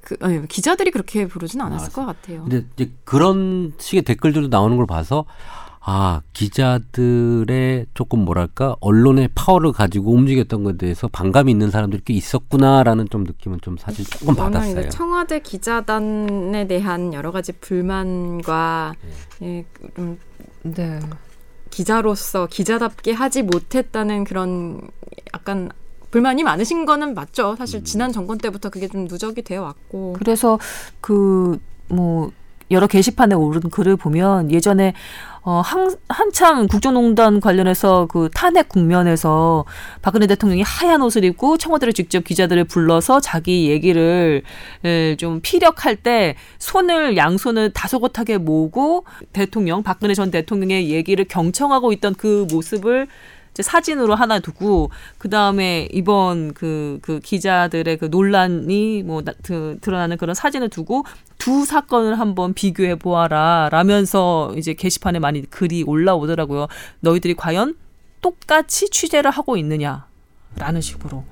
그 0.03 0.17
아니, 0.21 0.47
기자들이 0.47 0.91
그렇게 0.91 1.27
부르진 1.27 1.61
않았을 1.61 1.85
알았어. 1.85 2.01
것 2.01 2.07
같아요. 2.07 2.43
근데 2.43 2.65
이제 2.77 2.91
그런 3.05 3.75
식의 3.79 4.03
댓글들도 4.03 4.49
나오는 4.49 4.77
걸 4.77 4.87
봐서 4.87 5.27
아 5.83 6.21
기자들의 6.35 7.87
조금 7.95 8.25
뭐랄까 8.25 8.77
언론의 8.81 9.31
파워를 9.35 9.73
가지고 9.73 10.13
움직였던 10.13 10.63
것에 10.63 10.77
대해서 10.77 11.09
반감이 11.09 11.51
있는 11.51 11.71
사람들이 11.71 12.03
꽤 12.05 12.13
있었구나라는 12.15 13.09
좀 13.09 13.25
느낌은 13.25 13.61
좀 13.63 13.77
사실 13.79 14.05
조금 14.05 14.35
받았어요. 14.35 14.91
청와대 14.91 15.41
기자단에 15.41 16.67
대한 16.67 17.15
여러 17.15 17.33
가지 17.33 17.53
불만과 17.53 18.95
예, 19.43 19.65
좀 19.97 20.19
네. 20.63 21.01
기자로서 21.71 22.47
기자답게 22.47 23.13
하지 23.13 23.43
못했다는 23.43 24.25
그런 24.25 24.81
약간 25.35 25.71
불만이 26.11 26.43
많으신 26.43 26.85
거는 26.85 27.15
맞죠. 27.15 27.57
사실 27.57 27.85
지난 27.85 28.13
정권 28.13 28.37
때부터 28.37 28.69
그게 28.69 28.89
좀 28.89 29.07
누적이 29.07 29.43
되어 29.43 29.63
왔고 29.63 30.15
그래서 30.19 30.59
그 31.01 31.59
뭐 31.91 32.31
여러 32.71 32.87
게시판에 32.87 33.35
오른 33.35 33.61
글을 33.63 33.97
보면 33.97 34.53
예전에 34.53 34.95
어, 35.43 35.63
한, 35.65 35.95
한참 36.09 36.67
국정농단 36.67 37.41
관련해서 37.41 38.07
그 38.11 38.29
탄핵 38.35 38.69
국면에서 38.69 39.65
박근혜 40.03 40.27
대통령이 40.27 40.63
하얀 40.63 41.01
옷을 41.01 41.25
입고 41.25 41.57
청와대를 41.57 41.95
직접 41.95 42.25
기자들을 42.25 42.65
불러서 42.65 43.21
자기 43.21 43.71
얘기를 43.71 44.43
에, 44.85 45.17
좀 45.17 45.41
피력할 45.43 45.97
때 45.97 46.37
손을 46.59 47.17
양손을 47.17 47.73
다소곳하게 47.73 48.39
모으고 48.39 49.05
대통령 49.33 49.83
박근혜 49.83 50.13
전 50.15 50.31
대통령의 50.31 50.91
얘기를 50.91 51.25
경청하고 51.25 51.93
있던 51.93 52.15
그 52.15 52.47
모습을 52.51 53.07
이제 53.53 53.63
사진으로 53.63 54.15
하나 54.15 54.39
두고 54.39 54.91
그 55.19 55.29
다음에 55.29 55.89
이번 55.93 56.55
그, 56.55 56.99
그 57.03 57.21
기자들의 57.21 57.97
그 57.99 58.05
논란이 58.07 59.03
뭐 59.03 59.23
나- 59.23 59.33
그, 59.43 59.79
드러나는 59.81 60.17
그런 60.17 60.35
사진을 60.35 60.69
두고 60.69 61.05
두 61.39 61.65
사건을 61.65 62.19
한번 62.19 62.55
비교해 62.55 62.95
보아라 62.97 63.69
라면서 63.73 64.53
이제 64.57 64.75
게시판에 64.75 65.19
많이 65.19 65.43
글이 65.49 65.83
올라오더라고요. 65.83 66.69
너희들이 67.01 67.35
과연 67.35 67.75
똑같이 68.21 68.89
취재를 68.91 69.31
하고 69.31 69.57
있느냐라는 69.57 70.81
식으로. 70.81 71.25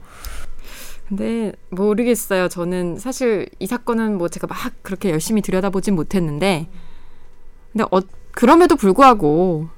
근데 1.09 1.53
모르겠어요. 1.71 2.49
저는 2.49 2.99
사실 2.99 3.49
이 3.59 3.66
사건은 3.66 4.19
뭐 4.19 4.29
제가 4.29 4.47
막 4.47 4.59
그렇게 4.83 5.11
열심히 5.11 5.41
들여다보진 5.41 5.95
못했는데, 5.95 6.69
근데 7.73 7.85
어, 7.91 8.01
그럼에도 8.33 8.77
불구하고 8.77 9.69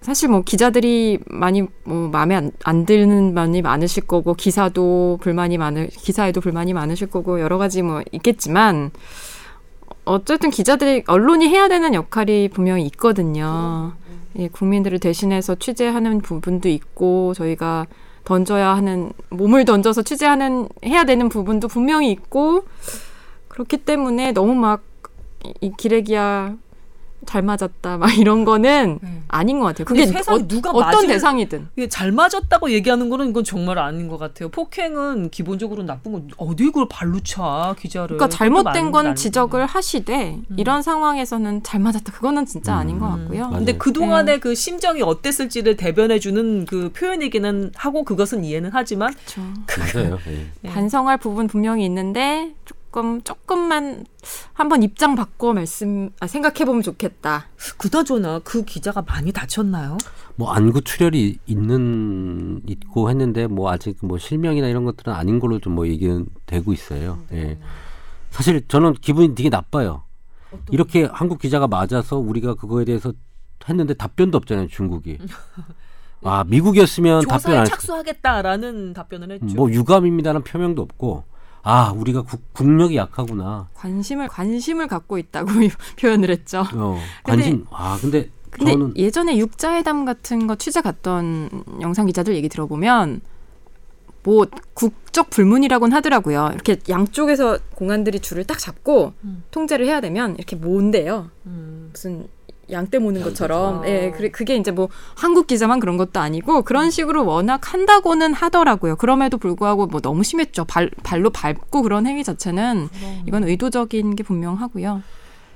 사실 0.00 0.28
뭐 0.28 0.42
기자들이 0.42 1.18
많이 1.26 1.66
뭐 1.84 2.08
마음에 2.08 2.34
안, 2.34 2.52
안 2.64 2.86
드는 2.86 3.34
많이 3.34 3.62
많으실 3.62 4.06
거고 4.06 4.34
기사도 4.34 5.18
불만이 5.20 5.58
많을 5.58 5.88
기사에도 5.88 6.40
불만이 6.40 6.72
많으실 6.72 7.08
거고 7.08 7.40
여러 7.40 7.58
가지 7.58 7.82
뭐 7.82 8.02
있겠지만 8.12 8.90
어쨌든 10.04 10.50
기자들이 10.50 11.04
언론이 11.06 11.48
해야 11.48 11.68
되는 11.68 11.92
역할이 11.94 12.48
분명히 12.48 12.84
있거든요. 12.86 13.92
예, 14.38 14.48
국민들을 14.48 14.98
대신해서 15.00 15.54
취재하는 15.56 16.20
부분도 16.20 16.68
있고 16.68 17.34
저희가 17.34 17.86
던져야 18.24 18.76
하는 18.76 19.12
몸을 19.30 19.64
던져서 19.64 20.02
취재하는 20.02 20.68
해야 20.84 21.04
되는 21.04 21.28
부분도 21.28 21.68
분명히 21.68 22.10
있고 22.12 22.64
그렇기 23.48 23.78
때문에 23.78 24.32
너무 24.32 24.54
막 24.54 24.88
이 25.60 25.72
기레기야 25.76 26.56
잘 27.28 27.42
맞았다 27.42 27.98
막 27.98 28.16
이런 28.18 28.46
거는 28.46 28.98
아닌 29.28 29.60
것 29.60 29.66
같아요. 29.66 29.84
그게 29.84 30.06
세상에 30.06 30.38
어, 30.38 30.48
누가 30.48 30.70
어떤 30.70 31.02
맞을- 31.02 31.08
대상이든 31.08 31.68
이게 31.76 31.86
잘 31.86 32.10
맞았다고 32.10 32.70
얘기하는 32.70 33.10
거는 33.10 33.28
이건 33.28 33.44
정말 33.44 33.78
아닌 33.78 34.08
것 34.08 34.16
같아요. 34.16 34.48
폭행은 34.48 35.28
기본적으로 35.28 35.82
나쁜 35.82 36.12
건 36.12 36.30
어디 36.38 36.64
그걸 36.64 36.86
발로 36.88 37.20
차 37.20 37.74
기자를. 37.78 38.16
그러니까 38.16 38.28
잘못된 38.34 38.90
건 38.92 39.04
많- 39.08 39.14
지적을 39.14 39.66
하시되 39.66 40.36
음. 40.50 40.56
이런 40.56 40.80
상황에서는 40.80 41.62
잘 41.64 41.80
맞았다 41.80 42.12
그거는 42.12 42.46
진짜 42.46 42.74
아닌 42.76 42.98
것 42.98 43.06
음. 43.12 43.18
같고요. 43.18 43.40
맞아요. 43.42 43.56
근데 43.58 43.76
그 43.76 43.92
동안의 43.92 44.40
그 44.40 44.54
심정이 44.54 45.02
어땠을지를 45.02 45.76
대변해주는 45.76 46.64
그 46.64 46.90
표현이기는 46.94 47.72
하고 47.76 48.04
그것은 48.04 48.42
이해는 48.42 48.70
하지만 48.72 49.12
그렇죠. 49.66 49.98
맞아요. 49.98 50.18
예. 50.28 50.46
네. 50.62 50.70
반성할 50.70 51.18
부분 51.18 51.46
분명히 51.46 51.84
있는데 51.84 52.54
조금 52.90 53.20
조금만 53.22 54.06
한번 54.54 54.82
입장 54.82 55.14
바꿔 55.14 55.52
말씀 55.52 56.10
아, 56.20 56.26
생각해 56.26 56.64
보면 56.64 56.82
좋겠다. 56.82 57.46
그나저나 57.76 58.40
그 58.40 58.64
기자가 58.64 59.02
많이 59.02 59.30
다쳤나요? 59.30 59.98
뭐 60.36 60.52
안구 60.52 60.82
출혈이 60.82 61.38
있는 61.46 62.62
있고 62.66 63.10
했는데 63.10 63.46
뭐 63.46 63.70
아직 63.70 63.98
뭐 64.00 64.16
실명이나 64.18 64.68
이런 64.68 64.84
것들은 64.84 65.12
아닌 65.12 65.38
걸로 65.38 65.58
좀 65.58 65.68
뭐 65.74 65.86
얘기는 65.86 66.26
되고 66.46 66.72
있어요. 66.72 67.18
예. 67.32 67.58
사실 68.30 68.66
저는 68.66 68.94
기분이 68.94 69.34
되게 69.34 69.50
나빠요. 69.50 70.04
이렇게 70.70 71.04
한국 71.12 71.38
기자가 71.40 71.68
맞아서 71.68 72.16
우리가 72.16 72.54
그거에 72.54 72.86
대해서 72.86 73.12
했는데 73.68 73.92
답변도 73.92 74.38
없잖아요, 74.38 74.68
중국이. 74.68 75.18
아, 76.24 76.42
미국이었으면 76.44 77.20
답변 77.20 77.38
조사에 77.38 77.56
안 77.58 77.62
했. 77.62 77.66
착수하겠다라는 77.66 78.94
답변을 78.94 79.30
했죠. 79.32 79.54
뭐 79.56 79.70
유감입니다는 79.70 80.42
표명도 80.42 80.80
없고 80.82 81.24
아, 81.70 81.92
우리가 81.92 82.22
국, 82.22 82.40
국력이 82.54 82.96
약하구나. 82.96 83.68
관심을 83.74 84.28
관심을 84.28 84.86
갖고 84.86 85.18
있다고 85.18 85.50
표현을 86.00 86.30
했죠. 86.30 86.64
어, 86.72 86.98
관심. 87.22 87.66
아, 87.70 87.98
근데 88.00 88.30
근데 88.50 88.72
저는 88.72 88.96
예전에 88.96 89.36
육자회담 89.36 90.06
같은 90.06 90.46
거 90.46 90.56
취재 90.56 90.80
갔던 90.80 91.64
영상 91.82 92.06
기자들 92.06 92.34
얘기 92.36 92.48
들어보면 92.48 93.20
뭐 94.22 94.46
국적 94.72 95.28
불문이라고는 95.28 95.94
하더라고요. 95.94 96.52
이렇게 96.54 96.78
양쪽에서 96.88 97.58
공안들이 97.74 98.20
줄을 98.20 98.44
딱 98.44 98.58
잡고 98.58 99.12
음. 99.24 99.44
통제를 99.50 99.84
해야 99.84 100.00
되면 100.00 100.36
이렇게 100.36 100.56
모은대요. 100.56 101.30
음. 101.44 101.90
무슨 101.92 102.28
양떼 102.70 102.98
모는 102.98 103.22
것처럼. 103.22 103.82
아. 103.82 103.88
예, 103.88 104.10
그래 104.16 104.30
그게 104.30 104.56
이제 104.56 104.70
뭐 104.70 104.88
한국 105.16 105.46
기자만 105.46 105.80
그런 105.80 105.96
것도 105.96 106.20
아니고 106.20 106.62
그런 106.62 106.90
식으로 106.90 107.24
워낙 107.26 107.72
한다고는 107.72 108.34
하더라고요. 108.34 108.96
그럼에도 108.96 109.38
불구하고 109.38 109.86
뭐 109.86 110.00
너무 110.00 110.22
심했죠. 110.22 110.64
발 110.64 110.90
발로 111.02 111.30
밟고 111.30 111.82
그런 111.82 112.06
행위 112.06 112.24
자체는 112.24 112.88
이건 113.26 113.44
의도적인 113.44 114.16
게 114.16 114.22
분명하고요. 114.22 115.02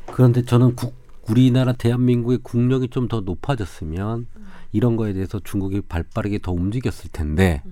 그런데 0.07 0.45
저는 0.45 0.75
국, 0.77 0.95
우리나라 1.29 1.73
대한민국의 1.73 2.39
국력이 2.43 2.89
좀 2.89 3.09
더 3.09 3.21
높아졌으면 3.21 4.27
이런 4.73 4.97
거에 4.97 5.13
대해서 5.13 5.39
중국이 5.43 5.83
발빠르게 5.83 6.39
더 6.39 6.53
움직였을 6.53 7.11
텐데 7.13 7.63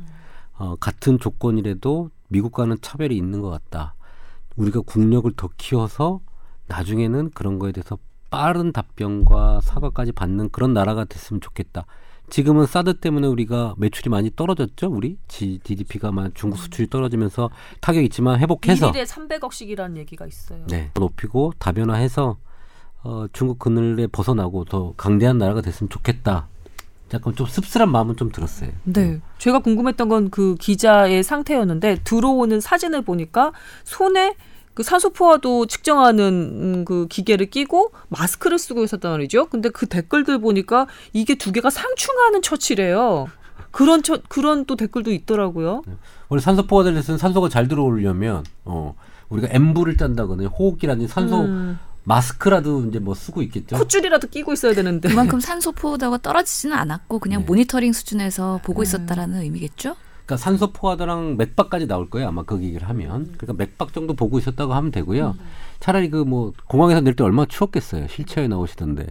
어, 0.58 0.76
같은 0.76 1.18
조건이라도 1.18 2.10
미국과는 2.28 2.76
차별이 2.82 3.16
있는 3.16 3.40
것 3.40 3.48
같다. 3.50 3.94
우리가 4.56 4.80
국력을 4.82 5.30
더 5.36 5.48
키워서 5.56 6.20
나중에는 6.66 7.30
그런 7.30 7.58
거에 7.58 7.72
대해서 7.72 7.98
빠른 8.30 8.72
답변과 8.72 9.60
사과까지 9.62 10.12
받는 10.12 10.50
그런 10.50 10.72
나라가 10.72 11.04
됐으면 11.04 11.40
좋겠다. 11.40 11.84
지금은 12.30 12.66
사드 12.66 13.00
때문에 13.00 13.26
우리가 13.26 13.74
매출이 13.76 14.08
많이 14.08 14.30
떨어졌죠, 14.34 14.86
우리 14.88 15.16
GDP가 15.26 16.12
만 16.12 16.30
중국 16.34 16.58
수출이 16.58 16.88
떨어지면서 16.88 17.50
타격 17.80 18.04
있지만 18.04 18.38
회복해서 18.38 18.90
일일에 18.90 19.04
300억씩이라는 19.04 19.96
얘기가 19.96 20.26
있어요. 20.26 20.64
네. 20.68 20.90
높이고 20.94 21.52
다변화해서 21.58 22.36
어, 23.02 23.26
중국 23.32 23.58
그늘에 23.58 24.06
벗어나고 24.06 24.64
더 24.66 24.94
강대한 24.96 25.38
나라가 25.38 25.60
됐으면 25.60 25.88
좋겠다. 25.90 26.46
약간 27.12 27.34
좀 27.34 27.46
씁쓸한 27.48 27.90
마음은 27.90 28.16
좀 28.16 28.30
들었어요. 28.30 28.70
네. 28.84 29.20
제가 29.38 29.58
궁금했던 29.60 30.08
건 30.08 30.30
그 30.30 30.54
기자의 30.54 31.24
상태였는데 31.24 32.02
들어오는 32.04 32.60
사진을 32.60 33.02
보니까 33.02 33.52
손에 33.82 34.36
그 34.74 34.82
산소포화도 34.82 35.66
측정하는 35.66 36.24
음, 36.24 36.84
그 36.84 37.06
기계를 37.08 37.50
끼고 37.50 37.92
마스크를 38.08 38.58
쓰고 38.58 38.84
있었단 38.84 39.10
말이죠. 39.12 39.46
근데 39.46 39.68
그 39.68 39.86
댓글들 39.86 40.38
보니까 40.38 40.86
이게 41.12 41.34
두 41.34 41.52
개가 41.52 41.70
상충하는 41.70 42.42
처치래요. 42.42 43.28
그런 43.70 44.02
처, 44.02 44.18
그런 44.28 44.64
또 44.64 44.76
댓글도 44.76 45.12
있더라고요. 45.12 45.82
원래 46.28 46.40
산소포가 46.40 46.84
들려서는 46.84 47.18
산소가 47.18 47.48
잘 47.48 47.68
들어오려면 47.68 48.44
어, 48.64 48.94
우리가 49.28 49.48
엠부를 49.50 49.96
짠다거나 49.96 50.48
호흡기라든지 50.48 51.12
산소 51.12 51.42
음, 51.42 51.78
마스크라도 52.04 52.84
이제 52.86 52.98
뭐 52.98 53.14
쓰고 53.14 53.42
있겠죠. 53.42 53.76
콧줄이라도 53.76 54.28
끼고 54.28 54.52
있어야 54.52 54.74
되는데. 54.74 55.08
그만큼 55.08 55.38
산소 55.40 55.72
포도가 55.72 56.18
떨어지지는 56.18 56.76
않았고 56.76 57.18
그냥 57.18 57.40
네. 57.40 57.46
모니터링 57.46 57.92
수준에서 57.92 58.60
보고 58.64 58.82
있었다라는 58.82 59.42
의미겠죠? 59.42 59.94
그러니까 60.30 60.36
산소 60.36 60.72
포화도랑 60.72 61.36
맥박까지 61.38 61.88
나올 61.88 62.08
거예요. 62.08 62.28
아마 62.28 62.44
그 62.44 62.62
얘기를 62.62 62.88
하면. 62.88 63.32
그러니까 63.36 63.52
맥박 63.54 63.92
정도 63.92 64.14
보고 64.14 64.38
있었다고 64.38 64.74
하면 64.74 64.92
되고요. 64.92 65.34
차라리 65.80 66.08
그 66.08 66.24
뭐 66.24 66.52
공항에서 66.68 67.00
내릴 67.00 67.16
때 67.16 67.24
얼마나 67.24 67.46
추웠겠어요. 67.46 68.04
휠체어에 68.04 68.46
나오시던데. 68.46 69.06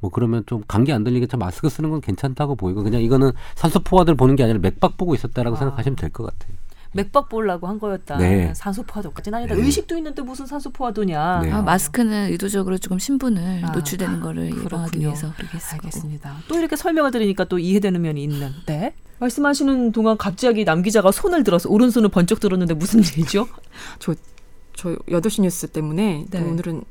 뭐 0.00 0.10
그러면 0.10 0.42
좀 0.46 0.62
감기 0.66 0.92
안 0.92 1.04
들리게 1.04 1.26
좀 1.26 1.38
마스크 1.38 1.68
쓰는 1.68 1.90
건 1.90 2.00
괜찮다고 2.00 2.56
보이고 2.56 2.82
그냥 2.82 3.02
이거는 3.02 3.30
산소 3.54 3.80
포화들 3.80 4.16
보는 4.16 4.34
게 4.34 4.42
아니라 4.42 4.58
맥박 4.58 4.96
보고 4.96 5.14
있었다라고 5.14 5.54
아. 5.56 5.58
생각하시면 5.60 5.94
될 5.96 6.10
것 6.10 6.24
같아요. 6.24 6.56
맥박 6.92 7.28
보려고 7.28 7.66
한 7.66 7.78
거였다. 7.78 8.16
네. 8.16 8.52
산소포화도까지는 8.54 9.38
아니다. 9.38 9.54
네. 9.54 9.62
의식도 9.62 9.96
있는데 9.98 10.22
무슨 10.22 10.46
산소포화도냐. 10.46 11.40
네. 11.42 11.52
아, 11.52 11.62
마스크는 11.62 12.30
의도적으로 12.32 12.78
조금 12.78 12.98
신분을 12.98 13.64
아, 13.64 13.70
노출되는 13.72 14.20
거를 14.20 14.46
예방하기 14.46 14.64
그렇군요. 14.68 15.06
위해서 15.08 15.32
그렇게 15.36 15.56
했을. 15.56 15.74
알겠습니다. 15.74 16.36
또 16.48 16.58
이렇게 16.58 16.76
설명을 16.76 17.10
들으니까 17.10 17.44
또 17.44 17.58
이해되는 17.58 18.00
면이 18.00 18.22
있는데 18.24 18.94
말씀하시는 19.18 19.92
동안 19.92 20.16
갑자기 20.16 20.64
남 20.64 20.82
기자가 20.82 21.10
손을 21.12 21.44
들어서 21.44 21.68
오른손을 21.68 22.08
번쩍 22.08 22.40
들었는데 22.40 22.74
무슨 22.74 23.00
일이죠? 23.04 23.48
저 23.98 24.14
8시 25.08 25.42
뉴스 25.42 25.66
때문에 25.66 26.26
네. 26.30 26.40
오늘은 26.40 26.84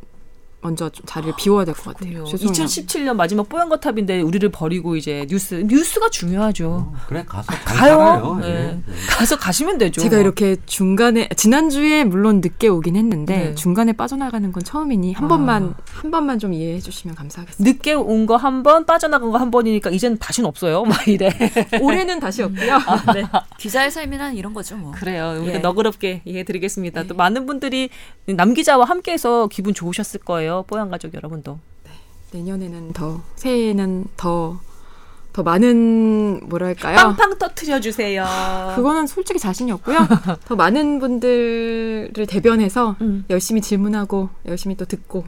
먼저 0.62 0.90
좀 0.90 1.06
자리를 1.06 1.34
비워야 1.38 1.66
될 1.66 1.76
것 1.76 1.96
같아요. 1.96 2.26
죄송해요. 2.26 2.52
2017년 2.52 3.14
마지막 3.16 3.48
뽀얀 3.48 3.70
거탑인데 3.70 4.22
우리를 4.22 4.50
버리고 4.50 4.96
이제 4.96 5.26
뉴스 5.30 5.54
뉴스가 5.56 6.10
중요하죠. 6.10 6.94
그래 7.08 7.24
가서 7.28 7.52
잘 7.52 7.64
가요. 7.64 7.96
살아요. 7.98 8.40
네. 8.42 8.48
예. 8.48 8.54
네. 8.54 8.82
가서 9.08 9.38
가시면 9.38 9.78
되죠. 9.78 10.02
제가 10.02 10.18
이렇게 10.18 10.58
중간에 10.66 11.30
지난 11.38 11.70
주에 11.70 12.04
물론 12.04 12.42
늦게 12.42 12.68
오긴 12.70 12.96
했는데 12.96 13.38
네. 13.50 13.56
중간에 13.56 13.94
빠져나가는 13.94 14.52
건 14.52 14.64
처음이니 14.64 15.14
한 15.14 15.26
아. 15.26 15.28
번만 15.28 15.76
한 15.94 16.12
번만 16.12 16.40
좀 16.40 16.54
이해해 16.54 16.80
주시면 16.80 17.16
감사하겠습니다. 17.16 17.72
늦게 17.72 17.94
온 17.94 18.26
거 18.26 18.36
한 18.38 18.64
번, 18.64 18.86
빠져나간 18.86 19.32
거 19.32 19.38
한 19.38 19.52
번이니까 19.52 19.92
이젠 19.92 20.18
다시는 20.18 20.48
없어요. 20.50 20.84
막 20.84 21.08
이래. 21.08 21.30
올해는 21.82 22.20
다시 22.20 22.42
없고요. 22.42 22.80
네. 23.14 23.24
기자의 23.60 23.92
삶이란 23.92 24.36
이런 24.36 24.54
거죠, 24.54 24.76
뭐. 24.76 24.92
그래요. 24.92 25.38
우리가 25.42 25.54
예. 25.56 25.60
너그럽게 25.60 26.24
이해드리겠습니다. 26.26 27.04
또 27.04 27.14
많은 27.16 27.46
분들이 27.46 27.90
남 28.26 28.54
기자와 28.56 28.86
함께해서 28.86 29.48
기분 29.48 29.74
좋으셨을 29.76 30.22
거예요. 30.22 30.47
뽀얀 30.68 30.90
가족 30.90 31.14
여러분도. 31.14 31.60
내년에는 32.32 32.94
더 32.94 33.22
새해에는 33.36 34.06
더더 34.18 35.44
많은 35.44 36.48
뭐랄까요? 36.50 36.96
빵빵 36.98 37.38
터트려 37.38 37.80
주세요. 37.80 38.26
그거는 38.76 39.08
솔직히 39.08 39.40
자신이 39.40 39.72
없고요. 39.72 39.98
더 40.46 40.56
많은 40.56 41.00
분들을 41.00 42.26
대변해서 42.28 42.96
음. 43.02 43.24
열심히 43.30 43.62
질문하고 43.62 44.30
열심히 44.46 44.76
또 44.76 44.86
듣고 44.86 45.26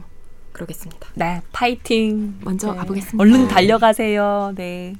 그러겠습니다. 0.52 1.08
네, 1.14 1.40
파이팅. 1.52 2.38
먼저 2.42 2.72
네. 2.72 2.78
가보겠습니다. 2.78 3.22
얼른 3.22 3.48
달려가세요. 3.48 4.52
네. 4.56 4.94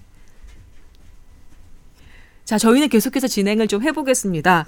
자, 2.45 2.57
저희는 2.59 2.89
계속해서 2.89 3.29
진행을 3.29 3.69
좀 3.69 3.83
해보겠습니다. 3.83 4.67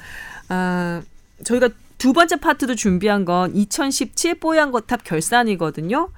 아, 0.49 1.03
저희가 1.45 1.71
두 2.03 2.13
번째 2.13 2.35
파트도 2.35 2.75
준비한 2.75 3.25
건 3.25 3.55
2017 3.55 4.41
뽀얀 4.41 4.73
거탑 4.73 5.05
결산이거든요. 5.05 6.11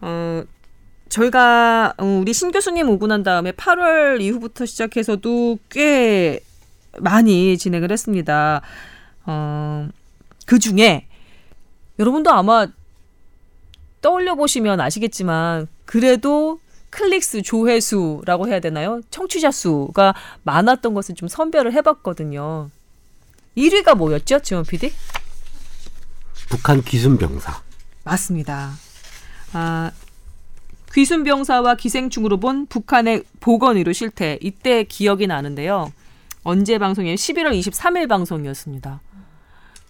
어, 0.00 0.42
저희가 1.10 1.92
어, 1.98 2.04
우리 2.06 2.32
신 2.32 2.50
교수님 2.50 2.88
오고 2.88 3.06
난 3.06 3.22
다음에 3.22 3.52
8월 3.52 4.22
이후부터 4.22 4.64
시작해서도 4.64 5.58
꽤 5.68 6.40
많이 7.00 7.58
진행을 7.58 7.92
했습니다. 7.92 8.62
어, 9.26 9.90
그 10.46 10.58
중에 10.58 11.06
여러분도 11.98 12.30
아마 12.30 12.68
떠올려 14.00 14.36
보시면 14.36 14.80
아시겠지만 14.80 15.68
그래도 15.84 16.60
클릭수 16.88 17.42
조회수라고 17.42 18.48
해야 18.48 18.60
되나요? 18.60 19.02
청취자 19.10 19.50
수가 19.50 20.14
많았던 20.44 20.94
것을 20.94 21.14
좀 21.14 21.28
선별을 21.28 21.74
해봤거든요. 21.74 22.70
1위가 23.54 23.94
뭐였죠, 23.96 24.38
지원 24.38 24.64
PD? 24.64 24.92
북한 26.48 26.82
기순병사. 26.82 27.62
맞습니다. 28.04 28.72
아, 29.52 29.90
귀순병사와 30.92 31.74
기생충으로 31.74 32.38
본 32.38 32.66
북한의 32.66 33.24
보건의료 33.40 33.92
실태 33.92 34.38
이때 34.40 34.84
기억이 34.84 35.26
나는데요. 35.26 35.92
언제 36.42 36.78
방송이에요? 36.78 37.16
11월 37.16 37.58
23일 37.58 38.08
방송이었습니다. 38.08 39.00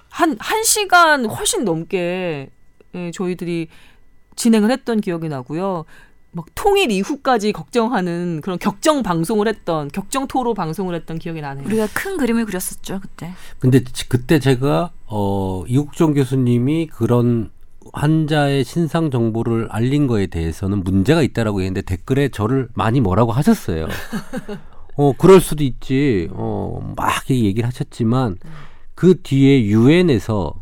한, 0.09 0.37
한 0.41 0.65
시간 0.65 1.27
훨씬 1.27 1.65
넘게 1.65 2.49
예, 2.95 3.11
저희들이 3.11 3.69
진행을 4.35 4.71
했던 4.71 5.01
기억이 5.01 5.29
나고요. 5.29 5.85
막 6.37 6.45
통일 6.55 6.91
이후까지 6.91 7.53
걱정하는 7.53 8.43
그런 8.43 8.59
격정 8.59 9.03
방송을 9.03 9.49
했던 9.49 9.89
격정 9.89 10.26
토로 10.28 10.53
방송을 10.53 10.95
했던 10.95 11.18
기억이 11.18 11.41
나네요. 11.41 11.64
우리가 11.66 11.89
큰 11.95 12.18
그림을 12.18 12.45
그렸었죠, 12.45 13.01
그때. 13.01 13.30
근데 13.59 13.82
지- 13.82 14.07
그때 14.07 14.39
제가 14.39 14.91
어 15.07 15.64
이국종 15.66 16.12
교수님이 16.12 16.89
그런 16.89 17.51
환자의 17.95 18.64
신상 18.64 19.11
정보를 19.11 19.68
알린 19.70 20.07
거에 20.07 20.26
대해서는 20.26 20.84
문제가 20.84 21.22
있다라고 21.22 21.61
했는데 21.61 21.80
댓글에 21.80 22.28
저를 22.28 22.68
많이 22.74 23.01
뭐라고 23.01 23.32
하셨어요. 23.32 23.87
어 24.99 25.12
그럴 25.16 25.41
수도 25.41 25.64
있지. 25.64 26.28
어막 26.34 27.30
얘기를 27.30 27.66
하셨지만 27.66 28.37
그 28.95 29.22
뒤에 29.22 29.62
유엔에서 29.64 30.53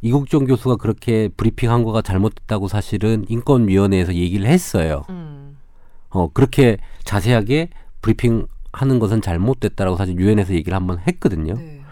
이국종 0.00 0.44
교수가 0.46 0.76
그렇게 0.76 1.28
브리핑한 1.36 1.82
거가 1.82 2.02
잘못됐다고 2.02 2.68
사실은 2.68 3.24
인권위원회에서 3.28 4.14
얘기를 4.14 4.46
했어요. 4.46 5.04
음. 5.10 5.56
어 6.10 6.28
그렇게 6.32 6.78
자세하게 7.04 7.70
브리핑하는 8.00 8.98
것은 9.00 9.20
잘못됐다라고 9.20 9.96
사실 9.96 10.16
유엔에서 10.18 10.54
얘기를 10.54 10.74
한번 10.74 10.98
했거든요. 11.06 11.54
네. 11.54 11.82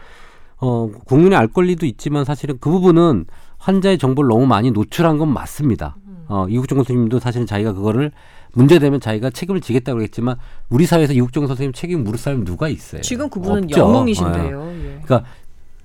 어, 0.59 0.91
국민의 1.05 1.39
알 1.39 1.49
권리도 1.49 1.85
있지만 1.87 2.25
사실은 2.25 2.57
그 2.61 2.71
부분은 2.71 3.27
환자의 3.59 3.99
정보를 3.99 4.29
너무 4.29 4.47
많이 4.47 4.71
노출한 4.71 5.19
건 5.19 5.33
맞습니다. 5.33 5.97
어, 6.29 6.47
이국종 6.49 6.79
선생님도 6.79 7.21
사실은 7.21 7.47
자기가 7.47 7.73
그거를 7.73 8.11
문제되면 8.53 9.01
자기가 9.01 9.31
책임을 9.31 9.61
지겠다고 9.61 10.03
했지만 10.03 10.37
우리 10.71 10.87
사회에서 10.87 11.13
이국종 11.13 11.47
선생님 11.47 11.73
책임 11.73 12.05
물을 12.05 12.19
사람이 12.19 12.45
누가 12.45 12.69
있어요? 12.69 13.03
지금 13.03 13.29
그분은 13.29 13.65
없죠. 13.65 13.85
어. 13.85 13.89
영웅이신데요. 13.89 14.73
예. 14.73 15.01
그러니까 15.05 15.25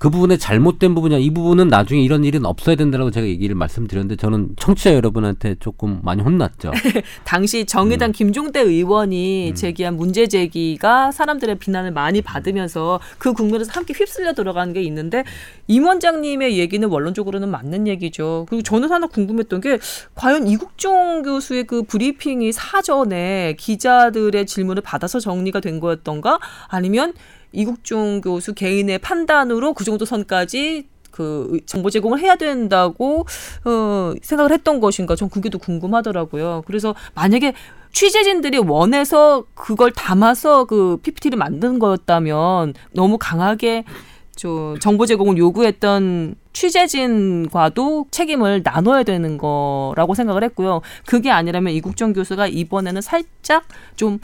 그 0.01 0.09
부분에 0.09 0.35
잘못된 0.35 0.95
부분이야. 0.95 1.19
이 1.19 1.29
부분은 1.29 1.67
나중에 1.67 2.01
이런 2.01 2.23
일은 2.23 2.43
없어야 2.43 2.75
된다라고 2.75 3.11
제가 3.11 3.27
얘기를 3.27 3.53
말씀드렸는데 3.53 4.15
저는 4.15 4.55
청취자 4.57 4.95
여러분한테 4.95 5.57
조금 5.59 5.99
많이 6.01 6.23
혼났죠. 6.23 6.71
당시 7.23 7.67
정의당 7.67 8.09
음. 8.09 8.11
김종대 8.11 8.61
의원이 8.61 9.53
제기한 9.53 9.97
문제 9.97 10.25
제기가 10.25 11.11
사람들의 11.11 11.59
비난을 11.59 11.91
많이 11.91 12.23
받으면서 12.23 12.99
그 13.19 13.33
국면에서 13.33 13.73
함께 13.73 13.93
휩쓸려 13.95 14.33
들어가는 14.33 14.73
게 14.73 14.81
있는데 14.81 15.23
임 15.67 15.85
원장님의 15.85 16.57
얘기는 16.57 16.89
원론적으로는 16.89 17.51
맞는 17.51 17.87
얘기죠. 17.87 18.47
그리고 18.49 18.63
저는 18.63 18.89
하나 18.89 19.05
궁금했던 19.05 19.61
게 19.61 19.77
과연 20.15 20.47
이국종 20.47 21.21
교수의 21.21 21.65
그 21.65 21.83
브리핑이 21.83 22.51
사전에 22.53 23.55
기자들의 23.59 24.47
질문을 24.47 24.81
받아서 24.81 25.19
정리가 25.19 25.59
된 25.59 25.79
거였던가 25.79 26.39
아니면 26.69 27.13
이국종 27.51 28.21
교수 28.21 28.53
개인의 28.53 28.99
판단으로 28.99 29.73
그 29.73 29.83
정도 29.83 30.05
선까지 30.05 30.87
그 31.11 31.59
정보 31.65 31.89
제공을 31.89 32.19
해야 32.19 32.35
된다고 32.35 33.25
어, 33.65 34.13
생각을 34.21 34.51
했던 34.51 34.79
것인가? 34.79 35.15
전 35.15 35.29
그게 35.29 35.49
더 35.49 35.57
궁금하더라고요. 35.57 36.63
그래서 36.65 36.95
만약에 37.13 37.53
취재진들이 37.91 38.59
원해서 38.59 39.43
그걸 39.53 39.91
담아서 39.91 40.63
그 40.63 40.97
PPT를 41.03 41.37
만든 41.37 41.77
거였다면 41.77 42.73
너무 42.93 43.17
강하게 43.19 43.83
저 44.35 44.75
정보 44.79 45.05
제공을 45.05 45.37
요구했던 45.37 46.35
취재진과도 46.53 48.07
책임을 48.11 48.61
나눠야 48.63 49.03
되는 49.03 49.37
거라고 49.37 50.15
생각을 50.15 50.43
했고요. 50.45 50.81
그게 51.05 51.29
아니라면 51.29 51.73
이국정 51.73 52.13
교수가 52.13 52.47
이번에는 52.47 53.01
살짝 53.01 53.65
좀 53.95 54.19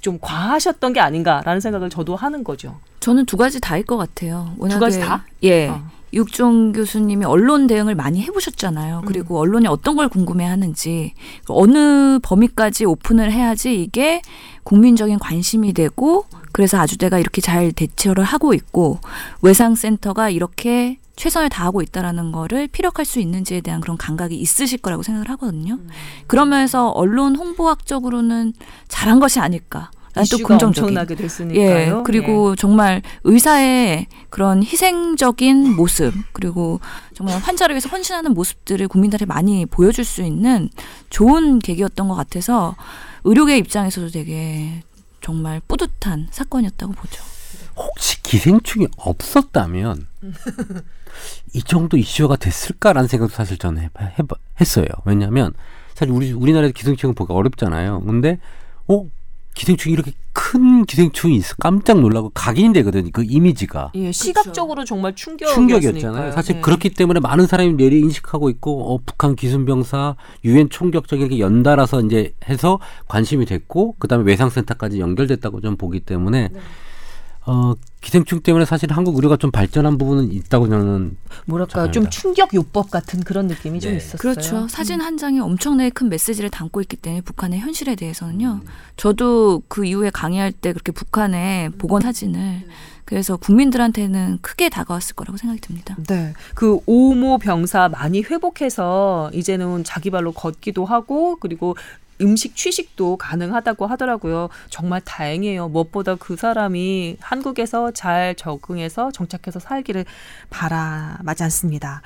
좀 0.00 0.18
과하셨던 0.20 0.92
게 0.92 1.00
아닌가라는 1.00 1.60
생각을 1.60 1.90
저도 1.90 2.16
하는 2.16 2.42
거죠. 2.44 2.76
저는 3.00 3.26
두 3.26 3.36
가지 3.36 3.60
다일 3.60 3.84
것 3.84 3.96
같아요. 3.96 4.52
워낙에, 4.58 4.80
가지 4.80 5.00
다? 5.00 5.24
예. 5.42 5.68
어. 5.68 5.82
육종 6.12 6.72
교수님이 6.72 7.24
언론 7.24 7.66
대응을 7.66 7.94
많이 7.94 8.20
해보셨잖아요. 8.22 9.02
그리고 9.06 9.38
언론이 9.38 9.68
어떤 9.68 9.96
걸 9.96 10.08
궁금해하는지 10.08 11.14
어느 11.46 12.18
범위까지 12.20 12.84
오픈을 12.84 13.30
해야지 13.30 13.80
이게 13.80 14.20
국민적인 14.64 15.18
관심이 15.18 15.72
되고 15.72 16.26
그래서 16.52 16.78
아주대가 16.78 17.18
이렇게 17.18 17.40
잘 17.40 17.70
대처를 17.72 18.24
하고 18.24 18.54
있고 18.54 18.98
외상센터가 19.42 20.30
이렇게 20.30 20.98
최선을 21.16 21.48
다하고 21.48 21.82
있다라는 21.82 22.32
거를 22.32 22.66
피력할 22.68 23.04
수 23.04 23.20
있는지에 23.20 23.60
대한 23.60 23.80
그런 23.80 23.96
감각이 23.96 24.36
있으실 24.36 24.78
거라고 24.78 25.02
생각을 25.02 25.28
하거든요. 25.30 25.78
그러면서 26.26 26.88
언론 26.90 27.36
홍보학적으로는 27.36 28.54
잘한 28.88 29.20
것이 29.20 29.38
아닐까. 29.40 29.90
난또 30.12 30.36
이슈가 30.36 30.48
긍정적인. 30.48 30.88
엄청나게 30.88 31.14
됐으니까요. 31.14 31.98
예, 31.98 32.02
그리고 32.04 32.56
정말 32.56 33.00
의사의 33.22 34.06
그런 34.28 34.62
희생적인 34.62 35.76
모습, 35.76 36.12
그리고 36.32 36.80
정말 37.14 37.38
환자를 37.38 37.74
위해서 37.74 37.88
헌신하는 37.88 38.34
모습들을 38.34 38.88
국민들에 38.88 39.24
많이 39.24 39.66
보여줄 39.66 40.04
수 40.04 40.22
있는 40.22 40.68
좋은 41.10 41.60
계기였던 41.60 42.08
것 42.08 42.14
같아서 42.16 42.74
의료계 43.22 43.56
입장에서도 43.58 44.08
되게 44.10 44.82
정말 45.20 45.60
뿌듯한 45.68 46.28
사건이었다고 46.32 46.92
보죠. 46.94 47.22
혹시 47.76 48.20
기생충이 48.22 48.88
없었다면 48.96 50.06
이 51.52 51.62
정도 51.62 51.96
이슈가 51.96 52.36
됐을까라는 52.36 53.08
생각도 53.08 53.34
사실 53.34 53.58
저는 53.58 53.82
해봐, 53.82 54.04
해봐, 54.18 54.36
했어요. 54.60 54.86
왜냐하면 55.04 55.52
사실 55.94 56.14
우리 56.14 56.32
우리나라에서 56.32 56.72
기생충을 56.72 57.14
보기 57.14 57.32
어렵잖아요. 57.32 58.00
근데 58.00 58.38
어 58.88 59.06
기생충이 59.54 59.92
이렇게 59.92 60.12
큰 60.32 60.84
기생충이 60.84 61.36
있어 61.36 61.54
깜짝 61.58 62.00
놀라고 62.00 62.30
각인이 62.32 62.72
되거든요. 62.74 63.10
그 63.12 63.24
이미지가 63.24 63.92
예, 63.96 64.12
시각적으로 64.12 64.84
정말 64.84 65.14
충격이었잖아요. 65.14 65.80
충격이었잖아요. 65.80 66.32
사실 66.32 66.60
그렇기 66.60 66.90
때문에 66.90 67.20
많은 67.20 67.46
사람이 67.46 67.74
내리 67.74 67.98
인식하고 68.00 68.48
있고 68.50 68.94
어, 68.94 69.00
북한 69.04 69.34
기순병사 69.36 70.16
유엔 70.44 70.70
총격적 70.70 71.20
이렇게 71.20 71.40
연달아서 71.40 72.02
이제 72.02 72.32
해서 72.48 72.78
관심이 73.08 73.44
됐고 73.44 73.96
그다음에 73.98 74.24
외상센터까지 74.24 75.00
연결됐다고 75.00 75.60
좀 75.60 75.76
보기 75.76 76.00
때문에 76.00 76.48
어, 77.46 77.74
기생충 78.00 78.40
때문에 78.40 78.64
사실 78.64 78.92
한국 78.92 79.16
의료가 79.16 79.36
좀 79.36 79.50
발전한 79.50 79.98
부분은 79.98 80.32
있다고 80.32 80.68
저는 80.68 81.16
뭐랄까 81.46 81.90
좀 81.90 82.08
충격 82.10 82.54
요법 82.54 82.90
같은 82.90 83.20
그런 83.20 83.46
느낌이 83.46 83.80
좀 83.80 83.92
네. 83.92 83.96
있었어요. 83.98 84.18
그렇죠. 84.18 84.68
사진 84.68 85.00
한 85.00 85.16
장이 85.16 85.40
엄청나게 85.40 85.90
큰 85.90 86.08
메시지를 86.08 86.50
담고 86.50 86.80
있기 86.82 86.96
때문에 86.96 87.22
북한의 87.22 87.60
현실에 87.60 87.92
음. 87.92 87.96
대해서는요. 87.96 88.60
저도 88.96 89.62
그 89.68 89.84
이후에 89.84 90.10
강의할 90.10 90.52
때 90.52 90.72
그렇게 90.72 90.92
북한의 90.92 91.70
보건 91.70 92.02
사진을 92.02 92.62
그래서 93.04 93.36
국민들한테는 93.36 94.38
크게 94.40 94.68
다가왔을 94.68 95.16
거라고 95.16 95.36
생각이 95.36 95.60
듭니다. 95.60 95.96
네. 96.06 96.32
그 96.54 96.78
오모 96.86 97.38
병사 97.38 97.88
많이 97.88 98.22
회복해서 98.22 99.30
이제는 99.34 99.82
자기 99.84 100.10
발로 100.10 100.32
걷기도 100.32 100.84
하고 100.84 101.36
그리고 101.40 101.76
음식 102.20 102.56
취식도 102.56 103.16
가능하다고 103.16 103.86
하더라고요. 103.86 104.48
정말 104.68 105.00
다행이에요. 105.00 105.68
무엇보다 105.68 106.16
그 106.16 106.36
사람이 106.36 107.16
한국에서 107.20 107.90
잘 107.92 108.34
적응해서 108.34 109.10
정착해서 109.12 109.58
살기를 109.58 110.04
바라마지 110.50 111.42
않습니다. 111.44 112.02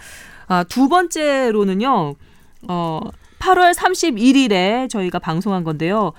아, 0.46 0.64
두 0.64 0.88
번째로는요. 0.88 2.14
어, 2.68 3.00
8월 3.38 3.74
31일에 3.74 4.88
저희가 4.88 5.18
방송한 5.18 5.64
건데요. 5.64 6.12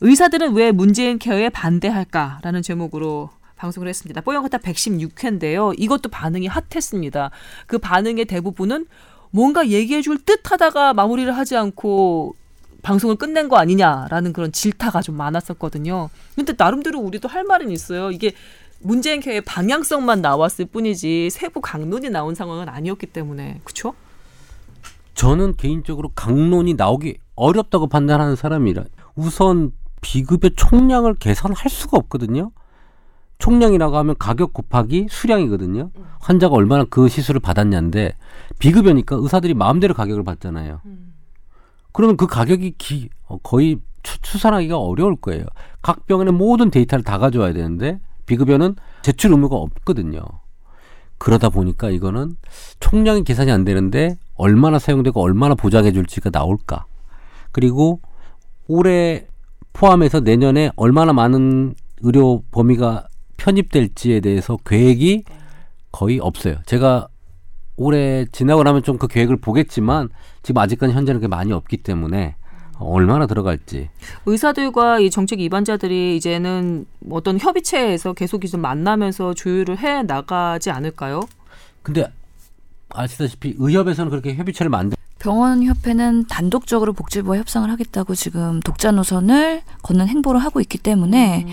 의사들은 0.00 0.54
왜 0.54 0.72
문재인 0.72 1.18
케어에 1.18 1.50
반대할까라는 1.50 2.62
제목으로 2.62 3.30
방송을 3.56 3.88
했습니다. 3.88 4.22
뽀용가타 4.22 4.58
116회인데요. 4.58 5.74
이것도 5.78 6.08
반응이 6.08 6.46
핫했습니다. 6.46 7.30
그 7.66 7.78
반응의 7.78 8.24
대부분은 8.24 8.86
뭔가 9.30 9.68
얘기해 9.68 10.00
줄 10.02 10.18
듯 10.24 10.50
하다가 10.50 10.94
마무리를 10.94 11.36
하지 11.36 11.56
않고 11.56 12.34
방송을 12.82 13.16
끝낸 13.16 13.48
거 13.48 13.56
아니냐라는 13.56 14.32
그런 14.32 14.52
질타가 14.52 15.02
좀 15.02 15.16
많았었거든요. 15.16 16.10
근데 16.34 16.54
나름대로 16.56 17.00
우리도 17.00 17.28
할 17.28 17.44
말은 17.44 17.70
있어요. 17.70 18.10
이게 18.10 18.32
문재인 18.80 19.20
케어의 19.20 19.42
방향성만 19.42 20.22
나왔을 20.22 20.64
뿐이지 20.66 21.30
세부 21.30 21.60
강론이 21.60 22.10
나온 22.10 22.34
상황은 22.34 22.68
아니었기 22.68 23.06
때문에 23.06 23.60
그렇죠? 23.64 23.94
저는 25.14 25.56
개인적으로 25.56 26.10
강론이 26.14 26.74
나오기 26.74 27.18
어렵다고 27.34 27.88
판단하는 27.88 28.36
사람이라 28.36 28.84
우선 29.14 29.72
비급여 30.00 30.48
총량을 30.56 31.14
계산할 31.16 31.68
수가 31.68 31.98
없거든요. 31.98 32.52
총량이라고 33.38 33.96
하면 33.98 34.14
가격 34.18 34.52
곱하기 34.52 35.08
수량이거든요. 35.10 35.90
환자가 36.20 36.54
얼마나 36.54 36.84
그 36.84 37.08
시술을 37.08 37.40
받았냐인데 37.40 38.14
비급여니까 38.58 39.16
의사들이 39.16 39.54
마음대로 39.54 39.94
가격을 39.94 40.24
받잖아요. 40.24 40.80
그러면 41.92 42.16
그 42.16 42.26
가격이 42.26 42.74
기, 42.78 43.08
어, 43.26 43.38
거의 43.38 43.78
추, 44.02 44.20
추산하기가 44.20 44.78
어려울 44.78 45.16
거예요. 45.16 45.44
각 45.82 46.06
병원의 46.06 46.32
모든 46.32 46.70
데이터를 46.70 47.04
다 47.04 47.18
가져와야 47.18 47.52
되는데 47.52 48.00
비급여는 48.26 48.76
제출 49.02 49.32
의무가 49.32 49.56
없거든요. 49.56 50.20
그러다 51.18 51.50
보니까 51.50 51.90
이거는 51.90 52.36
총량이 52.80 53.24
계산이 53.24 53.50
안 53.50 53.64
되는데 53.64 54.16
얼마나 54.36 54.78
사용되고 54.78 55.20
얼마나 55.20 55.54
보장해 55.54 55.92
줄지가 55.92 56.30
나올까. 56.30 56.86
그리고 57.52 58.00
올해 58.66 59.26
포함해서 59.74 60.20
내년에 60.20 60.70
얼마나 60.76 61.12
많은 61.12 61.74
의료 62.00 62.42
범위가 62.52 63.06
편입될지에 63.36 64.20
대해서 64.20 64.56
계획이 64.64 65.24
거의 65.92 66.18
없어요. 66.20 66.56
제가 66.64 67.08
올해 67.80 68.26
지나고 68.30 68.62
나면 68.62 68.82
좀 68.82 68.98
그 69.00 69.08
계획을 69.08 69.36
보겠지만 69.38 70.10
지금 70.42 70.60
아직까지 70.60 70.92
현재는 70.92 71.20
그게 71.20 71.28
많이 71.28 71.52
없기 71.52 71.78
때문에 71.78 72.36
얼마나 72.78 73.26
들어갈지 73.26 73.88
의사들과 74.26 75.00
이 75.00 75.08
정책 75.10 75.38
위반자들이 75.38 76.16
이제는 76.16 76.84
어떤 77.10 77.38
협의체에서 77.38 78.12
계속 78.12 78.44
좀 78.46 78.60
만나면서 78.60 79.32
조율을 79.32 79.78
해 79.78 80.02
나가지 80.02 80.70
않을까요? 80.70 81.20
근데 81.82 82.10
아시다시피 82.90 83.54
의협에서는 83.58 84.10
그렇게 84.10 84.34
협의체를 84.34 84.68
만들 84.68 84.98
병원 85.18 85.62
협회는 85.62 86.26
단독적으로 86.26 86.92
복지부와 86.92 87.38
협상을 87.38 87.70
하겠다고 87.70 88.14
지금 88.14 88.60
독자 88.60 88.90
노선을 88.90 89.62
걷는 89.82 90.08
행보를 90.08 90.40
하고 90.42 90.60
있기 90.60 90.76
때문에 90.78 91.46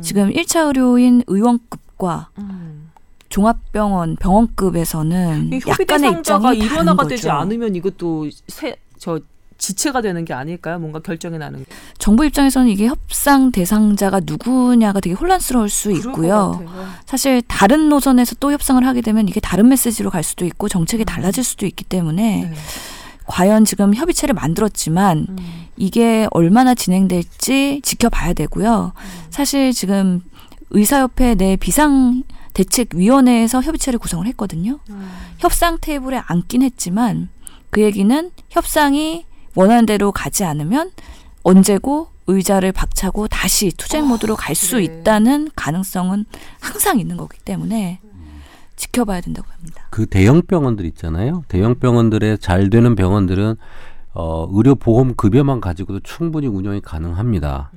지금 0.00 0.30
1차 0.30 0.66
의료인 0.66 1.22
의원급과 1.26 2.28
음. 2.38 2.83
종합병원 3.34 4.14
병원급에서는 4.14 5.50
약간의 5.66 6.12
입장이 6.12 6.68
거죠. 6.96 7.08
되지 7.08 7.30
않으면 7.30 7.74
이것도 7.74 8.30
세, 8.46 8.76
저 8.96 9.18
지체가 9.58 10.02
되는 10.02 10.24
게 10.24 10.32
아닐까요? 10.32 10.78
뭔가 10.78 11.00
결정이 11.00 11.36
나는 11.38 11.58
게. 11.58 11.64
정부 11.98 12.24
입장에서는 12.24 12.68
이게 12.68 12.86
협상 12.86 13.50
대상자가 13.50 14.20
누구냐가 14.22 15.00
되게 15.00 15.16
혼란스러울 15.16 15.68
수 15.68 15.90
있고요. 15.90 16.60
같아요. 16.62 16.86
사실 17.06 17.42
다른 17.48 17.88
노선에서 17.88 18.36
또 18.38 18.52
협상을 18.52 18.86
하게 18.86 19.00
되면 19.00 19.26
이게 19.26 19.40
다른 19.40 19.68
메시지로 19.68 20.10
갈 20.10 20.22
수도 20.22 20.44
있고 20.44 20.68
정책이 20.68 21.04
달라질 21.04 21.42
수도 21.42 21.66
있기 21.66 21.82
때문에 21.82 22.50
네. 22.50 22.54
과연 23.26 23.64
지금 23.64 23.94
협의체를 23.94 24.34
만들었지만 24.34 25.26
음. 25.28 25.66
이게 25.76 26.28
얼마나 26.30 26.76
진행될지 26.76 27.80
지켜봐야 27.82 28.34
되고요. 28.34 28.92
사실 29.30 29.72
지금 29.72 30.20
의사협회 30.70 31.34
내 31.34 31.56
비상 31.56 32.22
대책위원회에서 32.54 33.60
협의체를 33.60 33.98
구성을 33.98 34.26
했거든요. 34.28 34.78
협상 35.38 35.78
테이블에 35.80 36.22
앉긴 36.26 36.62
했지만 36.62 37.28
그 37.70 37.82
얘기는 37.82 38.30
협상이 38.50 39.26
원하는 39.54 39.86
대로 39.86 40.12
가지 40.12 40.44
않으면 40.44 40.90
언제고 41.42 42.08
의자를 42.26 42.72
박차고 42.72 43.28
다시 43.28 43.70
투쟁 43.76 44.06
모드로 44.06 44.36
갈수 44.36 44.76
그래. 44.76 44.84
있다는 44.84 45.50
가능성은 45.54 46.24
항상 46.60 46.98
있는 46.98 47.16
거기 47.16 47.38
때문에 47.38 48.00
지켜봐야 48.76 49.20
된다고 49.20 49.50
합니다. 49.52 49.86
그 49.90 50.06
대형 50.06 50.42
병원들 50.42 50.84
있잖아요. 50.86 51.44
대형 51.48 51.78
병원들에 51.78 52.38
잘 52.38 52.70
되는 52.70 52.94
병원들은 52.94 53.56
어, 54.14 54.48
의료 54.52 54.74
보험 54.74 55.14
급여만 55.16 55.60
가지고도 55.60 56.00
충분히 56.00 56.46
운영이 56.46 56.80
가능합니다. 56.80 57.70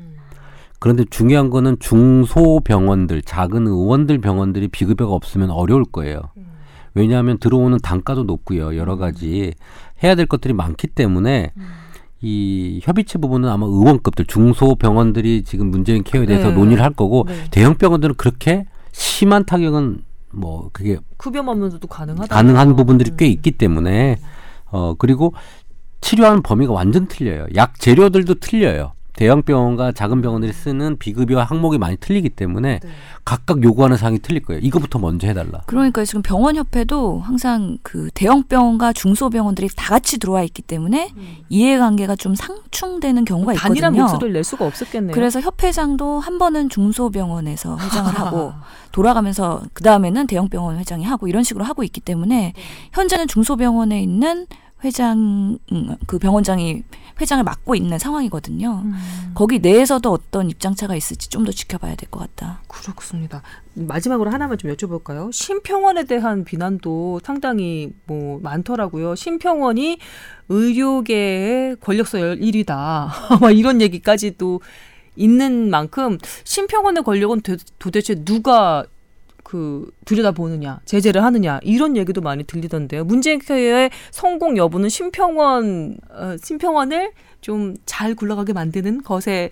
그런데 0.80 1.05
중요한 1.09 1.49
거는 1.49 1.78
중소 1.80 2.61
병원들, 2.63 3.21
작은 3.23 3.67
의원들 3.67 4.19
병원들이 4.19 4.67
비급여가 4.67 5.13
없으면 5.13 5.49
어려울 5.49 5.84
거예요. 5.86 6.21
왜냐하면 6.93 7.38
들어오는 7.38 7.78
단가도 7.80 8.23
높고요. 8.23 8.75
여러 8.75 8.97
가지 8.97 9.53
해야 10.03 10.15
될 10.15 10.25
것들이 10.25 10.53
많기 10.53 10.88
때문에 10.88 11.51
이 12.21 12.80
협의체 12.84 13.19
부분은 13.19 13.49
아마 13.49 13.65
의원급들, 13.67 14.25
중소 14.25 14.75
병원들이 14.75 15.43
지금 15.43 15.69
문재인 15.69 16.03
케어에 16.03 16.25
대해서 16.25 16.49
네. 16.49 16.55
논의를 16.55 16.84
할 16.84 16.91
거고 16.93 17.25
네. 17.28 17.45
대형 17.51 17.75
병원들은 17.75 18.15
그렇게 18.15 18.65
심한 18.91 19.45
타격은 19.45 20.01
뭐 20.32 20.69
그게 20.73 20.97
급여 21.17 21.39
없는데도 21.41 21.88
가능하다. 21.88 22.34
가능한 22.34 22.75
부분들이 22.75 23.11
꽤 23.17 23.28
있기 23.28 23.51
때문에 23.51 24.17
어 24.71 24.95
그리고 24.97 25.34
치료하는 26.01 26.41
범위가 26.41 26.73
완전 26.73 27.07
틀려요. 27.07 27.47
약 27.55 27.80
재료들도 27.80 28.36
틀려요. 28.36 28.93
대형 29.18 29.41
병원과 29.41 29.93
작은 29.93 30.22
병원들이 30.22 30.53
쓰는 30.53 30.95
비급여 30.97 31.41
항목이 31.41 31.80
많이 31.80 31.97
틀리기 31.97 32.30
때문에 32.30 32.80
네. 32.82 32.89
각각 33.26 33.63
요구하는 33.63 33.97
사항이 33.97 34.20
틀릴 34.20 34.43
거예요. 34.43 34.61
이거부터 34.63 34.99
먼저 34.99 35.28
해달라. 35.28 35.63
그러니까 35.65 36.05
지금 36.05 36.22
병원 36.22 36.55
협회도 36.55 37.22
항상 37.22 37.80
그 37.82 38.09
대형 38.13 38.43
병원과 38.43 38.93
중소 38.93 39.32
병원들이 39.32 39.70
다 39.76 39.89
같이 39.95 40.20
들어와 40.20 40.43
있기 40.43 40.61
때문에 40.61 41.11
이해관계가 41.49 42.15
좀 42.15 42.36
상충되는 42.36 43.26
경우가 43.26 43.53
있거든요. 43.53 43.82
단일한 43.82 43.93
목소리를 43.95 44.34
낼 44.34 44.43
수가 44.43 44.68
없었겠네요. 44.68 45.13
그래서 45.13 45.41
협회장도 45.41 46.20
한 46.20 46.38
번은 46.38 46.70
중소 46.70 47.09
병원에서 47.09 47.76
회장을 47.76 48.13
하고 48.20 48.53
돌아가면서 48.91 49.63
그 49.74 49.84
다음에는 49.84 50.28
대형 50.28 50.47
병원 50.47 50.78
회장이 50.78 51.03
하고 51.03 51.28
이런 51.28 51.41
식으로 51.43 51.65
하고 51.65 51.84
있기 51.84 52.01
때문에 52.01 52.53
현재는 52.93 53.28
중소 53.28 53.55
병원에 53.55 53.99
있는 53.99 54.45
회장 54.84 55.57
음, 55.72 55.95
그 56.05 56.20
병원장이 56.20 56.84
회장을 57.20 57.43
맡고 57.43 57.76
있는 57.76 57.97
상황이거든요. 57.99 58.82
음. 58.86 58.93
거기 59.34 59.59
내에서도 59.59 60.11
어떤 60.11 60.49
입장차가 60.49 60.95
있을지 60.95 61.30
좀 61.30 61.45
더 61.45 61.51
지켜봐야 61.51 61.95
될 61.95 62.09
것 62.09 62.20
같다. 62.20 62.61
그렇습니다. 62.68 63.41
마지막으로 63.74 64.30
하나만 64.32 64.57
좀 64.57 64.72
여쭤볼까요? 64.74 65.32
심평원에 65.32 66.03
대한 66.05 66.43
비난도 66.43 67.22
상당히 67.24 67.93
뭐 68.05 68.39
많더라고요. 68.41 69.15
심평원이 69.15 69.99
의료계의 70.49 71.78
권력서열 71.82 72.39
1위다. 72.39 73.09
막 73.41 73.51
이런 73.51 73.82
얘기까지도 73.82 74.61
있는 75.15 75.70
만큼 75.70 76.18
심평원의 76.43 77.03
권력은 77.03 77.41
도, 77.41 77.55
도대체 77.80 78.15
누가 78.24 78.86
그 79.47 79.89
들여다보느냐, 80.03 80.81
제재를 80.83 81.23
하느냐 81.23 81.61
이런 81.63 81.95
얘기도 81.95 82.19
많이 82.19 82.43
들리던데요. 82.43 83.05
문재인 83.05 83.39
케어의 83.39 83.91
성공 84.11 84.57
여부는 84.57 84.89
심평원 84.89 85.97
어, 86.11 86.35
심평원을 86.43 87.13
좀 87.39 87.75
잘 87.85 88.13
굴러가게 88.13 88.51
만드는 88.51 89.03
것에 89.03 89.51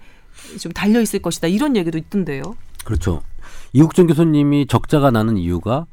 좀 0.59 0.73
달려 0.73 0.99
있을 0.99 1.21
것이다 1.21 1.47
이런 1.47 1.77
얘기도 1.77 1.97
있던데요. 1.97 2.41
그렇죠. 2.83 3.21
이국정 3.71 4.07
교수님이 4.07 4.67
적자가 4.67 5.11
나는 5.11 5.37
이유가 5.37 5.85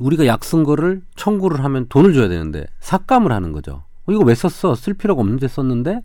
우리가 0.00 0.24
약쓴 0.24 0.64
거를 0.64 1.02
청구를 1.16 1.62
하면 1.64 1.86
돈을 1.90 2.14
줘야 2.14 2.28
되는데 2.28 2.64
삭감을 2.80 3.30
하는 3.30 3.52
거죠. 3.52 3.82
어, 4.06 4.12
이거 4.12 4.24
왜 4.24 4.34
썼어? 4.34 4.74
쓸 4.74 4.94
필요가 4.94 5.20
없는데 5.20 5.48
썼는데 5.48 6.00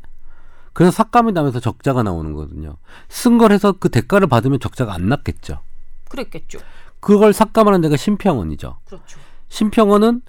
그래서 0.73 0.91
삭감이 0.91 1.31
나면서 1.31 1.61
적자가 1.61 2.03
나오는 2.03 2.33
거거든요. 2.33 2.75
쓴 3.07 3.37
걸 3.37 3.53
해서 3.53 3.71
그 3.71 3.87
대가를 3.87 4.27
받으면 4.27 4.59
적자가 4.59 4.93
안 4.93 5.07
났겠죠. 5.07 5.61
그랬겠죠. 6.09 6.59
그걸 7.03 7.33
삭감하는 7.33 7.81
데가 7.81 7.97
심평원이죠. 7.97 8.77
그렇죠. 8.85 9.19
심평원은 9.49 10.21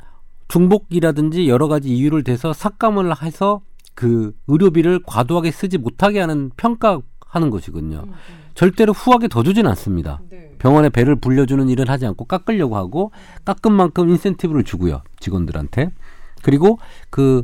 중복이라든지 0.49 1.49
여러 1.49 1.69
가지 1.69 1.89
이유를 1.89 2.25
대서 2.25 2.53
삭감을 2.53 3.15
해서 3.23 3.63
그 3.95 4.35
의료비를 4.49 5.01
과도하게 5.07 5.53
쓰지 5.53 5.79
못하게 5.79 6.21
하는 6.21 6.51
평가하는 6.57 7.51
것이거든요. 7.51 8.05
절대로 8.55 8.93
후하게 8.93 9.29
더 9.29 9.43
주진 9.43 9.67
않습니다. 9.69 10.21
네. 10.31 10.55
병원에 10.59 10.89
배를 10.89 11.17
불려주는 11.17 11.69
일은 11.69 11.89
하지 11.89 12.07
않고 12.07 12.25
깎으려고 12.25 12.77
하고 12.77 13.13
깎은 13.45 13.73
만큼 13.73 14.09
인센티브를 14.09 14.65
주고요 14.65 15.03
직원들한테 15.21 15.91
그리고 16.43 16.79
그 17.11 17.43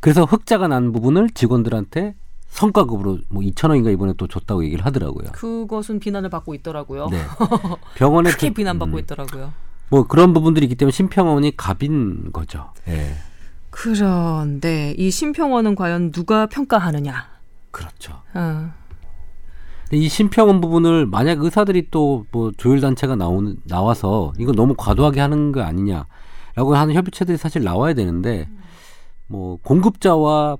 그래서 0.00 0.24
흑자가 0.24 0.68
난 0.68 0.92
부분을 0.92 1.30
직원들한테 1.30 2.14
성과급으로 2.48 3.18
뭐 3.28 3.42
2천 3.42 3.68
원인가 3.70 3.90
이번에 3.90 4.14
또 4.16 4.26
줬다고 4.26 4.64
얘기를 4.64 4.84
하더라고요. 4.84 5.30
그것은 5.32 6.00
비난을 6.00 6.30
받고 6.30 6.54
있더라고요. 6.56 7.08
네. 7.08 7.22
병원에 7.96 8.30
크게 8.30 8.48
그- 8.48 8.54
비난받고 8.54 8.96
음, 8.96 8.98
있더라고요. 9.00 9.52
뭐 9.90 10.06
그런 10.06 10.32
부분들이 10.34 10.66
있기 10.66 10.74
때문에 10.74 10.92
심평원이 10.92 11.56
갑인 11.56 12.30
거죠. 12.32 12.72
예. 12.88 13.14
그런데 13.70 14.94
이 14.98 15.10
심평원은 15.10 15.74
과연 15.76 16.10
누가 16.10 16.46
평가하느냐? 16.46 17.26
그렇죠. 17.70 18.20
어. 18.34 18.70
근데 19.84 19.96
이 20.04 20.08
심평원 20.08 20.60
부분을 20.60 21.06
만약 21.06 21.42
의사들이 21.42 21.90
또 21.90 22.26
뭐 22.32 22.50
조율 22.56 22.80
단체가 22.80 23.14
나오는 23.16 23.56
나와서 23.64 24.32
이거 24.38 24.52
너무 24.52 24.74
과도하게 24.76 25.20
하는 25.20 25.52
거 25.52 25.62
아니냐라고 25.62 26.74
하는 26.76 26.94
협의체들이 26.94 27.38
사실 27.38 27.62
나와야 27.62 27.94
되는데 27.94 28.48
뭐 29.26 29.58
공급자와 29.62 30.56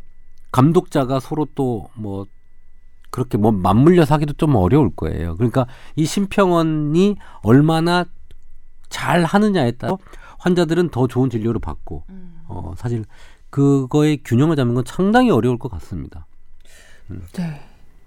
감독자가 0.50 1.20
서로 1.20 1.46
또 1.54 1.88
뭐 1.94 2.26
그렇게 3.10 3.38
뭐 3.38 3.52
맞물려서 3.52 4.14
하기도 4.14 4.34
좀 4.34 4.54
어려울 4.54 4.90
거예요. 4.94 5.36
그러니까 5.36 5.66
이 5.96 6.04
심평원이 6.04 7.16
얼마나 7.42 8.04
잘 8.88 9.24
하느냐에 9.24 9.72
따라 9.72 9.96
환자들은 10.38 10.90
더 10.90 11.06
좋은 11.06 11.30
진료를 11.30 11.60
받고 11.60 12.04
어 12.48 12.74
사실 12.76 13.04
그거의 13.50 14.18
균형을 14.24 14.56
잡는 14.56 14.74
건 14.74 14.84
상당히 14.86 15.30
어려울 15.30 15.58
것 15.58 15.70
같습니다. 15.72 16.26
네. 17.08 17.60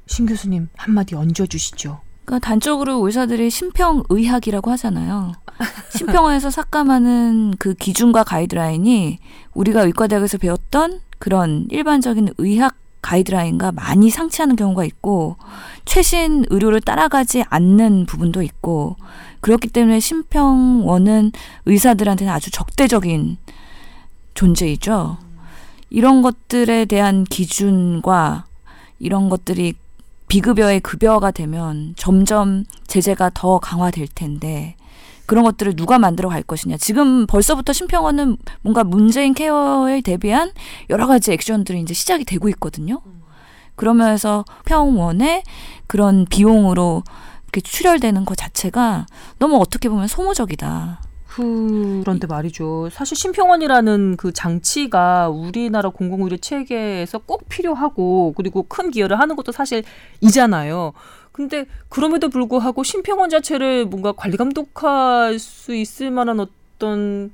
신 0.06 0.26
교수님 0.26 0.70
한마디 0.78 1.16
얹어 1.16 1.46
주시죠. 1.48 2.02
그러니까 2.26 2.48
단적으로 2.48 3.04
의사들이 3.06 3.50
심평의학이라고 3.50 4.70
하잖아요. 4.72 5.34
심평원에서 5.89 6.50
삭감하는 6.52 7.56
그 7.58 7.74
기준과 7.74 8.24
가이드라인이 8.24 9.20
우리가 9.54 9.82
의과대학에서 9.82 10.38
배웠던 10.38 11.02
그런 11.22 11.67
일반적인 11.69 12.34
의학 12.39 12.76
가이드라인과 13.03 13.74
많이 13.74 14.09
상치하는 14.09 14.55
경우가 14.55 14.84
있고 14.86 15.38
최신 15.86 16.45
의료를 16.49 16.82
따라가지 16.82 17.43
않는 17.47 18.07
부분도 18.07 18.41
있고 18.41 18.95
그렇기 19.39 19.67
때문에 19.67 19.99
심평원은 19.99 21.32
의사들한테는 21.65 22.34
아주 22.34 22.49
적대적인 22.49 23.38
존재이죠. 24.34 25.17
이런 25.91 26.24
것들에 26.24 26.86
대한 26.86 27.24
기준과 27.24 28.45
이런 28.97 29.30
것들이 29.30 29.76
비급여의 30.28 30.80
급여가 30.80 31.30
되면 31.30 31.93
점점 31.97 32.63
제재가 32.88 33.30
더 33.36 33.59
강화될 33.59 34.07
텐데 34.15 34.76
그런 35.32 35.45
것들을 35.45 35.77
누가 35.77 35.97
만들어 35.97 36.27
갈 36.27 36.43
것이냐. 36.43 36.75
지금 36.75 37.25
벌써부터 37.25 37.71
심평원은 37.71 38.36
뭔가 38.63 38.84
문재인 38.84 39.34
케어에 39.34 40.01
대비한 40.01 40.51
여러 40.89 41.07
가지 41.07 41.32
액션들이 41.32 41.79
이제 41.79 41.93
시작이 41.93 42.25
되고 42.25 42.49
있거든요. 42.49 43.01
그러면서 43.77 44.43
평원의 44.65 45.43
그런 45.88 46.25
비용으로 46.25 47.03
이렇게 47.43 47.61
출혈되는 47.61 48.25
것 48.25 48.36
자체가 48.36 49.05
너무 49.39 49.55
어떻게 49.55 49.88
보면 49.88 50.09
소모적이다. 50.09 50.99
그런데 51.27 52.27
말이죠. 52.27 52.89
사실 52.91 53.15
심평원이라는 53.15 54.17
그 54.17 54.34
장치가 54.34 55.29
우리나라 55.29 55.88
공공의료 55.88 56.36
체계에서 56.36 57.19
꼭 57.19 57.47
필요하고 57.47 58.34
그리고 58.36 58.63
큰 58.63 58.91
기여를 58.91 59.17
하는 59.17 59.38
것도 59.38 59.53
사실 59.53 59.86
이잖아요. 60.19 60.91
근데 61.32 61.65
그럼에도 61.89 62.29
불구하고 62.29 62.84
심평원 62.84 63.29
자체를 63.29 63.86
뭔가 63.86 64.11
관리 64.11 64.38
감독할 64.38 65.39
수 65.39 65.73
있을 65.73 66.11
만한 66.11 66.39
어떤 66.39 67.32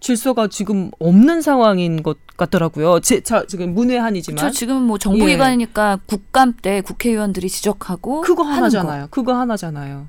질서가 0.00 0.48
지금 0.48 0.90
없는 0.98 1.40
상황인 1.40 2.02
것 2.02 2.18
같더라고요. 2.36 3.00
제, 3.00 3.22
자, 3.22 3.46
지금 3.46 3.74
문외한이지만 3.74 4.36
그렇죠. 4.38 4.54
지금 4.54 4.82
뭐 4.82 4.98
정부기관이니까 4.98 6.00
국감 6.06 6.52
때 6.60 6.82
국회의원들이 6.82 7.48
지적하고 7.48 8.20
그거 8.20 8.42
하나잖아요. 8.42 9.08
그거 9.10 9.34
하나잖아요. 9.34 10.08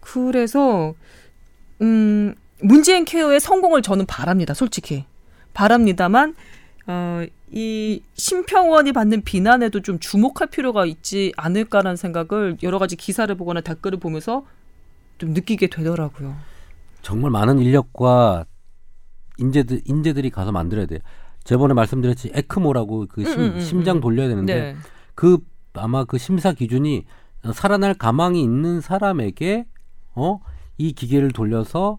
그래서 0.00 0.94
음 1.82 2.34
문재인 2.60 3.04
케어의 3.04 3.40
성공을 3.40 3.82
저는 3.82 4.06
바랍니다. 4.06 4.54
솔직히 4.54 5.04
바랍니다만 5.54 6.34
어, 6.86 7.24
이 7.50 8.02
심평원이 8.14 8.92
받는 8.92 9.22
비난에도 9.22 9.80
좀 9.80 9.98
주목할 9.98 10.48
필요가 10.48 10.86
있지 10.86 11.32
않을까라는 11.36 11.96
생각을 11.96 12.58
여러 12.62 12.78
가지 12.78 12.96
기사를 12.96 13.32
보거나 13.34 13.60
댓글을 13.60 13.98
보면서 13.98 14.44
좀 15.18 15.30
느끼게 15.30 15.68
되더라고요. 15.68 16.36
정말 17.02 17.30
많은 17.30 17.58
인력과 17.58 18.44
인재들 19.38 19.82
인재들이 19.84 20.30
가서 20.30 20.52
만들어야 20.52 20.86
돼요. 20.86 21.00
저번에 21.44 21.74
말씀드렸지 21.74 22.32
에크모라고 22.34 23.06
그 23.08 23.24
심, 23.24 23.40
음, 23.40 23.44
음, 23.56 23.60
음, 23.60 23.86
음. 23.88 24.00
돌려야 24.00 24.28
되는데 24.28 24.54
네. 24.54 24.76
그 25.14 25.38
아마 25.74 26.04
그 26.04 26.18
심사 26.18 26.52
기준이 26.52 27.04
살아날 27.52 27.94
가망이 27.94 28.42
있는 28.42 28.80
사람에게 28.80 29.66
어 30.14 30.40
이 30.78 30.92
기계를 30.92 31.32
돌려서 31.32 31.98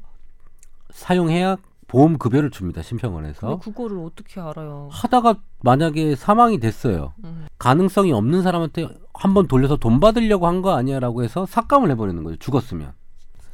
사용해야 0.91 1.57
보험 1.87 2.17
급여를 2.17 2.51
줍니다 2.51 2.81
심평원에서 2.81 3.59
그거를 3.59 3.99
어떻게 3.99 4.39
알아요? 4.41 4.89
하다가 4.91 5.35
만약에 5.63 6.15
사망이 6.15 6.59
됐어요 6.59 7.13
음. 7.23 7.47
가능성이 7.57 8.11
없는 8.11 8.41
사람한테 8.43 8.87
한 9.13 9.33
번 9.33 9.47
돌려서 9.47 9.77
돈 9.77 9.99
받으려고 9.99 10.47
한 10.47 10.61
거 10.61 10.75
아니야라고 10.75 11.23
해서 11.23 11.45
삭감을 11.45 11.89
해버리는 11.91 12.23
거죠 12.23 12.37
죽었으면 12.37 12.91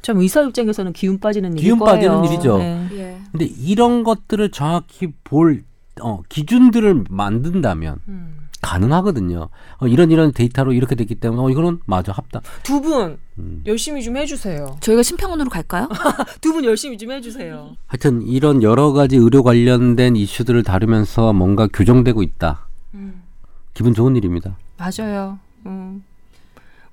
참 0.02 0.18
의사 0.20 0.42
입장에서는 0.42 0.92
기운 0.92 1.18
빠지는 1.18 1.52
일일 1.52 1.62
기운 1.62 1.78
거예요. 1.78 1.94
빠지는 1.94 2.24
일이죠. 2.26 2.58
네. 2.58 2.88
예. 2.92 3.20
근데 3.32 3.46
이런 3.46 4.04
것들을 4.04 4.50
정확히 4.50 5.10
볼 5.24 5.64
어, 6.02 6.20
기준들을 6.28 7.04
만든다면 7.08 8.00
음. 8.08 8.43
가능하거든요. 8.64 9.48
어, 9.78 9.86
이런 9.86 10.10
이런 10.10 10.32
데이터로 10.32 10.72
이렇게 10.72 10.94
됐기 10.94 11.16
때문에 11.16 11.42
어, 11.42 11.50
이거는 11.50 11.80
맞아 11.86 12.12
합당. 12.12 12.42
두분 12.62 13.18
음. 13.38 13.62
열심히 13.66 14.02
좀 14.02 14.16
해주세요. 14.16 14.76
저희가 14.80 15.02
심평원으로 15.02 15.50
갈까요? 15.50 15.88
두 16.40 16.52
분 16.52 16.64
열심히 16.64 16.96
좀 16.98 17.10
해주세요. 17.12 17.76
하여튼 17.86 18.22
이런 18.22 18.62
여러 18.62 18.92
가지 18.92 19.16
의료 19.16 19.42
관련된 19.42 20.16
이슈들을 20.16 20.62
다루면서 20.62 21.32
뭔가 21.32 21.66
교정되고 21.72 22.22
있다. 22.22 22.66
음. 22.94 23.22
기분 23.74 23.92
좋은 23.94 24.16
일입니다. 24.16 24.56
맞아요. 24.78 25.38
음. 25.66 26.04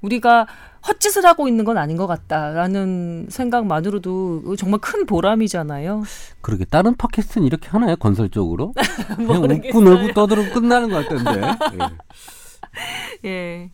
우리가 0.01 0.47
헛짓을 0.88 1.26
하고 1.26 1.48
있는 1.48 1.64
건 1.66 1.78
아닌 1.78 1.98
것 1.98 2.08
같다라는 2.08 3.28
생각만으로도 3.30 4.56
정말 4.56 4.80
큰 4.80 5.06
보람이잖아요. 5.06 6.04
그러게 6.42 6.66
다른 6.66 6.96
팟캐스트는 6.96 7.46
이렇게 7.46 7.70
하나요? 7.70 7.96
건설적으로? 7.96 8.74
그냥. 9.16 9.62
웃고 9.66 9.82
놀고 9.82 10.14
떠들고 10.14 10.54
끝나는 10.54 10.90
것 10.90 11.08
같던데. 11.08 11.42
예. 13.24 13.30
예. 13.30 13.72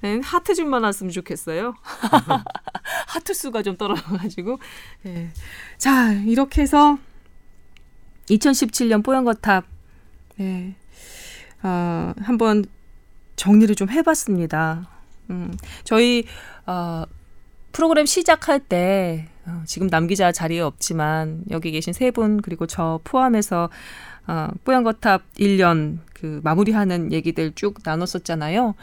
네, 0.00 0.20
하트 0.22 0.54
좀 0.54 0.68
많았으면 0.70 1.12
좋겠어요. 1.12 1.74
하트 3.08 3.34
수가 3.34 3.62
좀 3.62 3.76
떨어져가지고. 3.76 4.58
예. 5.06 5.30
자, 5.76 6.12
이렇게 6.12 6.62
해서 6.62 6.98
2017년 8.30 9.04
뽀얀거탑, 9.04 9.64
예. 10.40 10.74
어, 11.62 12.12
한번 12.20 12.64
정리를 13.36 13.74
좀 13.74 13.90
해봤습니다. 13.90 14.88
음, 15.30 15.56
저희, 15.84 16.24
어, 16.66 17.04
프로그램 17.72 18.06
시작할 18.06 18.60
때, 18.60 19.28
어, 19.46 19.62
지금 19.66 19.88
남기자 19.88 20.32
자리에 20.32 20.60
없지만, 20.60 21.42
여기 21.50 21.70
계신 21.70 21.92
세 21.92 22.10
분, 22.10 22.40
그리고 22.42 22.66
저 22.66 23.00
포함해서, 23.04 23.68
어, 24.26 24.48
뽀얀거탑 24.64 25.22
1년 25.38 25.98
그 26.14 26.40
마무리하는 26.44 27.12
얘기들 27.12 27.52
쭉 27.54 27.76
나눴었잖아요. 27.84 28.74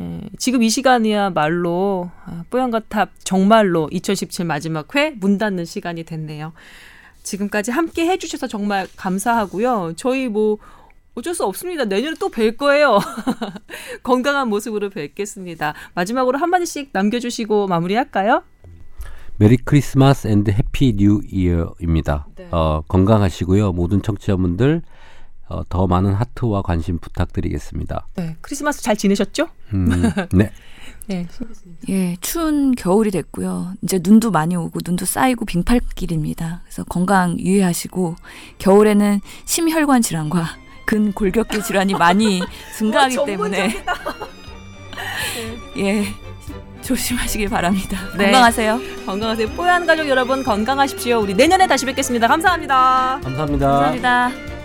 예, 0.00 0.20
지금 0.38 0.62
이 0.62 0.70
시간이야말로 0.70 2.10
아, 2.24 2.44
뽀얀거탑 2.50 3.10
정말로 3.24 3.88
2017 3.90 4.44
마지막 4.46 4.94
회 4.94 5.10
문 5.18 5.36
닫는 5.36 5.64
시간이 5.64 6.04
됐네요. 6.04 6.52
지금까지 7.24 7.72
함께 7.72 8.06
해주셔서 8.06 8.46
정말 8.46 8.86
감사하고요. 8.96 9.94
저희 9.96 10.28
뭐 10.28 10.58
어쩔 11.14 11.34
수 11.34 11.44
없습니다. 11.44 11.84
내년에 11.84 12.16
또 12.18 12.28
뵐 12.28 12.56
거예요. 12.56 12.98
건강한 14.02 14.48
모습으로 14.48 14.90
뵙겠습니다. 14.90 15.74
마지막으로 15.94 16.38
한마디씩 16.38 16.90
남겨주시고 16.92 17.66
마무리할까요? 17.66 18.42
Merry 19.36 19.56
Christmas 19.56 20.28
and 20.28 20.50
Happy 20.50 20.94
New 20.96 21.20
Year입니다. 21.30 22.26
네. 22.36 22.48
어, 22.50 22.82
건강하시고요. 22.88 23.72
모든 23.72 24.02
청취자분들 24.02 24.82
어, 25.48 25.62
더 25.68 25.86
많은 25.86 26.12
하트와 26.14 26.62
관심 26.62 26.98
부탁드리겠습니다. 26.98 28.06
네, 28.16 28.36
크리스마스 28.40 28.82
잘 28.82 28.96
지내셨죠? 28.96 29.48
음, 29.72 29.88
네. 30.32 30.52
네. 31.08 31.26
예, 31.88 32.16
추운 32.20 32.72
겨울이 32.76 33.10
됐고요. 33.10 33.72
이제 33.82 33.98
눈도 34.00 34.30
많이 34.30 34.54
오고 34.54 34.78
눈도 34.84 35.06
쌓이고 35.06 35.44
빙팔길입니다. 35.44 36.60
그래서 36.62 36.84
건강 36.84 37.36
유의하시고 37.40 38.14
겨울에는 38.58 39.20
심혈관 39.44 40.02
질환과 40.02 40.44
근골격계 40.90 41.62
질환이 41.62 41.94
많이 41.94 42.42
증가하기 42.76 43.18
때문에 43.24 43.76
예. 45.78 46.04
조심하시길 46.82 47.48
바랍니다. 47.48 47.98
네. 48.16 48.24
건강하세요. 48.24 48.80
건강하세요. 49.06 49.48
뽀얀 49.50 49.86
가족 49.86 50.08
여러분 50.08 50.42
건강하십시오. 50.42 51.20
우리 51.20 51.34
내년에 51.34 51.68
다시 51.68 51.86
뵙겠습니다. 51.86 52.26
감사합니다. 52.26 53.20
감사합니다. 53.22 53.68
감사합니다. 53.68 54.59